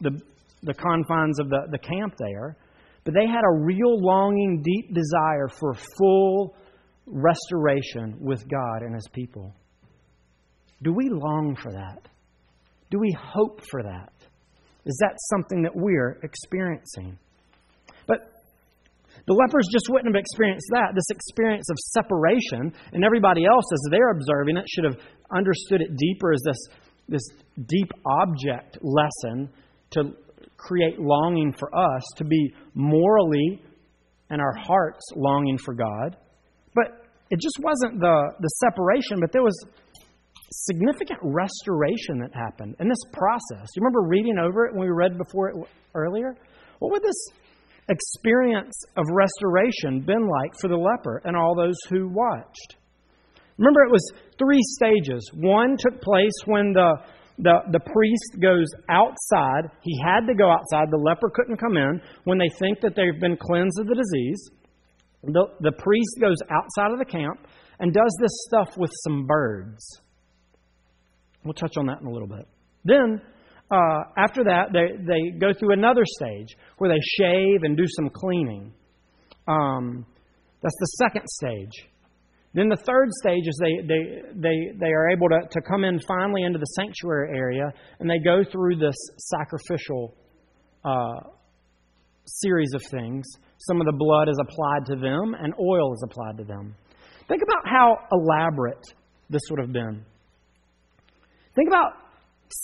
the, 0.00 0.20
the 0.62 0.74
confines 0.74 1.38
of 1.38 1.48
the, 1.48 1.68
the 1.70 1.78
camp 1.78 2.14
there. 2.18 2.56
But 3.04 3.14
they 3.14 3.26
had 3.26 3.42
a 3.44 3.64
real 3.64 3.98
longing, 4.02 4.62
deep 4.62 4.92
desire 4.92 5.48
for 5.48 5.74
full 5.96 6.56
restoration 7.06 8.16
with 8.20 8.46
God 8.48 8.82
and 8.82 8.94
His 8.94 9.08
people. 9.12 9.54
Do 10.82 10.92
we 10.92 11.08
long 11.08 11.56
for 11.62 11.72
that? 11.72 12.08
Do 12.90 12.98
we 12.98 13.16
hope 13.18 13.62
for 13.70 13.82
that? 13.82 14.12
Is 14.86 14.96
that 15.00 15.18
something 15.30 15.62
that 15.62 15.72
we're 15.74 16.18
experiencing? 16.22 17.18
But 18.06 18.30
the 19.26 19.34
lepers 19.34 19.66
just 19.72 19.86
wouldn't 19.90 20.14
have 20.14 20.20
experienced 20.20 20.68
that. 20.70 20.94
This 20.94 21.10
experience 21.10 21.68
of 21.68 21.76
separation, 21.90 22.72
and 22.92 23.04
everybody 23.04 23.44
else, 23.44 23.64
as 23.72 23.90
they're 23.90 24.10
observing 24.10 24.56
it, 24.56 24.64
should 24.68 24.84
have 24.84 24.96
understood 25.34 25.82
it 25.82 25.96
deeper 25.96 26.32
as 26.32 26.40
this, 26.44 26.58
this 27.08 27.28
deep 27.66 27.90
object 28.06 28.78
lesson 28.80 29.50
to 29.90 30.14
create 30.56 31.00
longing 31.00 31.52
for 31.58 31.68
us 31.76 32.02
to 32.16 32.24
be 32.24 32.54
morally 32.74 33.62
and 34.30 34.40
our 34.40 34.54
hearts 34.54 35.04
longing 35.16 35.58
for 35.58 35.74
God. 35.74 36.16
But 36.74 37.06
it 37.30 37.40
just 37.40 37.58
wasn't 37.60 38.00
the, 38.00 38.32
the 38.38 38.48
separation, 38.62 39.18
but 39.20 39.32
there 39.32 39.42
was 39.42 39.58
significant 40.52 41.18
restoration 41.22 42.18
that 42.20 42.34
happened 42.34 42.76
in 42.80 42.88
this 42.88 43.02
process. 43.12 43.68
You 43.74 43.82
remember 43.82 44.02
reading 44.08 44.38
over 44.38 44.66
it 44.66 44.74
when 44.74 44.86
we 44.86 44.92
read 44.92 45.18
before 45.18 45.48
it 45.50 45.56
earlier? 45.94 46.36
What 46.78 46.92
would 46.92 47.02
this 47.02 47.26
experience 47.88 48.74
of 48.96 49.04
restoration 49.10 50.00
been 50.00 50.28
like 50.28 50.52
for 50.60 50.68
the 50.68 50.76
leper 50.76 51.22
and 51.24 51.36
all 51.36 51.54
those 51.56 51.76
who 51.88 52.08
watched? 52.08 52.76
Remember, 53.58 53.82
it 53.82 53.90
was 53.90 54.12
three 54.38 54.60
stages. 54.62 55.30
One 55.34 55.76
took 55.78 56.00
place 56.02 56.34
when 56.44 56.72
the, 56.72 56.92
the, 57.38 57.60
the 57.72 57.80
priest 57.80 58.42
goes 58.42 58.66
outside. 58.90 59.70
He 59.82 59.98
had 60.04 60.26
to 60.26 60.34
go 60.34 60.50
outside. 60.50 60.90
The 60.90 61.02
leper 61.02 61.30
couldn't 61.34 61.56
come 61.56 61.76
in 61.76 62.02
when 62.24 62.38
they 62.38 62.50
think 62.58 62.80
that 62.82 62.94
they've 62.94 63.20
been 63.20 63.36
cleansed 63.36 63.80
of 63.80 63.86
the 63.86 63.94
disease. 63.94 64.50
The, 65.22 65.46
the 65.60 65.72
priest 65.72 66.18
goes 66.20 66.36
outside 66.50 66.92
of 66.92 66.98
the 66.98 67.04
camp 67.04 67.46
and 67.80 67.92
does 67.92 68.16
this 68.20 68.32
stuff 68.46 68.76
with 68.76 68.90
some 69.04 69.26
birds. 69.26 69.82
We'll 71.46 71.54
touch 71.54 71.76
on 71.78 71.86
that 71.86 72.00
in 72.00 72.06
a 72.08 72.10
little 72.10 72.26
bit. 72.26 72.46
Then, 72.84 73.20
uh, 73.70 74.02
after 74.18 74.42
that, 74.44 74.72
they, 74.72 74.96
they 74.98 75.38
go 75.38 75.52
through 75.56 75.74
another 75.74 76.02
stage 76.04 76.48
where 76.78 76.90
they 76.90 77.00
shave 77.18 77.62
and 77.62 77.76
do 77.76 77.84
some 77.86 78.10
cleaning. 78.12 78.72
Um, 79.46 80.04
that's 80.60 80.74
the 80.80 80.86
second 81.04 81.22
stage. 81.28 81.88
Then 82.52 82.68
the 82.68 82.82
third 82.84 83.10
stage 83.22 83.46
is 83.46 83.56
they, 83.62 83.86
they, 83.86 84.22
they, 84.34 84.78
they 84.80 84.90
are 84.90 85.10
able 85.10 85.28
to, 85.28 85.46
to 85.48 85.60
come 85.60 85.84
in 85.84 86.00
finally 86.08 86.42
into 86.42 86.58
the 86.58 86.66
sanctuary 86.74 87.36
area 87.36 87.72
and 88.00 88.10
they 88.10 88.18
go 88.18 88.42
through 88.50 88.76
this 88.76 88.96
sacrificial 89.18 90.16
uh, 90.84 91.20
series 92.24 92.72
of 92.74 92.82
things. 92.90 93.24
Some 93.58 93.80
of 93.80 93.86
the 93.86 93.92
blood 93.96 94.28
is 94.28 94.38
applied 94.40 94.86
to 94.86 94.96
them 94.96 95.36
and 95.38 95.54
oil 95.60 95.92
is 95.92 96.02
applied 96.10 96.38
to 96.38 96.44
them. 96.44 96.74
Think 97.28 97.42
about 97.42 97.70
how 97.70 97.98
elaborate 98.10 98.84
this 99.30 99.42
would 99.50 99.60
have 99.60 99.72
been. 99.72 100.04
Think 101.56 101.68
about 101.68 101.92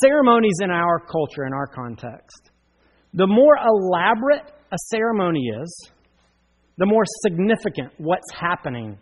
ceremonies 0.01 0.59
in 0.63 0.71
our 0.71 1.01
culture, 1.01 1.47
in 1.47 1.55
our 1.55 1.67
context. 1.67 2.51
The 3.15 3.27
more 3.27 3.57
elaborate 3.57 4.53
a 4.71 4.77
ceremony 4.91 5.51
is, 5.63 5.91
the 6.77 6.87
more 6.87 7.05
significant 7.23 7.93
what's 7.97 8.31
happening 8.39 8.99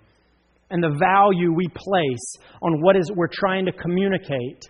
and 0.70 0.82
the 0.82 0.96
value 0.98 1.52
we 1.52 1.66
place 1.74 2.36
on 2.62 2.80
what 2.80 2.96
is 2.96 3.10
we're 3.14 3.28
trying 3.32 3.66
to 3.66 3.72
communicate 3.72 4.62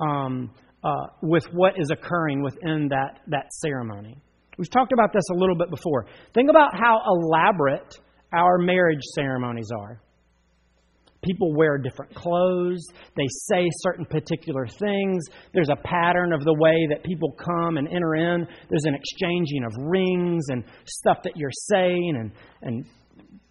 um, 0.00 0.50
uh, 0.82 0.90
with 1.22 1.44
what 1.52 1.74
is 1.78 1.90
occurring 1.90 2.42
within 2.42 2.88
that, 2.88 3.20
that 3.28 3.46
ceremony. 3.62 4.16
We've 4.58 4.70
talked 4.70 4.92
about 4.92 5.12
this 5.12 5.24
a 5.30 5.34
little 5.34 5.56
bit 5.56 5.70
before. 5.70 6.06
Think 6.34 6.50
about 6.50 6.70
how 6.74 7.00
elaborate 7.06 7.98
our 8.32 8.58
marriage 8.58 9.02
ceremonies 9.14 9.68
are. 9.76 10.00
People 11.22 11.54
wear 11.56 11.78
different 11.78 12.14
clothes. 12.14 12.84
They 13.16 13.26
say 13.28 13.66
certain 13.82 14.04
particular 14.04 14.66
things. 14.66 15.24
There's 15.52 15.70
a 15.70 15.76
pattern 15.76 16.32
of 16.32 16.44
the 16.44 16.54
way 16.54 16.86
that 16.90 17.04
people 17.04 17.32
come 17.32 17.78
and 17.78 17.88
enter 17.88 18.14
in. 18.14 18.46
There's 18.68 18.84
an 18.84 18.94
exchanging 18.94 19.64
of 19.64 19.72
rings 19.86 20.44
and 20.48 20.64
stuff 20.86 21.18
that 21.24 21.32
you're 21.36 21.50
saying, 21.52 22.14
and, 22.16 22.32
and 22.62 22.86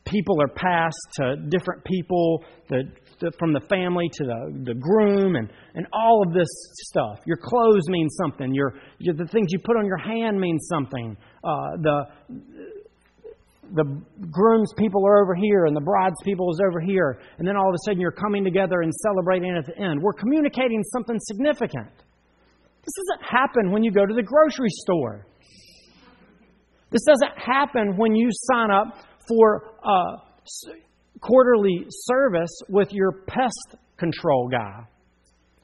people 0.05 0.41
are 0.41 0.47
passed 0.47 1.07
to 1.15 1.35
different 1.49 1.83
people, 1.83 2.43
the, 2.69 2.83
the, 3.19 3.31
from 3.39 3.53
the 3.53 3.61
family 3.69 4.09
to 4.13 4.23
the, 4.23 4.63
the 4.65 4.75
groom, 4.75 5.35
and, 5.35 5.49
and 5.73 5.87
all 5.91 6.23
of 6.25 6.33
this 6.33 6.47
stuff. 6.87 7.19
Your 7.25 7.37
clothes 7.37 7.89
mean 7.89 8.07
something. 8.09 8.53
Your, 8.53 8.75
your 8.99 9.15
the 9.15 9.27
things 9.27 9.47
you 9.49 9.59
put 9.59 9.77
on 9.77 9.85
your 9.85 9.97
hand 9.97 10.39
mean 10.39 10.59
something. 10.59 11.17
Uh, 11.43 11.77
the, 11.81 12.05
the 13.73 13.85
groom's 14.31 14.73
people 14.77 15.05
are 15.05 15.23
over 15.23 15.35
here, 15.35 15.65
and 15.65 15.75
the 15.75 15.81
bride's 15.81 16.21
people 16.23 16.51
is 16.51 16.59
over 16.65 16.79
here. 16.79 17.19
And 17.37 17.47
then 17.47 17.55
all 17.55 17.69
of 17.69 17.73
a 17.73 17.77
sudden 17.85 17.99
you're 17.99 18.11
coming 18.11 18.43
together 18.43 18.81
and 18.81 18.93
celebrating 18.93 19.55
at 19.57 19.65
the 19.65 19.77
end. 19.81 20.01
We're 20.01 20.13
communicating 20.13 20.83
something 20.93 21.17
significant. 21.19 21.89
This 22.83 22.93
doesn't 23.09 23.25
happen 23.29 23.71
when 23.71 23.83
you 23.83 23.91
go 23.91 24.05
to 24.05 24.13
the 24.13 24.23
grocery 24.23 24.69
store. 24.69 25.25
This 26.91 27.03
doesn't 27.03 27.37
happen 27.37 27.97
when 27.97 28.15
you 28.15 28.29
sign 28.31 28.71
up 28.71 28.97
for 29.27 29.71
a 29.83 30.17
quarterly 31.19 31.85
service 31.89 32.61
with 32.69 32.89
your 32.91 33.11
pest 33.27 33.75
control 33.97 34.47
guy. 34.49 34.85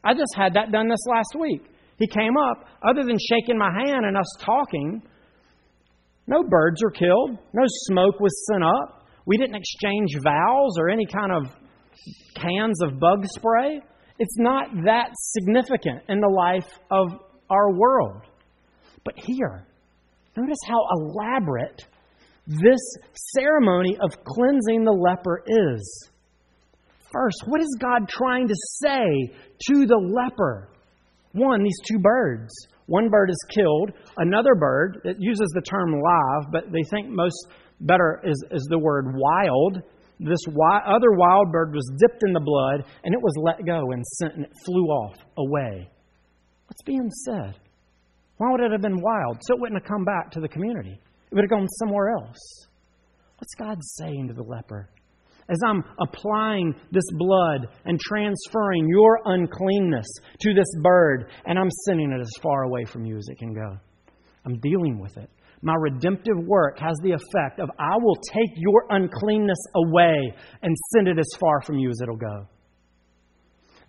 I 0.04 0.14
just 0.14 0.34
had 0.36 0.56
that 0.56 0.72
done 0.72 0.90
this 0.90 1.06
last 1.08 1.36
week. 1.40 1.64
He 1.98 2.08
came 2.08 2.36
up, 2.36 2.66
other 2.82 3.04
than 3.04 3.18
shaking 3.20 3.58
my 3.58 3.72
hand 3.72 4.06
and 4.06 4.18
us 4.18 4.36
talking, 4.44 5.04
no 6.28 6.44
birds 6.44 6.82
were 6.84 6.92
killed, 6.92 7.38
no 7.54 7.64
smoke 7.88 8.20
was 8.20 8.46
sent 8.52 8.64
up. 8.64 9.06
We 9.26 9.38
didn't 9.38 9.56
exchange 9.56 10.16
vows 10.24 10.78
or 10.78 10.90
any 10.90 11.06
kind 11.06 11.32
of 11.32 11.52
cans 12.36 12.82
of 12.82 13.00
bug 13.00 13.26
spray. 13.26 13.82
It's 14.20 14.38
not 14.38 14.68
that 14.86 15.10
significant 15.14 16.04
in 16.10 16.20
the 16.20 16.30
life 16.30 16.68
of 16.90 17.08
our 17.50 17.72
world. 17.72 18.22
But 19.04 19.16
here, 19.18 19.66
notice 20.38 20.60
how 20.68 20.80
elaborate 20.96 21.82
this 22.48 22.82
ceremony 23.34 23.98
of 24.02 24.12
cleansing 24.24 24.84
the 24.84 24.92
leper 24.92 25.44
is. 25.48 26.10
First, 27.12 27.44
what 27.46 27.62
is 27.62 27.78
God 27.80 28.08
trying 28.08 28.48
to 28.48 28.56
say 28.82 29.34
to 29.68 29.86
the 29.86 29.98
leper? 29.98 30.70
One, 31.34 31.64
these 31.64 31.80
two 31.88 32.00
birds. 32.00 32.52
One 32.92 33.08
bird 33.08 33.30
is 33.30 33.46
killed, 33.56 33.94
another 34.18 34.54
bird, 34.54 35.00
it 35.06 35.16
uses 35.18 35.48
the 35.56 35.62
term 35.62 35.94
live, 35.94 36.52
but 36.52 36.74
they 36.74 36.84
think 36.90 37.08
most 37.08 37.48
better 37.80 38.22
is, 38.26 38.36
is 38.52 38.68
the 38.70 38.80
word 38.80 39.16
wild. 39.16 39.78
This 40.20 40.44
wi- 40.46 40.84
other 40.86 41.14
wild 41.14 41.54
bird 41.54 41.74
was 41.74 41.90
dipped 41.98 42.22
in 42.28 42.34
the 42.34 42.42
blood 42.42 42.84
and 43.06 43.14
it 43.14 43.22
was 43.22 43.34
let 43.42 43.66
go 43.66 43.92
and 43.92 44.04
sent 44.20 44.36
and 44.36 44.44
it 44.44 44.52
flew 44.66 44.88
off 44.88 45.16
away. 45.38 45.90
What's 46.68 46.84
being 46.86 47.10
said? 47.26 47.56
Why 48.36 48.52
would 48.52 48.60
it 48.60 48.74
have 48.74 48.82
been 48.82 49.02
wild? 49.02 49.38
So 49.44 49.56
it 49.56 49.62
wouldn't 49.62 49.82
have 49.82 49.88
come 49.88 50.04
back 50.04 50.30
to 50.32 50.42
the 50.42 50.50
community. 50.50 51.00
It 51.32 51.36
would 51.36 51.46
have 51.46 51.50
gone 51.50 51.70
somewhere 51.80 52.10
else. 52.10 52.40
What's 53.38 53.56
God 53.58 53.78
saying 53.82 54.28
to 54.28 54.34
the 54.34 54.44
leper? 54.44 54.90
As 55.52 55.60
I'm 55.68 55.84
applying 56.00 56.74
this 56.92 57.04
blood 57.12 57.68
and 57.84 58.00
transferring 58.00 58.88
your 58.88 59.20
uncleanness 59.26 60.08
to 60.40 60.54
this 60.54 60.74
bird, 60.82 61.30
and 61.46 61.60
I'm 61.60 61.70
sending 61.86 62.14
it 62.14 62.22
as 62.22 62.32
far 62.42 62.64
away 62.64 62.86
from 62.86 63.04
you 63.04 63.18
as 63.18 63.28
it 63.28 63.38
can 63.38 63.54
go, 63.54 63.78
I'm 64.46 64.60
dealing 64.62 65.00
with 65.00 65.18
it. 65.18 65.30
My 65.62 65.76
redemptive 65.76 66.38
work 66.48 66.80
has 66.80 66.96
the 67.04 67.12
effect 67.12 67.60
of 67.60 67.70
I 67.78 67.98
will 68.02 68.16
take 68.16 68.50
your 68.56 68.86
uncleanness 68.90 69.60
away 69.76 70.34
and 70.62 70.76
send 70.96 71.10
it 71.10 71.20
as 71.20 71.28
far 71.38 71.62
from 71.62 71.78
you 71.78 71.90
as 71.90 72.00
it'll 72.02 72.16
go. 72.16 72.48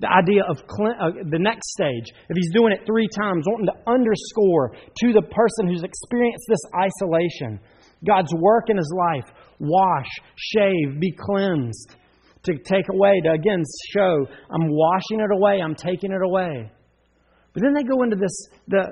The 0.00 0.10
idea 0.10 0.42
of 0.50 0.58
uh, 0.58 1.22
the 1.30 1.38
next 1.38 1.70
stage, 1.70 2.10
if 2.28 2.36
he's 2.36 2.50
doing 2.52 2.72
it 2.72 2.84
three 2.84 3.06
times, 3.16 3.44
wanting 3.46 3.66
to 3.66 3.90
underscore 3.90 4.74
to 4.74 5.12
the 5.12 5.22
person 5.22 5.68
who's 5.68 5.84
experienced 5.84 6.44
this 6.48 6.58
isolation 6.74 7.60
God's 8.04 8.34
work 8.34 8.68
in 8.68 8.76
his 8.76 8.92
life 8.96 9.32
wash, 9.62 10.08
shave, 10.36 11.00
be 11.00 11.12
cleansed. 11.12 11.96
To 12.44 12.54
take 12.54 12.86
away, 12.92 13.20
to 13.22 13.30
again 13.30 13.62
show, 13.94 14.26
I'm 14.50 14.68
washing 14.68 15.20
it 15.20 15.30
away, 15.32 15.60
I'm 15.62 15.76
taking 15.76 16.10
it 16.10 16.20
away. 16.24 16.72
But 17.54 17.62
then 17.62 17.72
they 17.72 17.84
go 17.84 18.02
into 18.02 18.16
this 18.16 18.48
the 18.66 18.82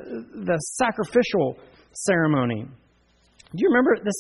the 0.44 0.56
sacrificial 0.78 1.58
ceremony. 1.92 2.64
Do 2.64 3.56
you 3.56 3.68
remember 3.68 3.96
this? 4.04 4.14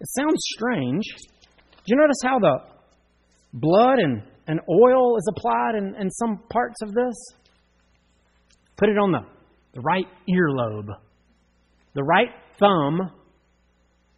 It 0.00 0.06
sounds 0.16 0.38
strange. 0.54 1.02
Do 1.42 1.84
you 1.86 1.96
notice 1.96 2.18
how 2.22 2.38
the 2.38 2.58
blood 3.52 3.98
and 3.98 4.22
and 4.48 4.60
oil 4.68 5.18
is 5.18 5.28
applied 5.28 5.74
in, 5.76 5.94
in 6.00 6.10
some 6.10 6.38
parts 6.50 6.80
of 6.82 6.94
this. 6.94 7.14
Put 8.76 8.88
it 8.88 8.96
on 8.96 9.12
the, 9.12 9.20
the 9.74 9.80
right 9.80 10.06
earlobe, 10.28 10.88
the 11.94 12.02
right 12.02 12.30
thumb, 12.58 12.98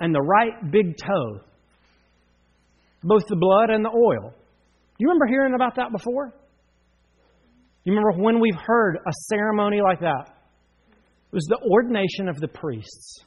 and 0.01 0.15
the 0.15 0.21
right 0.21 0.71
big 0.71 0.97
toe. 0.97 1.41
Both 3.03 3.27
the 3.29 3.37
blood 3.37 3.71
and 3.71 3.85
the 3.85 3.91
oil. 3.91 4.35
You 4.99 5.09
remember 5.09 5.27
hearing 5.27 5.55
about 5.55 5.77
that 5.77 5.93
before? 5.93 6.35
You 7.85 7.95
remember 7.95 8.23
when 8.23 8.41
we've 8.41 8.59
heard 8.67 8.97
a 8.97 9.13
ceremony 9.29 9.81
like 9.81 10.01
that? 10.01 10.37
It 10.89 11.35
was 11.35 11.47
the 11.49 11.61
ordination 11.71 12.29
of 12.29 12.41
the 12.41 12.49
priests. 12.49 13.25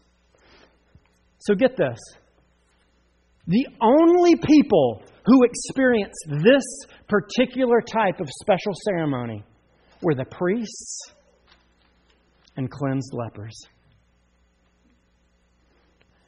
So 1.40 1.56
get 1.56 1.76
this. 1.78 1.98
The 3.48 3.68
only 3.82 4.36
people 4.36 5.02
who 5.26 5.44
experienced 5.44 6.26
this 6.44 6.64
particular 7.08 7.82
type 7.82 8.20
of 8.20 8.28
special 8.42 8.74
ceremony 8.86 9.44
were 10.02 10.16
the 10.16 10.26
priests 10.26 11.00
and 12.56 12.70
cleansed 12.70 13.14
lepers. 13.14 13.56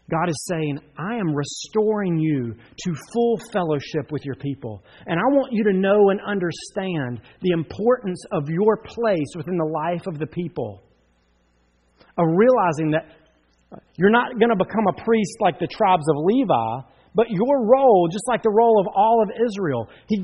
God 0.10 0.30
is 0.30 0.46
saying, 0.48 0.80
I 1.00 1.16
am 1.16 1.34
restoring 1.34 2.20
you 2.20 2.54
to 2.54 2.96
full 3.12 3.40
fellowship 3.52 4.12
with 4.12 4.24
your 4.24 4.36
people. 4.36 4.84
And 5.08 5.20
I 5.20 5.24
want 5.34 5.52
you 5.52 5.64
to 5.64 5.74
know 5.74 6.10
and 6.10 6.20
understand 6.22 7.22
the 7.42 7.52
importance 7.52 8.22
of 8.32 8.48
your 8.48 8.78
place 8.78 9.34
within 9.36 9.58
the 9.58 9.66
life 9.66 10.06
of 10.06 10.20
the 10.20 10.28
people. 10.28 10.84
Of 12.18 12.28
realizing 12.36 12.92
that 12.92 13.10
you're 13.98 14.12
not 14.12 14.38
going 14.38 14.56
to 14.56 14.64
become 14.64 14.86
a 14.88 15.04
priest 15.04 15.38
like 15.40 15.60
the 15.60 15.68
tribes 15.68 16.06
of 16.08 16.16
Levi, 16.24 16.88
but 17.16 17.26
your 17.32 17.66
role, 17.66 18.08
just 18.12 18.28
like 18.28 18.44
the 18.44 18.52
role 18.52 18.80
of 18.80 18.88
all 18.96 19.24
of 19.24 19.32
Israel, 19.44 19.90
he 20.08 20.18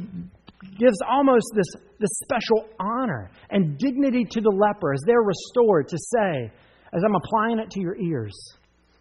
gives 0.78 0.98
almost 1.10 1.48
this, 1.56 1.66
this 2.00 2.12
special 2.22 2.70
honor 2.80 3.32
and 3.50 3.80
dignity 3.80 4.26
to 4.30 4.42
the 4.42 4.52
leper 4.52 4.94
as 4.94 5.02
they're 5.08 5.24
restored 5.24 5.88
to 5.88 5.98
say, 5.98 6.52
as 6.94 7.02
I'm 7.04 7.16
applying 7.16 7.58
it 7.58 7.72
to 7.72 7.82
your 7.82 7.98
ears 7.98 8.36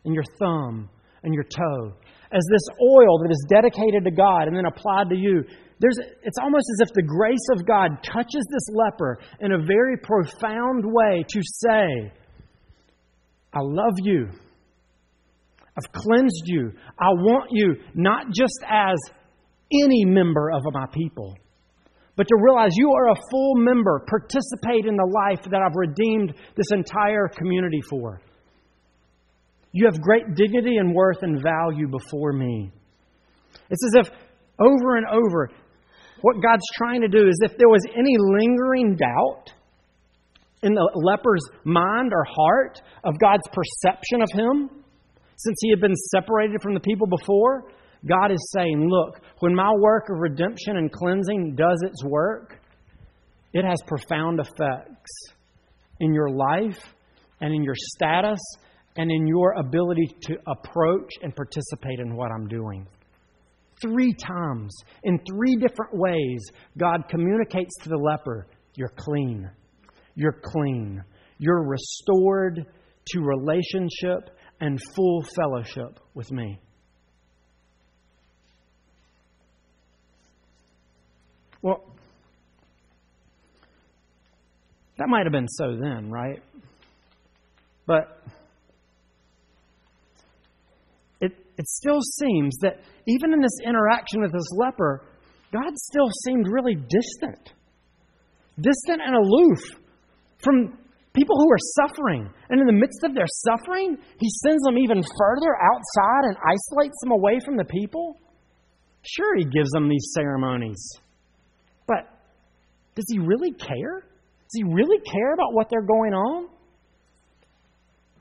and 0.05 0.15
your 0.15 0.25
thumb 0.39 0.89
and 1.23 1.35
your 1.35 1.45
toe, 1.45 1.93
as 2.33 2.43
this 2.51 2.63
oil 2.81 3.19
that 3.23 3.31
is 3.31 3.47
dedicated 3.49 4.05
to 4.05 4.11
God 4.11 4.49
and 4.49 4.57
then 4.57 4.67
applied 4.67 5.11
to 5.11 5.17
you, 5.17 5.45
there's, 5.81 5.99
it's 6.23 6.39
almost 6.41 6.67
as 6.75 6.89
if 6.89 6.95
the 6.95 7.03
grace 7.03 7.47
of 7.53 7.67
God 7.67 8.03
touches 8.03 8.47
this 8.51 8.69
leper 8.75 9.19
in 9.41 9.53
a 9.53 9.65
very 9.65 9.97
profound 9.97 10.85
way 10.85 11.25
to 11.27 11.41
say, 11.43 12.13
I 13.53 13.61
love 13.61 13.95
you. 14.03 14.29
I've 15.77 15.93
cleansed 15.93 16.45
you. 16.45 16.73
I 16.99 17.09
want 17.09 17.49
you 17.51 17.77
not 17.95 18.27
just 18.27 18.61
as 18.69 18.97
any 19.73 20.05
member 20.05 20.51
of 20.51 20.63
my 20.73 20.87
people, 20.93 21.35
but 22.17 22.29
to 22.29 22.37
realize 22.37 22.73
you 22.75 22.93
are 22.93 23.09
a 23.09 23.23
full 23.31 23.55
member, 23.57 24.05
participate 24.07 24.85
in 24.85 24.97
the 24.97 25.11
life 25.31 25.43
that 25.51 25.63
I've 25.63 25.75
redeemed 25.75 26.35
this 26.57 26.67
entire 26.73 27.29
community 27.29 27.81
for. 27.89 28.21
You 29.73 29.89
have 29.91 30.01
great 30.01 30.35
dignity 30.35 30.77
and 30.77 30.95
worth 30.95 31.23
and 31.23 31.43
value 31.43 31.89
before 31.89 32.33
me. 32.33 32.73
It's 33.71 33.85
as 33.85 34.07
if 34.07 34.13
over 34.59 34.97
and 34.97 35.07
over, 35.07 35.51
what 36.23 36.43
God's 36.43 36.65
trying 36.77 37.01
to 37.03 37.09
do 37.09 37.29
is 37.29 37.39
if 37.43 37.57
there 37.57 37.69
was 37.69 37.85
any 37.97 38.17
lingering 38.19 38.97
doubt 38.97 39.53
in 40.63 40.75
the 40.75 40.91
leper's 40.95 41.49
mind 41.65 42.13
or 42.13 42.25
heart 42.25 42.83
of 43.05 43.19
God's 43.19 43.49
perception 43.53 44.23
of 44.23 44.29
him, 44.33 44.71
since 45.37 45.57
he 45.61 45.71
had 45.71 45.81
been 45.81 45.95
separated 45.95 46.61
from 46.61 46.75
the 46.75 46.81
people 46.81 47.07
before, 47.07 47.65
God 48.07 48.31
is 48.31 48.53
saying, 48.55 48.89
Look, 48.91 49.23
when 49.39 49.55
my 49.55 49.73
work 49.79 50.09
of 50.11 50.19
redemption 50.19 50.77
and 50.77 50.93
cleansing 50.93 51.55
does 51.57 51.83
its 51.83 52.05
work, 52.05 52.59
it 53.53 53.65
has 53.65 53.81
profound 53.87 54.41
effects 54.41 55.11
in 56.01 56.13
your 56.13 56.31
life 56.31 56.79
and 57.41 57.55
in 57.55 57.63
your 57.63 57.75
status 57.77 58.39
and 58.97 59.11
in 59.11 59.27
your 59.27 59.53
ability 59.53 60.15
to 60.23 60.37
approach 60.47 61.11
and 61.23 61.35
participate 61.35 62.01
in 62.01 62.17
what 62.17 62.31
I'm 62.33 62.49
doing. 62.49 62.87
Three 63.81 64.13
times, 64.13 64.75
in 65.05 65.19
three 65.31 65.57
different 65.57 65.95
ways, 65.95 66.43
God 66.77 67.05
communicates 67.09 67.75
to 67.83 67.89
the 67.89 67.97
leper, 67.97 68.47
You're 68.75 68.93
clean. 68.97 69.51
You're 70.15 70.41
clean. 70.43 71.03
You're 71.39 71.67
restored 71.67 72.67
to 73.07 73.21
relationship 73.21 74.37
and 74.61 74.79
full 74.95 75.25
fellowship 75.35 75.99
with 76.15 76.31
me. 76.31 76.61
Well, 81.63 81.85
that 84.99 85.09
might 85.09 85.25
have 85.25 85.33
been 85.33 85.49
so 85.49 85.77
then, 85.81 86.11
right? 86.11 86.43
But 87.87 88.23
it, 91.61 91.69
still 91.69 92.01
seems 92.01 92.57
that 92.63 92.81
even 93.07 93.33
in 93.33 93.41
this 93.41 93.59
interaction 93.65 94.21
with 94.21 94.33
this 94.33 94.49
leper, 94.57 95.05
God 95.53 95.73
still 95.77 96.09
seemed 96.25 96.47
really 96.49 96.75
distant. 96.75 97.55
Distant 98.61 99.01
and 99.05 99.17
aloof 99.17 99.59
from 100.39 100.79
people 101.13 101.37
who 101.39 101.51
are 101.51 101.87
suffering. 101.87 102.31
And 102.49 102.61
in 102.61 102.67
the 102.67 102.73
midst 102.73 103.03
of 103.05 103.15
their 103.15 103.29
suffering, 103.47 103.97
He 104.19 104.29
sends 104.45 104.63
them 104.65 104.79
even 104.79 105.03
further 105.03 105.53
outside 105.57 106.25
and 106.29 106.37
isolates 106.47 106.97
them 107.03 107.13
away 107.13 107.39
from 107.45 107.57
the 107.57 107.65
people. 107.65 108.17
Sure, 109.03 109.37
He 109.37 109.45
gives 109.45 109.71
them 109.71 109.89
these 109.89 110.13
ceremonies. 110.15 110.83
But 111.87 112.07
does 112.95 113.07
He 113.09 113.19
really 113.19 113.53
care? 113.53 114.01
Does 114.01 114.55
He 114.55 114.65
really 114.65 114.99
care 114.99 115.35
about 115.35 115.53
what 115.53 115.69
they're 115.71 115.83
going 115.83 116.15
on? 116.15 116.49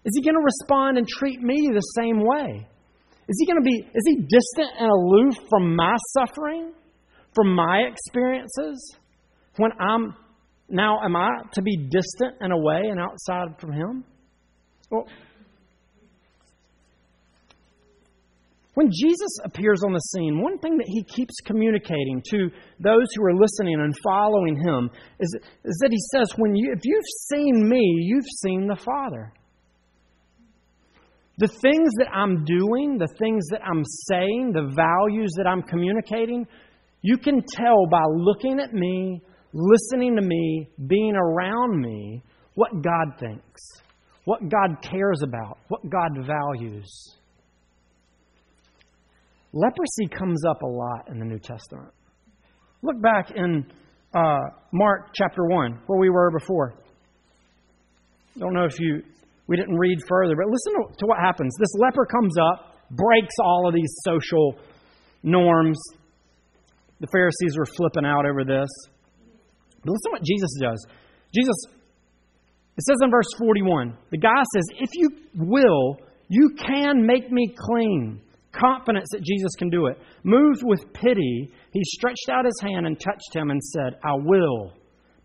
Is 0.05 0.13
He 0.15 0.23
going 0.23 0.35
to 0.35 0.43
respond 0.43 0.97
and 0.97 1.07
treat 1.07 1.41
me 1.41 1.69
the 1.73 1.81
same 1.95 2.21
way? 2.25 2.67
Is 3.29 3.37
he 3.39 3.45
going 3.45 3.61
to 3.61 3.63
be, 3.63 3.77
is 3.93 4.03
he 4.07 4.15
distant 4.15 4.71
and 4.79 4.89
aloof 4.89 5.35
from 5.51 5.75
my 5.75 5.95
suffering, 6.17 6.73
from 7.35 7.53
my 7.53 7.83
experiences? 7.87 8.95
When 9.57 9.71
I'm, 9.79 10.15
now 10.67 10.99
am 11.03 11.15
I 11.15 11.29
to 11.53 11.61
be 11.61 11.77
distant 11.77 12.37
and 12.39 12.51
away 12.51 12.81
and 12.89 12.99
outside 12.99 13.59
from 13.59 13.73
him? 13.73 14.03
Well, 14.89 15.05
when 18.73 18.87
Jesus 18.87 19.37
appears 19.43 19.83
on 19.85 19.93
the 19.93 19.99
scene, 19.99 20.41
one 20.41 20.57
thing 20.57 20.77
that 20.77 20.87
he 20.87 21.03
keeps 21.03 21.35
communicating 21.45 22.23
to 22.31 22.49
those 22.79 23.05
who 23.15 23.25
are 23.25 23.35
listening 23.35 23.75
and 23.79 23.93
following 24.03 24.55
him 24.55 24.89
is, 25.19 25.35
is 25.65 25.77
that 25.81 25.91
he 25.91 25.99
says, 26.15 26.31
when 26.37 26.55
you, 26.55 26.73
if 26.75 26.79
you've 26.83 27.03
seen 27.29 27.69
me, 27.69 27.79
you've 27.79 28.25
seen 28.41 28.65
the 28.65 28.81
Father. 28.83 29.33
The 31.39 31.47
things 31.47 31.89
that 31.99 32.09
I'm 32.13 32.43
doing, 32.43 32.97
the 32.97 33.07
things 33.17 33.47
that 33.51 33.61
I'm 33.63 33.83
saying, 34.09 34.51
the 34.53 34.73
values 34.75 35.31
that 35.37 35.47
I'm 35.47 35.63
communicating, 35.63 36.45
you 37.01 37.17
can 37.17 37.41
tell 37.47 37.87
by 37.89 38.03
looking 38.13 38.59
at 38.59 38.73
me, 38.73 39.21
listening 39.53 40.17
to 40.17 40.21
me, 40.21 40.67
being 40.87 41.15
around 41.15 41.79
me, 41.79 42.21
what 42.55 42.71
God 42.83 43.17
thinks, 43.21 43.61
what 44.25 44.41
God 44.49 44.81
cares 44.81 45.21
about, 45.23 45.59
what 45.69 45.81
God 45.89 46.27
values. 46.27 46.91
Leprosy 49.53 50.07
comes 50.13 50.43
up 50.45 50.61
a 50.61 50.67
lot 50.67 51.07
in 51.09 51.19
the 51.19 51.25
New 51.25 51.39
Testament. 51.39 51.93
Look 52.81 53.01
back 53.01 53.31
in 53.33 53.65
uh, 54.13 54.39
Mark 54.73 55.11
chapter 55.15 55.45
1, 55.45 55.83
where 55.87 55.99
we 55.99 56.09
were 56.09 56.31
before. 56.37 56.73
Don't 58.37 58.53
know 58.53 58.65
if 58.65 58.77
you 58.77 59.03
we 59.49 59.57
didn't 59.57 59.77
read 59.77 59.97
further, 60.07 60.35
but 60.35 60.45
listen 60.45 60.93
to 60.99 61.05
what 61.07 61.17
happens. 61.19 61.55
This 61.59 61.73
leper 61.79 62.05
comes 62.05 62.35
up, 62.37 62.75
breaks 62.91 63.33
all 63.43 63.67
of 63.67 63.73
these 63.73 63.91
social 64.05 64.59
norms. 65.23 65.79
The 66.99 67.07
Pharisees 67.11 67.57
were 67.57 67.65
flipping 67.65 68.05
out 68.05 68.27
over 68.27 68.43
this. 68.43 68.69
But 69.83 69.91
listen 69.91 70.11
to 70.11 70.11
what 70.11 70.23
Jesus 70.23 70.51
does. 70.61 70.85
Jesus, 71.33 71.55
it 72.77 72.83
says 72.83 72.97
in 73.01 73.09
verse 73.09 73.25
41, 73.39 73.97
the 74.11 74.19
guy 74.19 74.43
says, 74.53 74.65
If 74.77 74.89
you 74.93 75.09
will, 75.35 75.97
you 76.27 76.51
can 76.55 77.07
make 77.07 77.31
me 77.31 77.51
clean. 77.57 78.21
Confidence 78.51 79.09
that 79.13 79.23
Jesus 79.23 79.55
can 79.57 79.71
do 79.71 79.87
it. 79.87 79.97
Moved 80.23 80.61
with 80.63 80.93
pity, 80.93 81.51
he 81.71 81.81
stretched 81.85 82.29
out 82.31 82.45
his 82.45 82.59
hand 82.61 82.85
and 82.85 82.99
touched 82.99 83.35
him 83.35 83.49
and 83.49 83.61
said, 83.63 83.99
I 84.03 84.13
will 84.13 84.73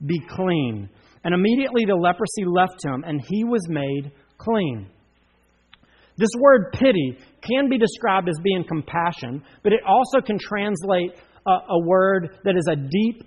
be 0.06 0.18
clean. 0.30 0.88
And 1.24 1.34
immediately 1.34 1.84
the 1.86 1.96
leprosy 1.96 2.44
left 2.46 2.84
him, 2.84 3.02
and 3.06 3.20
he 3.26 3.44
was 3.44 3.66
made 3.68 4.12
clean. 4.38 4.90
This 6.16 6.30
word 6.38 6.72
pity 6.72 7.18
can 7.40 7.68
be 7.68 7.78
described 7.78 8.28
as 8.28 8.36
being 8.42 8.64
compassion, 8.64 9.42
but 9.62 9.72
it 9.72 9.80
also 9.86 10.24
can 10.24 10.38
translate 10.38 11.12
a, 11.46 11.50
a 11.50 11.86
word 11.86 12.38
that 12.44 12.56
is 12.56 12.68
a 12.70 12.76
deep, 12.76 13.24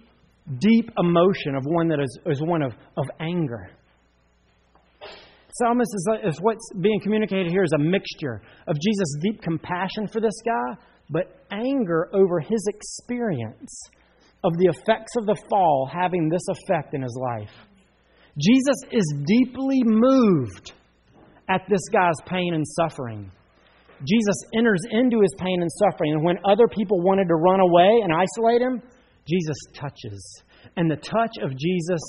deep 0.60 0.90
emotion 0.98 1.56
of 1.56 1.64
one 1.66 1.90
that 1.90 2.00
is, 2.00 2.20
is 2.28 2.42
one 2.42 2.62
of, 2.62 2.74
of 2.98 3.06
anger. 3.20 3.70
It's 5.02 5.62
almost 5.68 5.90
as 5.96 6.36
if 6.36 6.36
what's 6.42 6.70
being 6.80 7.00
communicated 7.02 7.52
here 7.52 7.64
is 7.64 7.74
a 7.74 7.80
mixture 7.80 8.42
of 8.68 8.76
Jesus' 8.80 9.18
deep 9.22 9.42
compassion 9.42 10.08
for 10.08 10.22
this 10.22 10.36
guy, 10.46 10.78
but 11.10 11.46
anger 11.52 12.10
over 12.14 12.40
his 12.40 12.64
experience 12.68 13.82
of 14.44 14.54
the 14.60 14.68
effects 14.70 15.16
of 15.18 15.26
the 15.26 15.36
fall 15.50 15.90
having 15.92 16.30
this 16.30 16.46
effect 16.48 16.94
in 16.94 17.02
his 17.02 17.18
life. 17.20 17.67
Jesus 18.40 18.76
is 18.92 19.14
deeply 19.26 19.82
moved 19.84 20.74
at 21.50 21.62
this 21.70 21.82
guy's 21.92 22.20
pain 22.28 22.54
and 22.54 22.66
suffering. 22.68 23.32
Jesus 24.08 24.36
enters 24.56 24.82
into 24.92 25.22
his 25.22 25.34
pain 25.40 25.62
and 25.62 25.72
suffering, 25.72 26.14
and 26.14 26.24
when 26.24 26.38
other 26.46 26.68
people 26.68 27.02
wanted 27.02 27.28
to 27.30 27.36
run 27.36 27.60
away 27.60 28.02
and 28.04 28.14
isolate 28.14 28.62
him, 28.62 28.82
Jesus 29.28 29.58
touches. 29.74 30.44
And 30.76 30.90
the 30.90 30.98
touch 30.98 31.38
of 31.42 31.58
Jesus 31.58 32.00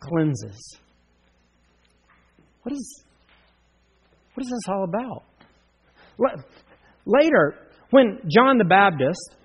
cleanses. 0.00 0.78
What 2.62 2.72
is, 2.72 3.04
what 4.34 4.44
is 4.44 4.50
this 4.50 4.68
all 4.68 4.84
about? 4.84 5.24
Later, 7.04 7.54
when 7.90 8.18
John 8.28 8.56
the 8.56 8.64
Baptist, 8.64 9.36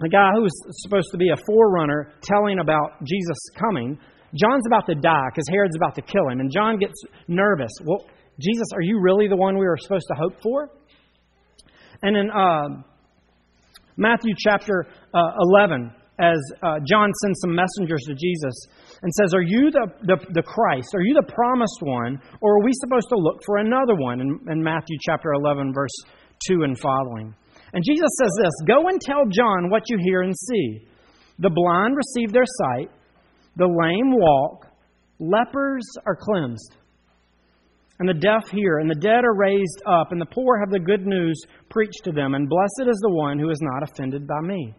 the 0.00 0.08
guy 0.08 0.30
who 0.34 0.42
was 0.42 0.82
supposed 0.82 1.08
to 1.12 1.18
be 1.18 1.30
a 1.30 1.36
forerunner 1.46 2.12
telling 2.22 2.58
about 2.58 3.04
Jesus 3.04 3.38
coming, 3.56 3.98
John's 4.34 4.66
about 4.66 4.86
to 4.86 4.94
die 4.94 5.28
because 5.30 5.46
Herod's 5.50 5.76
about 5.76 5.94
to 5.96 6.02
kill 6.02 6.28
him. 6.28 6.40
And 6.40 6.50
John 6.50 6.78
gets 6.78 6.94
nervous. 7.28 7.70
Well, 7.84 8.06
Jesus, 8.40 8.66
are 8.74 8.80
you 8.80 9.00
really 9.00 9.28
the 9.28 9.36
one 9.36 9.58
we 9.58 9.66
were 9.66 9.76
supposed 9.78 10.06
to 10.08 10.14
hope 10.14 10.40
for? 10.42 10.70
And 12.02 12.16
in 12.16 12.30
uh, 12.30 12.82
Matthew 13.96 14.34
chapter 14.36 14.86
uh, 15.14 15.32
11, 15.38 15.92
as 16.18 16.38
uh, 16.62 16.78
John 16.86 17.10
sends 17.22 17.40
some 17.40 17.54
messengers 17.54 18.02
to 18.06 18.14
Jesus 18.14 18.54
and 19.02 19.12
says, 19.14 19.34
Are 19.34 19.42
you 19.42 19.70
the, 19.70 19.86
the, 20.02 20.16
the, 20.32 20.42
Christ? 20.42 20.94
Are 20.94 21.02
you 21.02 21.14
the 21.14 21.32
promised 21.32 21.80
one? 21.80 22.20
Or 22.40 22.58
are 22.58 22.64
we 22.64 22.72
supposed 22.74 23.08
to 23.08 23.16
look 23.16 23.42
for 23.44 23.58
another 23.58 23.94
one? 23.94 24.20
In, 24.20 24.38
in 24.50 24.62
Matthew 24.62 24.96
chapter 25.00 25.32
11, 25.32 25.72
verse 25.74 25.94
2 26.48 26.62
and 26.62 26.78
following. 26.78 27.34
And 27.72 27.82
Jesus 27.84 28.08
says 28.20 28.30
this 28.42 28.52
Go 28.66 28.88
and 28.88 29.00
tell 29.00 29.24
John 29.30 29.70
what 29.70 29.84
you 29.88 29.98
hear 30.00 30.22
and 30.22 30.34
see. 30.36 30.86
The 31.38 31.50
blind 31.50 31.96
receive 31.96 32.32
their 32.32 32.44
sight, 32.46 32.90
the 33.56 33.66
lame 33.66 34.12
walk, 34.12 34.66
lepers 35.18 35.84
are 36.06 36.16
cleansed, 36.16 36.76
and 37.98 38.08
the 38.08 38.14
deaf 38.14 38.50
hear, 38.50 38.78
and 38.78 38.90
the 38.90 39.00
dead 39.00 39.24
are 39.24 39.36
raised 39.36 39.82
up, 39.86 40.10
and 40.10 40.20
the 40.20 40.26
poor 40.26 40.58
have 40.58 40.70
the 40.70 40.80
good 40.80 41.06
news 41.06 41.40
preached 41.70 42.02
to 42.04 42.12
them, 42.12 42.34
and 42.34 42.48
blessed 42.48 42.88
is 42.88 42.98
the 43.02 43.14
one 43.14 43.38
who 43.38 43.50
is 43.50 43.60
not 43.60 43.82
offended 43.82 44.26
by 44.26 44.40
me. 44.40 44.74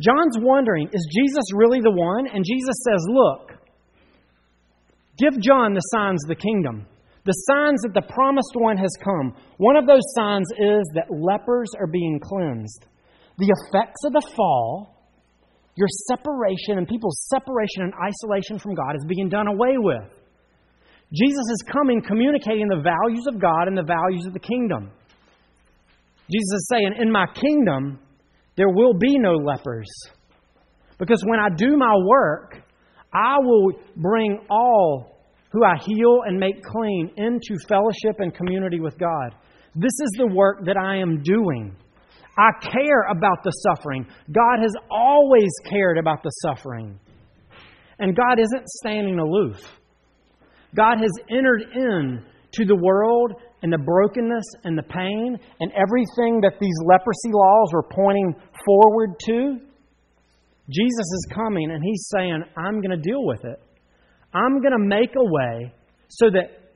John's 0.00 0.38
wondering, 0.40 0.88
is 0.92 1.08
Jesus 1.14 1.44
really 1.54 1.80
the 1.80 1.90
one? 1.90 2.26
And 2.26 2.44
Jesus 2.44 2.74
says, 2.88 3.04
Look, 3.10 3.52
give 5.18 5.38
John 5.42 5.74
the 5.74 5.80
signs 5.92 6.24
of 6.24 6.28
the 6.28 6.40
kingdom, 6.40 6.86
the 7.26 7.32
signs 7.32 7.82
that 7.82 7.92
the 7.92 8.12
promised 8.12 8.54
one 8.54 8.78
has 8.78 8.90
come. 9.04 9.34
One 9.58 9.76
of 9.76 9.86
those 9.86 10.02
signs 10.16 10.48
is 10.58 10.90
that 10.94 11.12
lepers 11.12 11.68
are 11.78 11.86
being 11.86 12.18
cleansed. 12.22 12.86
The 13.36 13.54
effects 13.60 14.00
of 14.06 14.12
the 14.14 14.26
fall, 14.34 14.99
your 15.76 15.88
separation 16.08 16.78
and 16.78 16.86
people's 16.86 17.26
separation 17.28 17.82
and 17.82 17.92
isolation 17.94 18.58
from 18.58 18.74
God 18.74 18.96
is 18.96 19.04
being 19.06 19.28
done 19.28 19.46
away 19.46 19.76
with. 19.78 20.10
Jesus 21.12 21.44
is 21.50 21.64
coming 21.72 22.02
communicating 22.02 22.68
the 22.68 22.82
values 22.82 23.26
of 23.26 23.40
God 23.40 23.66
and 23.66 23.76
the 23.76 23.82
values 23.82 24.26
of 24.26 24.32
the 24.32 24.40
kingdom. 24.40 24.90
Jesus 26.30 26.52
is 26.52 26.68
saying, 26.70 26.94
In 26.98 27.10
my 27.10 27.26
kingdom, 27.34 27.98
there 28.56 28.68
will 28.68 28.94
be 28.94 29.18
no 29.18 29.34
lepers. 29.34 29.88
Because 30.98 31.22
when 31.26 31.40
I 31.40 31.48
do 31.56 31.76
my 31.76 31.96
work, 32.06 32.62
I 33.12 33.38
will 33.40 33.72
bring 33.96 34.38
all 34.50 35.18
who 35.50 35.64
I 35.64 35.74
heal 35.84 36.20
and 36.26 36.38
make 36.38 36.62
clean 36.62 37.10
into 37.16 37.58
fellowship 37.66 38.20
and 38.20 38.32
community 38.32 38.78
with 38.78 38.96
God. 38.98 39.34
This 39.74 39.92
is 40.04 40.12
the 40.16 40.28
work 40.32 40.64
that 40.66 40.76
I 40.76 40.96
am 40.98 41.22
doing. 41.22 41.74
I 42.40 42.52
care 42.62 43.02
about 43.10 43.44
the 43.44 43.50
suffering. 43.50 44.06
God 44.32 44.60
has 44.62 44.72
always 44.90 45.50
cared 45.68 45.98
about 45.98 46.22
the 46.22 46.30
suffering. 46.40 46.98
And 47.98 48.16
God 48.16 48.40
isn't 48.40 48.66
standing 48.66 49.18
aloof. 49.18 49.60
God 50.74 50.96
has 51.00 51.10
entered 51.28 51.64
in 51.74 52.24
to 52.52 52.64
the 52.64 52.76
world 52.76 53.32
and 53.62 53.70
the 53.70 53.78
brokenness 53.78 54.44
and 54.64 54.78
the 54.78 54.82
pain 54.82 55.38
and 55.60 55.70
everything 55.72 56.40
that 56.40 56.54
these 56.58 56.76
leprosy 56.86 57.30
laws 57.30 57.72
were 57.74 57.82
pointing 57.82 58.34
forward 58.64 59.10
to. 59.26 59.58
Jesus 60.70 60.98
is 61.12 61.28
coming 61.34 61.70
and 61.70 61.84
he's 61.84 62.08
saying, 62.16 62.42
I'm 62.56 62.80
going 62.80 62.96
to 62.96 63.02
deal 63.02 63.26
with 63.26 63.44
it. 63.44 63.60
I'm 64.32 64.62
going 64.62 64.72
to 64.72 64.78
make 64.78 65.10
a 65.14 65.24
way 65.24 65.74
so 66.08 66.30
that 66.30 66.72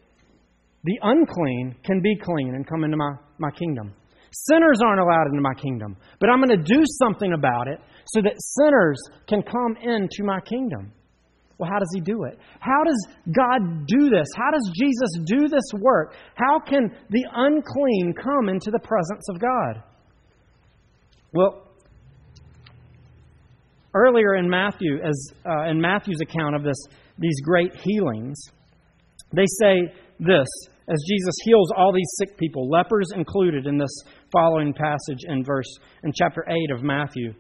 the 0.83 0.99
unclean 1.03 1.77
can 1.85 2.03
be 2.03 2.17
clean 2.17 2.55
and 2.55 2.69
come 2.69 2.85
into 2.85 2.99
my, 2.99 3.13
my 3.39 3.51
kingdom. 3.53 3.95
Sinners 4.35 4.81
aren't 4.85 5.01
allowed 5.01 5.29
into 5.31 5.41
my 5.41 5.55
kingdom, 5.55 5.97
but 6.19 6.29
I'm 6.29 6.43
going 6.43 6.59
to 6.59 6.75
do 6.75 6.83
something 6.99 7.33
about 7.33 7.69
it 7.69 7.79
so 8.07 8.21
that 8.21 8.35
sinners 8.37 9.01
can 9.29 9.43
come 9.43 9.77
into 9.81 10.25
my 10.25 10.41
kingdom. 10.41 10.93
Well, 11.57 11.71
how 11.71 11.79
does 11.79 11.91
he 11.95 12.01
do 12.01 12.25
it? 12.25 12.37
How 12.59 12.83
does 12.85 13.07
God 13.33 13.87
do 13.87 14.11
this? 14.11 14.27
How 14.37 14.51
does 14.51 14.69
Jesus 14.77 15.21
do 15.25 15.49
this 15.49 15.81
work? 15.81 16.17
How 16.35 16.59
can 16.59 16.91
the 17.11 17.25
unclean 17.33 18.13
come 18.21 18.49
into 18.49 18.73
the 18.73 18.81
presence 18.81 19.29
of 19.31 19.39
God? 19.41 19.85
Well, 21.33 21.69
earlier 23.95 24.35
in 24.35 24.51
Matthew, 24.51 24.99
as 25.03 25.33
uh, 25.47 25.71
in 25.71 25.81
Matthew's 25.81 26.21
account 26.21 26.57
of 26.57 26.65
this, 26.65 26.77
these 27.19 27.41
great 27.45 27.77
healings, 27.77 28.37
they 29.33 29.47
say 29.61 29.95
this 30.19 30.49
as 30.89 31.03
Jesus 31.09 31.35
heals 31.45 31.71
all 31.77 31.93
these 31.93 32.11
sick 32.19 32.37
people, 32.37 32.69
lepers 32.69 33.09
included 33.15 33.67
in 33.67 33.79
this 33.79 34.03
following 34.31 34.75
passage 34.75 35.25
in 35.27 35.43
verse 35.43 35.79
in 36.03 36.13
chapter 36.15 36.45
8 36.47 36.71
of 36.77 36.83
Matthew. 36.83 37.33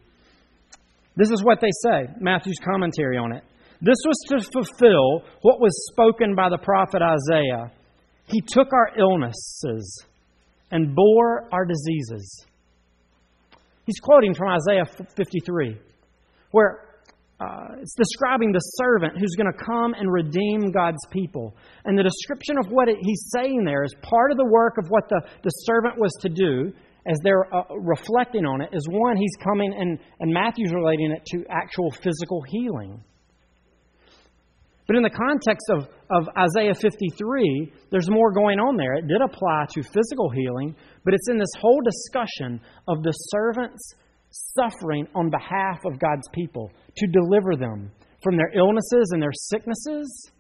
This 1.16 1.30
is 1.30 1.44
what 1.44 1.60
they 1.60 1.70
say, 1.82 2.08
Matthew's 2.20 2.58
commentary 2.64 3.18
on 3.18 3.32
it. 3.32 3.44
This 3.80 3.98
was 4.06 4.16
to 4.30 4.50
fulfill 4.50 5.22
what 5.42 5.60
was 5.60 5.88
spoken 5.92 6.34
by 6.34 6.48
the 6.48 6.58
prophet 6.58 7.02
Isaiah. 7.02 7.70
He 8.26 8.40
took 8.40 8.72
our 8.72 8.98
illnesses 8.98 10.04
and 10.70 10.94
bore 10.94 11.48
our 11.52 11.66
diseases. 11.66 12.46
He's 13.84 14.00
quoting 14.00 14.34
from 14.34 14.48
Isaiah 14.48 14.86
53, 15.16 15.78
where 16.50 16.80
uh, 17.40 17.80
it's 17.80 17.94
describing 17.94 18.52
the 18.52 18.60
servant 18.78 19.18
who's 19.18 19.34
going 19.36 19.50
to 19.50 19.64
come 19.64 19.94
and 19.94 20.10
redeem 20.10 20.70
God's 20.70 21.04
people. 21.10 21.56
And 21.84 21.98
the 21.98 22.04
description 22.04 22.56
of 22.58 22.70
what 22.70 22.88
it, 22.88 22.96
he's 23.00 23.30
saying 23.34 23.64
there 23.64 23.82
is 23.82 23.94
part 24.02 24.30
of 24.30 24.36
the 24.36 24.46
work 24.46 24.74
of 24.78 24.86
what 24.88 25.08
the, 25.08 25.20
the 25.42 25.50
servant 25.50 25.98
was 25.98 26.12
to 26.20 26.28
do 26.28 26.72
as 27.06 27.18
they're 27.22 27.52
uh, 27.54 27.64
reflecting 27.80 28.46
on 28.46 28.62
it 28.62 28.70
is 28.72 28.86
one, 28.88 29.16
he's 29.16 29.36
coming 29.42 29.74
and, 29.76 29.98
and 30.20 30.32
Matthew's 30.32 30.72
relating 30.72 31.10
it 31.10 31.24
to 31.26 31.44
actual 31.50 31.90
physical 31.90 32.42
healing. 32.48 33.02
But 34.86 34.96
in 34.96 35.02
the 35.02 35.10
context 35.10 35.66
of, 35.70 35.88
of 36.10 36.28
Isaiah 36.36 36.74
53, 36.74 37.72
there's 37.90 38.10
more 38.10 38.32
going 38.32 38.58
on 38.58 38.76
there. 38.76 38.94
It 38.94 39.08
did 39.08 39.20
apply 39.22 39.66
to 39.74 39.82
physical 39.82 40.30
healing, 40.30 40.76
but 41.04 41.14
it's 41.14 41.28
in 41.28 41.38
this 41.38 41.52
whole 41.58 41.80
discussion 41.80 42.60
of 42.86 43.02
the 43.02 43.12
servants 43.12 43.94
suffering 44.34 45.06
on 45.14 45.30
behalf 45.30 45.84
of 45.84 45.98
God's 45.98 46.28
people 46.32 46.70
to 46.96 47.06
deliver 47.06 47.56
them 47.56 47.90
from 48.22 48.36
their 48.36 48.50
illnesses 48.56 49.10
and 49.12 49.22
their 49.22 49.32
sicknesses, 49.32 50.30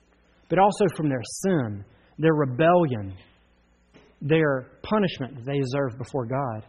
but 0.48 0.58
also 0.58 0.84
from 0.96 1.08
their 1.08 1.22
sin, 1.24 1.84
their 2.18 2.34
rebellion, 2.34 3.14
their 4.20 4.70
punishment 4.82 5.36
that 5.36 5.44
they 5.44 5.58
deserve 5.58 5.98
before 5.98 6.26
God. 6.26 6.66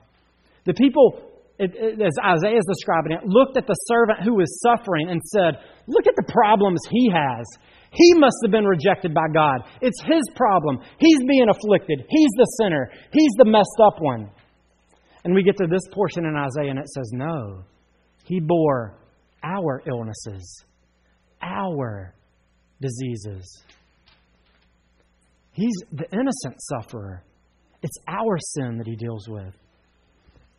The 0.65 0.73
people 0.73 1.31
it, 1.57 1.71
it, 1.73 2.01
as 2.01 2.11
Isaiah 2.19 2.59
is 2.59 2.67
describing 2.67 3.13
it, 3.13 3.23
looked 3.23 3.55
at 3.55 3.65
the 3.65 3.79
servant 3.87 4.23
who 4.23 4.35
was 4.35 4.59
suffering 4.59 5.09
and 5.09 5.21
said, 5.23 5.55
Look 5.87 6.07
at 6.07 6.15
the 6.15 6.27
problems 6.27 6.81
he 6.91 7.09
has. 7.13 7.45
He 7.91 8.13
must 8.19 8.35
have 8.43 8.51
been 8.51 8.65
rejected 8.65 9.13
by 9.13 9.27
God. 9.33 9.63
It's 9.79 10.01
his 10.03 10.23
problem. 10.35 10.79
He's 10.99 11.23
being 11.29 11.47
afflicted. 11.47 12.03
He's 12.09 12.31
the 12.35 12.47
sinner. 12.59 12.91
He's 13.13 13.31
the 13.37 13.45
messed 13.45 13.79
up 13.81 13.95
one. 13.99 14.29
And 15.25 15.33
we 15.33 15.43
get 15.43 15.57
to 15.57 15.67
this 15.67 15.81
portion 15.91 16.25
in 16.25 16.35
Isaiah 16.35 16.69
and 16.69 16.79
it 16.79 16.87
says, 16.87 17.09
No, 17.11 17.63
he 18.23 18.39
bore 18.39 18.95
our 19.43 19.81
illnesses, 19.87 20.63
our 21.41 22.13
diseases. 22.79 23.63
He's 25.51 25.75
the 25.91 26.05
innocent 26.11 26.55
sufferer. 26.59 27.23
It's 27.81 27.97
our 28.07 28.37
sin 28.39 28.77
that 28.77 28.87
he 28.87 28.95
deals 28.95 29.27
with. 29.27 29.53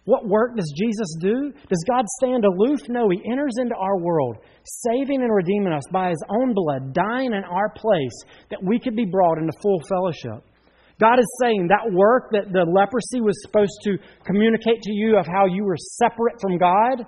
What 0.05 0.27
work 0.27 0.57
does 0.57 0.73
Jesus 0.77 1.17
do? 1.21 1.53
Does 1.69 1.85
God 1.89 2.05
stand 2.21 2.45
aloof? 2.45 2.89
No, 2.89 3.09
He 3.11 3.21
enters 3.31 3.55
into 3.59 3.75
our 3.75 3.99
world, 3.99 4.39
saving 4.65 5.21
and 5.21 5.35
redeeming 5.35 5.73
us 5.73 5.83
by 5.91 6.11
His 6.11 6.23
own 6.29 6.55
blood, 6.55 6.93
dying 6.93 7.33
in 7.33 7.43
our 7.43 7.71
place, 7.71 8.17
that 8.51 8.63
we 8.63 8.79
could 8.79 8.95
be 8.95 9.05
brought 9.05 9.39
into 9.39 9.53
full 9.61 9.81
fellowship. 9.89 10.45
God 10.99 11.19
is 11.19 11.27
saying 11.43 11.69
that 11.69 11.93
work 11.93 12.31
that 12.33 12.53
the 12.53 12.65
leprosy 12.65 13.21
was 13.21 13.37
supposed 13.43 13.79
to 13.85 13.99
communicate 14.25 14.81
to 14.83 14.93
you 14.93 15.19
of 15.19 15.27
how 15.27 15.45
you 15.47 15.65
were 15.65 15.77
separate 15.77 16.41
from 16.41 16.57
God, 16.57 17.05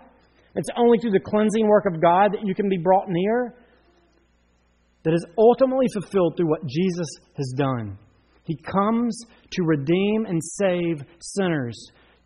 it's 0.55 0.68
only 0.76 0.99
through 0.99 1.12
the 1.12 1.20
cleansing 1.20 1.66
work 1.66 1.84
of 1.86 2.01
God 2.01 2.32
that 2.32 2.45
you 2.45 2.55
can 2.55 2.68
be 2.68 2.76
brought 2.76 3.09
near, 3.09 3.55
that 5.05 5.14
is 5.14 5.24
ultimately 5.39 5.86
fulfilled 5.93 6.34
through 6.36 6.51
what 6.51 6.66
Jesus 6.66 7.09
has 7.36 7.55
done. 7.57 7.99
He 8.45 8.57
comes 8.57 9.18
to 9.53 9.62
redeem 9.62 10.26
and 10.26 10.43
save 10.43 11.03
sinners 11.20 11.78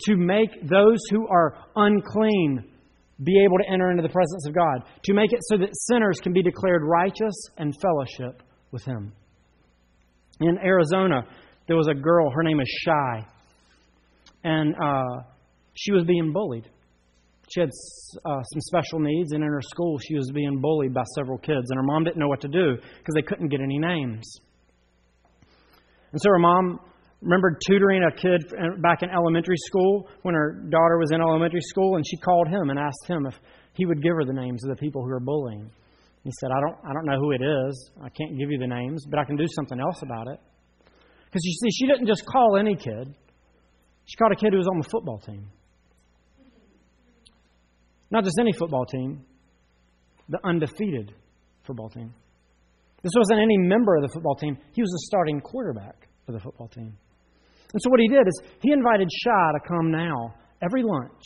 to 0.07 0.17
make 0.17 0.51
those 0.69 0.99
who 1.11 1.29
are 1.29 1.57
unclean 1.77 2.65
be 3.23 3.41
able 3.45 3.59
to 3.59 3.71
enter 3.71 3.91
into 3.91 4.03
the 4.03 4.09
presence 4.09 4.47
of 4.49 4.55
God, 4.55 4.89
to 5.05 5.15
make 5.15 5.33
it 5.33 5.41
so 5.43 5.59
that 5.59 5.69
sinners 5.73 6.19
can 6.23 6.33
be 6.33 6.43
declared 6.43 6.83
righteous 6.85 7.35
and 7.57 7.75
fellowship 7.81 8.43
with 8.73 8.85
Him. 8.85 9.13
In 10.41 10.59
Arizona, 10.59 11.25
there 11.73 11.79
was 11.79 11.89
a 11.89 11.95
girl, 11.95 12.29
her 12.29 12.43
name 12.43 12.61
is 12.61 12.68
Chy, 12.85 13.27
and 14.45 14.75
uh, 14.77 15.23
she 15.73 15.91
was 15.91 16.05
being 16.05 16.31
bullied. 16.31 16.68
She 17.51 17.61
had 17.61 17.70
uh, 17.70 18.43
some 18.43 18.61
special 18.61 19.01
needs, 19.01 19.33
and 19.33 19.43
in 19.43 19.49
her 19.49 19.62
school, 19.62 19.99
she 19.99 20.14
was 20.14 20.31
being 20.35 20.61
bullied 20.61 20.93
by 20.93 21.05
several 21.16 21.39
kids, 21.39 21.70
and 21.70 21.79
her 21.79 21.83
mom 21.83 22.05
didn't 22.05 22.18
know 22.18 22.29
what 22.29 22.43
to 22.43 22.49
do 22.49 22.77
because 22.77 23.14
they 23.14 23.23
couldn't 23.23 23.49
get 23.49 23.62
any 23.62 23.79
names. 23.79 24.31
And 26.12 26.20
so 26.20 26.29
her 26.29 26.39
mom 26.39 26.79
remembered 27.23 27.57
tutoring 27.66 28.03
a 28.05 28.14
kid 28.14 28.53
back 28.83 29.03
in 29.03 29.09
elementary 29.09 29.57
school 29.57 30.11
when 30.20 30.35
her 30.35 30.53
daughter 30.68 30.99
was 30.99 31.11
in 31.11 31.23
elementary 31.23 31.62
school, 31.62 31.97
and 31.97 32.05
she 32.07 32.18
called 32.18 32.49
him 32.49 32.68
and 32.68 32.79
asked 32.79 33.07
him 33.09 33.25
if 33.25 33.35
he 33.73 33.87
would 33.87 34.03
give 34.03 34.12
her 34.12 34.27
the 34.27 34.35
names 34.35 34.62
of 34.62 34.68
the 34.68 34.77
people 34.77 35.01
who 35.01 35.09
were 35.09 35.20
bullying. 35.20 35.70
He 36.23 36.33
said, 36.39 36.51
I 36.55 36.61
don't, 36.61 36.77
I 36.85 36.93
don't 36.93 37.07
know 37.07 37.18
who 37.18 37.33
it 37.33 37.41
is. 37.41 37.91
I 38.05 38.11
can't 38.11 38.39
give 38.39 38.51
you 38.51 38.59
the 38.59 38.66
names, 38.66 39.07
but 39.09 39.18
I 39.18 39.25
can 39.25 39.37
do 39.37 39.47
something 39.57 39.81
else 39.81 40.03
about 40.03 40.29
it. 40.29 40.39
Because 41.33 41.45
you 41.47 41.53
see, 41.53 41.70
she 41.70 41.87
didn't 41.87 42.07
just 42.07 42.26
call 42.26 42.59
any 42.59 42.76
kid, 42.76 43.14
she 44.05 44.16
called 44.18 44.33
a 44.33 44.37
kid 44.37 44.53
who 44.53 44.59
was 44.59 44.68
on 44.68 44.78
the 44.78 44.89
football 44.91 45.18
team. 45.18 45.49
Not 48.11 48.24
just 48.24 48.37
any 48.39 48.53
football 48.53 48.85
team, 48.85 49.24
the 50.28 50.39
undefeated 50.45 51.14
football 51.66 51.89
team. 51.89 52.12
This 53.03 53.12
wasn't 53.16 53.41
any 53.41 53.57
member 53.57 53.97
of 53.97 54.03
the 54.03 54.11
football 54.12 54.35
team, 54.35 54.59
he 54.72 54.83
was 54.83 54.91
the 54.91 55.07
starting 55.07 55.41
quarterback 55.41 56.07
for 56.26 56.33
the 56.33 56.41
football 56.41 56.68
team. 56.68 56.93
And 57.72 57.80
so 57.80 57.89
what 57.89 58.01
he 58.01 58.09
did 58.09 58.28
is 58.28 58.43
he 58.61 58.70
invited 58.70 59.09
Chy 59.09 59.53
to 59.55 59.66
come 59.66 59.91
now 59.91 60.35
every 60.61 60.83
lunch, 60.83 61.22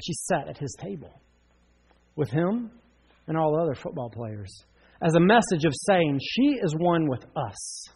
she 0.00 0.12
sat 0.12 0.46
at 0.48 0.58
his 0.58 0.76
table 0.80 1.20
with 2.14 2.30
him 2.30 2.70
and 3.26 3.36
all 3.36 3.56
the 3.56 3.62
other 3.62 3.74
football 3.74 4.10
players 4.10 4.64
as 5.02 5.14
a 5.16 5.20
message 5.20 5.64
of 5.64 5.72
saying, 5.88 6.20
She 6.22 6.58
is 6.62 6.74
one 6.78 7.08
with 7.08 7.24
us. 7.34 7.88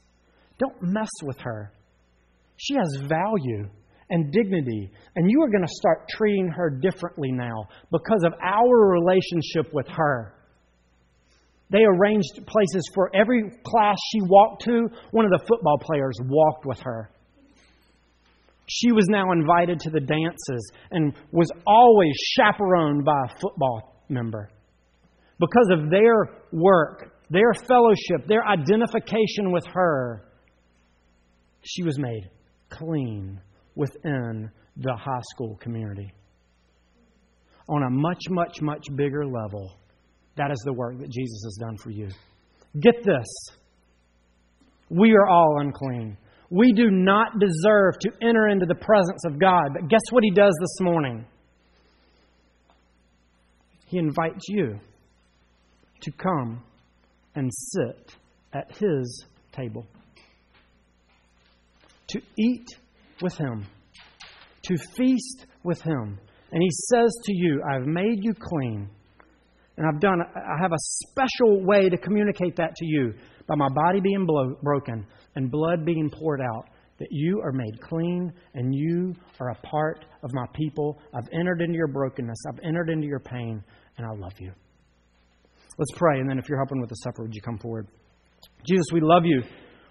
Don't 0.59 0.83
mess 0.83 1.11
with 1.23 1.39
her. 1.41 1.73
She 2.57 2.75
has 2.75 3.03
value 3.09 3.69
and 4.11 4.33
dignity, 4.33 4.91
and 5.17 5.31
you 5.31 5.43
are 5.43 5.49
going 5.49 5.67
to 5.67 5.75
start 5.75 6.09
treating 6.09 6.49
her 6.49 6.71
differently 6.71 7.33
now 7.33 7.69
because 7.91 8.23
of 8.25 8.35
our 8.43 8.91
relationship 8.91 9.73
with 9.73 9.89
her. 9.89 10.35
They 11.71 11.83
arranged 11.85 12.47
places 12.47 12.89
for 12.95 13.11
every 13.15 13.51
class 13.65 13.97
she 14.13 14.21
walked 14.23 14.65
to. 14.65 14.89
One 15.11 15.25
of 15.25 15.31
the 15.31 15.45
football 15.49 15.79
players 15.81 16.17
walked 16.23 16.67
with 16.67 16.79
her. 16.81 17.11
She 18.67 18.93
was 18.93 19.07
now 19.09 19.33
invited 19.33 19.81
to 19.81 19.91
the 19.91 20.01
dances 20.01 20.73
and 20.91 21.13
was 21.33 21.51
always 21.67 22.15
chaperoned 22.37 23.05
by 23.05 23.19
a 23.25 23.41
football 23.41 24.05
member. 24.09 24.51
Because 25.39 25.69
of 25.73 25.91
their 25.91 26.31
work, 26.53 27.13
their 27.31 27.53
fellowship, 27.55 28.27
their 28.29 28.47
identification 28.47 29.51
with 29.51 29.65
her, 29.73 30.23
she 31.65 31.83
was 31.83 31.99
made 31.99 32.31
clean 32.71 33.41
within 33.75 34.51
the 34.77 34.95
high 34.97 35.23
school 35.33 35.57
community. 35.61 36.13
On 37.69 37.83
a 37.83 37.91
much, 37.91 38.23
much, 38.31 38.61
much 38.61 38.87
bigger 38.95 39.25
level, 39.25 39.73
that 40.37 40.51
is 40.51 40.61
the 40.65 40.73
work 40.73 40.99
that 40.99 41.11
Jesus 41.11 41.43
has 41.45 41.59
done 41.61 41.77
for 41.77 41.91
you. 41.91 42.09
Get 42.81 43.05
this. 43.05 43.27
We 44.91 45.13
are 45.13 45.27
all 45.27 45.61
unclean. 45.61 46.17
We 46.51 46.73
do 46.73 46.91
not 46.91 47.39
deserve 47.39 47.99
to 48.01 48.11
enter 48.23 48.49
into 48.49 48.67
the 48.67 48.75
presence 48.75 49.25
of 49.25 49.41
God. 49.41 49.71
But 49.73 49.89
guess 49.89 50.03
what 50.11 50.23
He 50.25 50.31
does 50.31 50.55
this 50.61 50.81
morning? 50.81 51.25
He 53.87 53.99
invites 53.99 54.45
you 54.49 54.79
to 56.03 56.13
come 56.13 56.63
and 57.35 57.51
sit 57.53 58.15
at 58.53 58.77
His 58.77 59.25
table, 59.53 59.87
to 62.15 62.21
eat 62.39 62.67
with 63.21 63.37
Him, 63.37 63.67
to 64.65 64.77
feast 64.97 65.47
with 65.63 65.81
Him. 65.83 66.19
And 66.53 66.63
He 66.63 66.71
says 66.71 67.15
to 67.25 67.33
you, 67.33 67.63
I've 67.71 67.87
made 67.87 68.19
you 68.23 68.33
clean. 68.35 68.89
And 69.77 69.87
I've 69.89 70.01
done, 70.01 70.21
I 70.21 70.63
have 70.63 70.73
a 70.73 70.79
special 70.79 71.65
way 71.65 71.89
to 71.89 71.97
communicate 71.99 72.55
that 72.57 72.77
to 72.77 72.87
you 72.87 73.13
by 73.49 73.57
my 73.57 73.69
body 73.69 74.01
being 74.01 74.27
broken 74.63 75.05
and 75.35 75.51
blood 75.51 75.85
being 75.85 76.09
poured 76.11 76.41
out, 76.41 76.69
that 76.99 77.09
you 77.11 77.41
are 77.41 77.51
made 77.51 77.81
clean 77.81 78.33
and 78.55 78.73
you 78.73 79.13
are 79.41 79.51
a 79.51 79.55
part 79.67 80.05
of 80.23 80.31
my 80.33 80.47
people. 80.55 81.01
I've 81.13 81.29
entered 81.33 81.61
into 81.61 81.75
your 81.75 81.89
brokenness, 81.89 82.39
I've 82.49 82.61
entered 82.65 82.89
into 82.89 83.09
your 83.09 83.19
pain, 83.19 83.65
and 83.99 84.07
I 84.07 84.11
love 84.11 84.35
you. 84.39 84.53
Let's 85.77 85.91
pray, 85.97 86.21
and 86.21 86.31
then 86.31 86.39
if 86.39 86.49
you're 86.49 86.59
helping 86.59 86.81
with 86.81 86.89
the 86.89 86.97
supper, 87.03 87.25
would 87.25 87.35
you 87.35 87.43
come 87.43 87.59
forward? 87.59 87.89
Jesus, 88.65 88.87
we 88.93 89.01
love 89.01 89.25
you. 89.25 89.43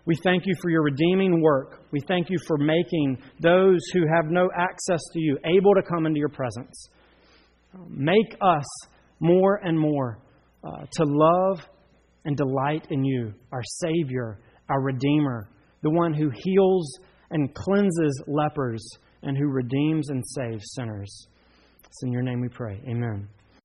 We 0.05 0.15
thank 0.23 0.45
you 0.45 0.53
for 0.61 0.69
your 0.69 0.83
redeeming 0.83 1.41
work. 1.41 1.85
We 1.91 2.01
thank 2.01 2.29
you 2.29 2.37
for 2.45 2.57
making 2.57 3.17
those 3.39 3.79
who 3.93 4.01
have 4.13 4.29
no 4.29 4.49
access 4.55 4.99
to 5.13 5.19
you 5.19 5.37
able 5.45 5.73
to 5.75 5.81
come 5.81 6.05
into 6.05 6.19
your 6.19 6.29
presence. 6.29 6.89
Make 7.87 8.35
us 8.41 8.65
more 9.19 9.61
and 9.63 9.79
more 9.79 10.19
uh, 10.63 10.85
to 10.91 11.03
love 11.05 11.61
and 12.25 12.35
delight 12.35 12.87
in 12.89 13.03
you, 13.05 13.33
our 13.51 13.63
Savior, 13.63 14.39
our 14.69 14.81
Redeemer, 14.81 15.49
the 15.81 15.89
one 15.89 16.13
who 16.13 16.29
heals 16.33 16.99
and 17.31 17.53
cleanses 17.55 18.23
lepers 18.27 18.85
and 19.23 19.37
who 19.37 19.47
redeems 19.47 20.09
and 20.09 20.23
saves 20.25 20.63
sinners. 20.73 21.27
It's 21.85 22.03
in 22.03 22.11
your 22.11 22.21
name 22.21 22.41
we 22.41 22.49
pray. 22.49 22.81
Amen. 22.87 23.27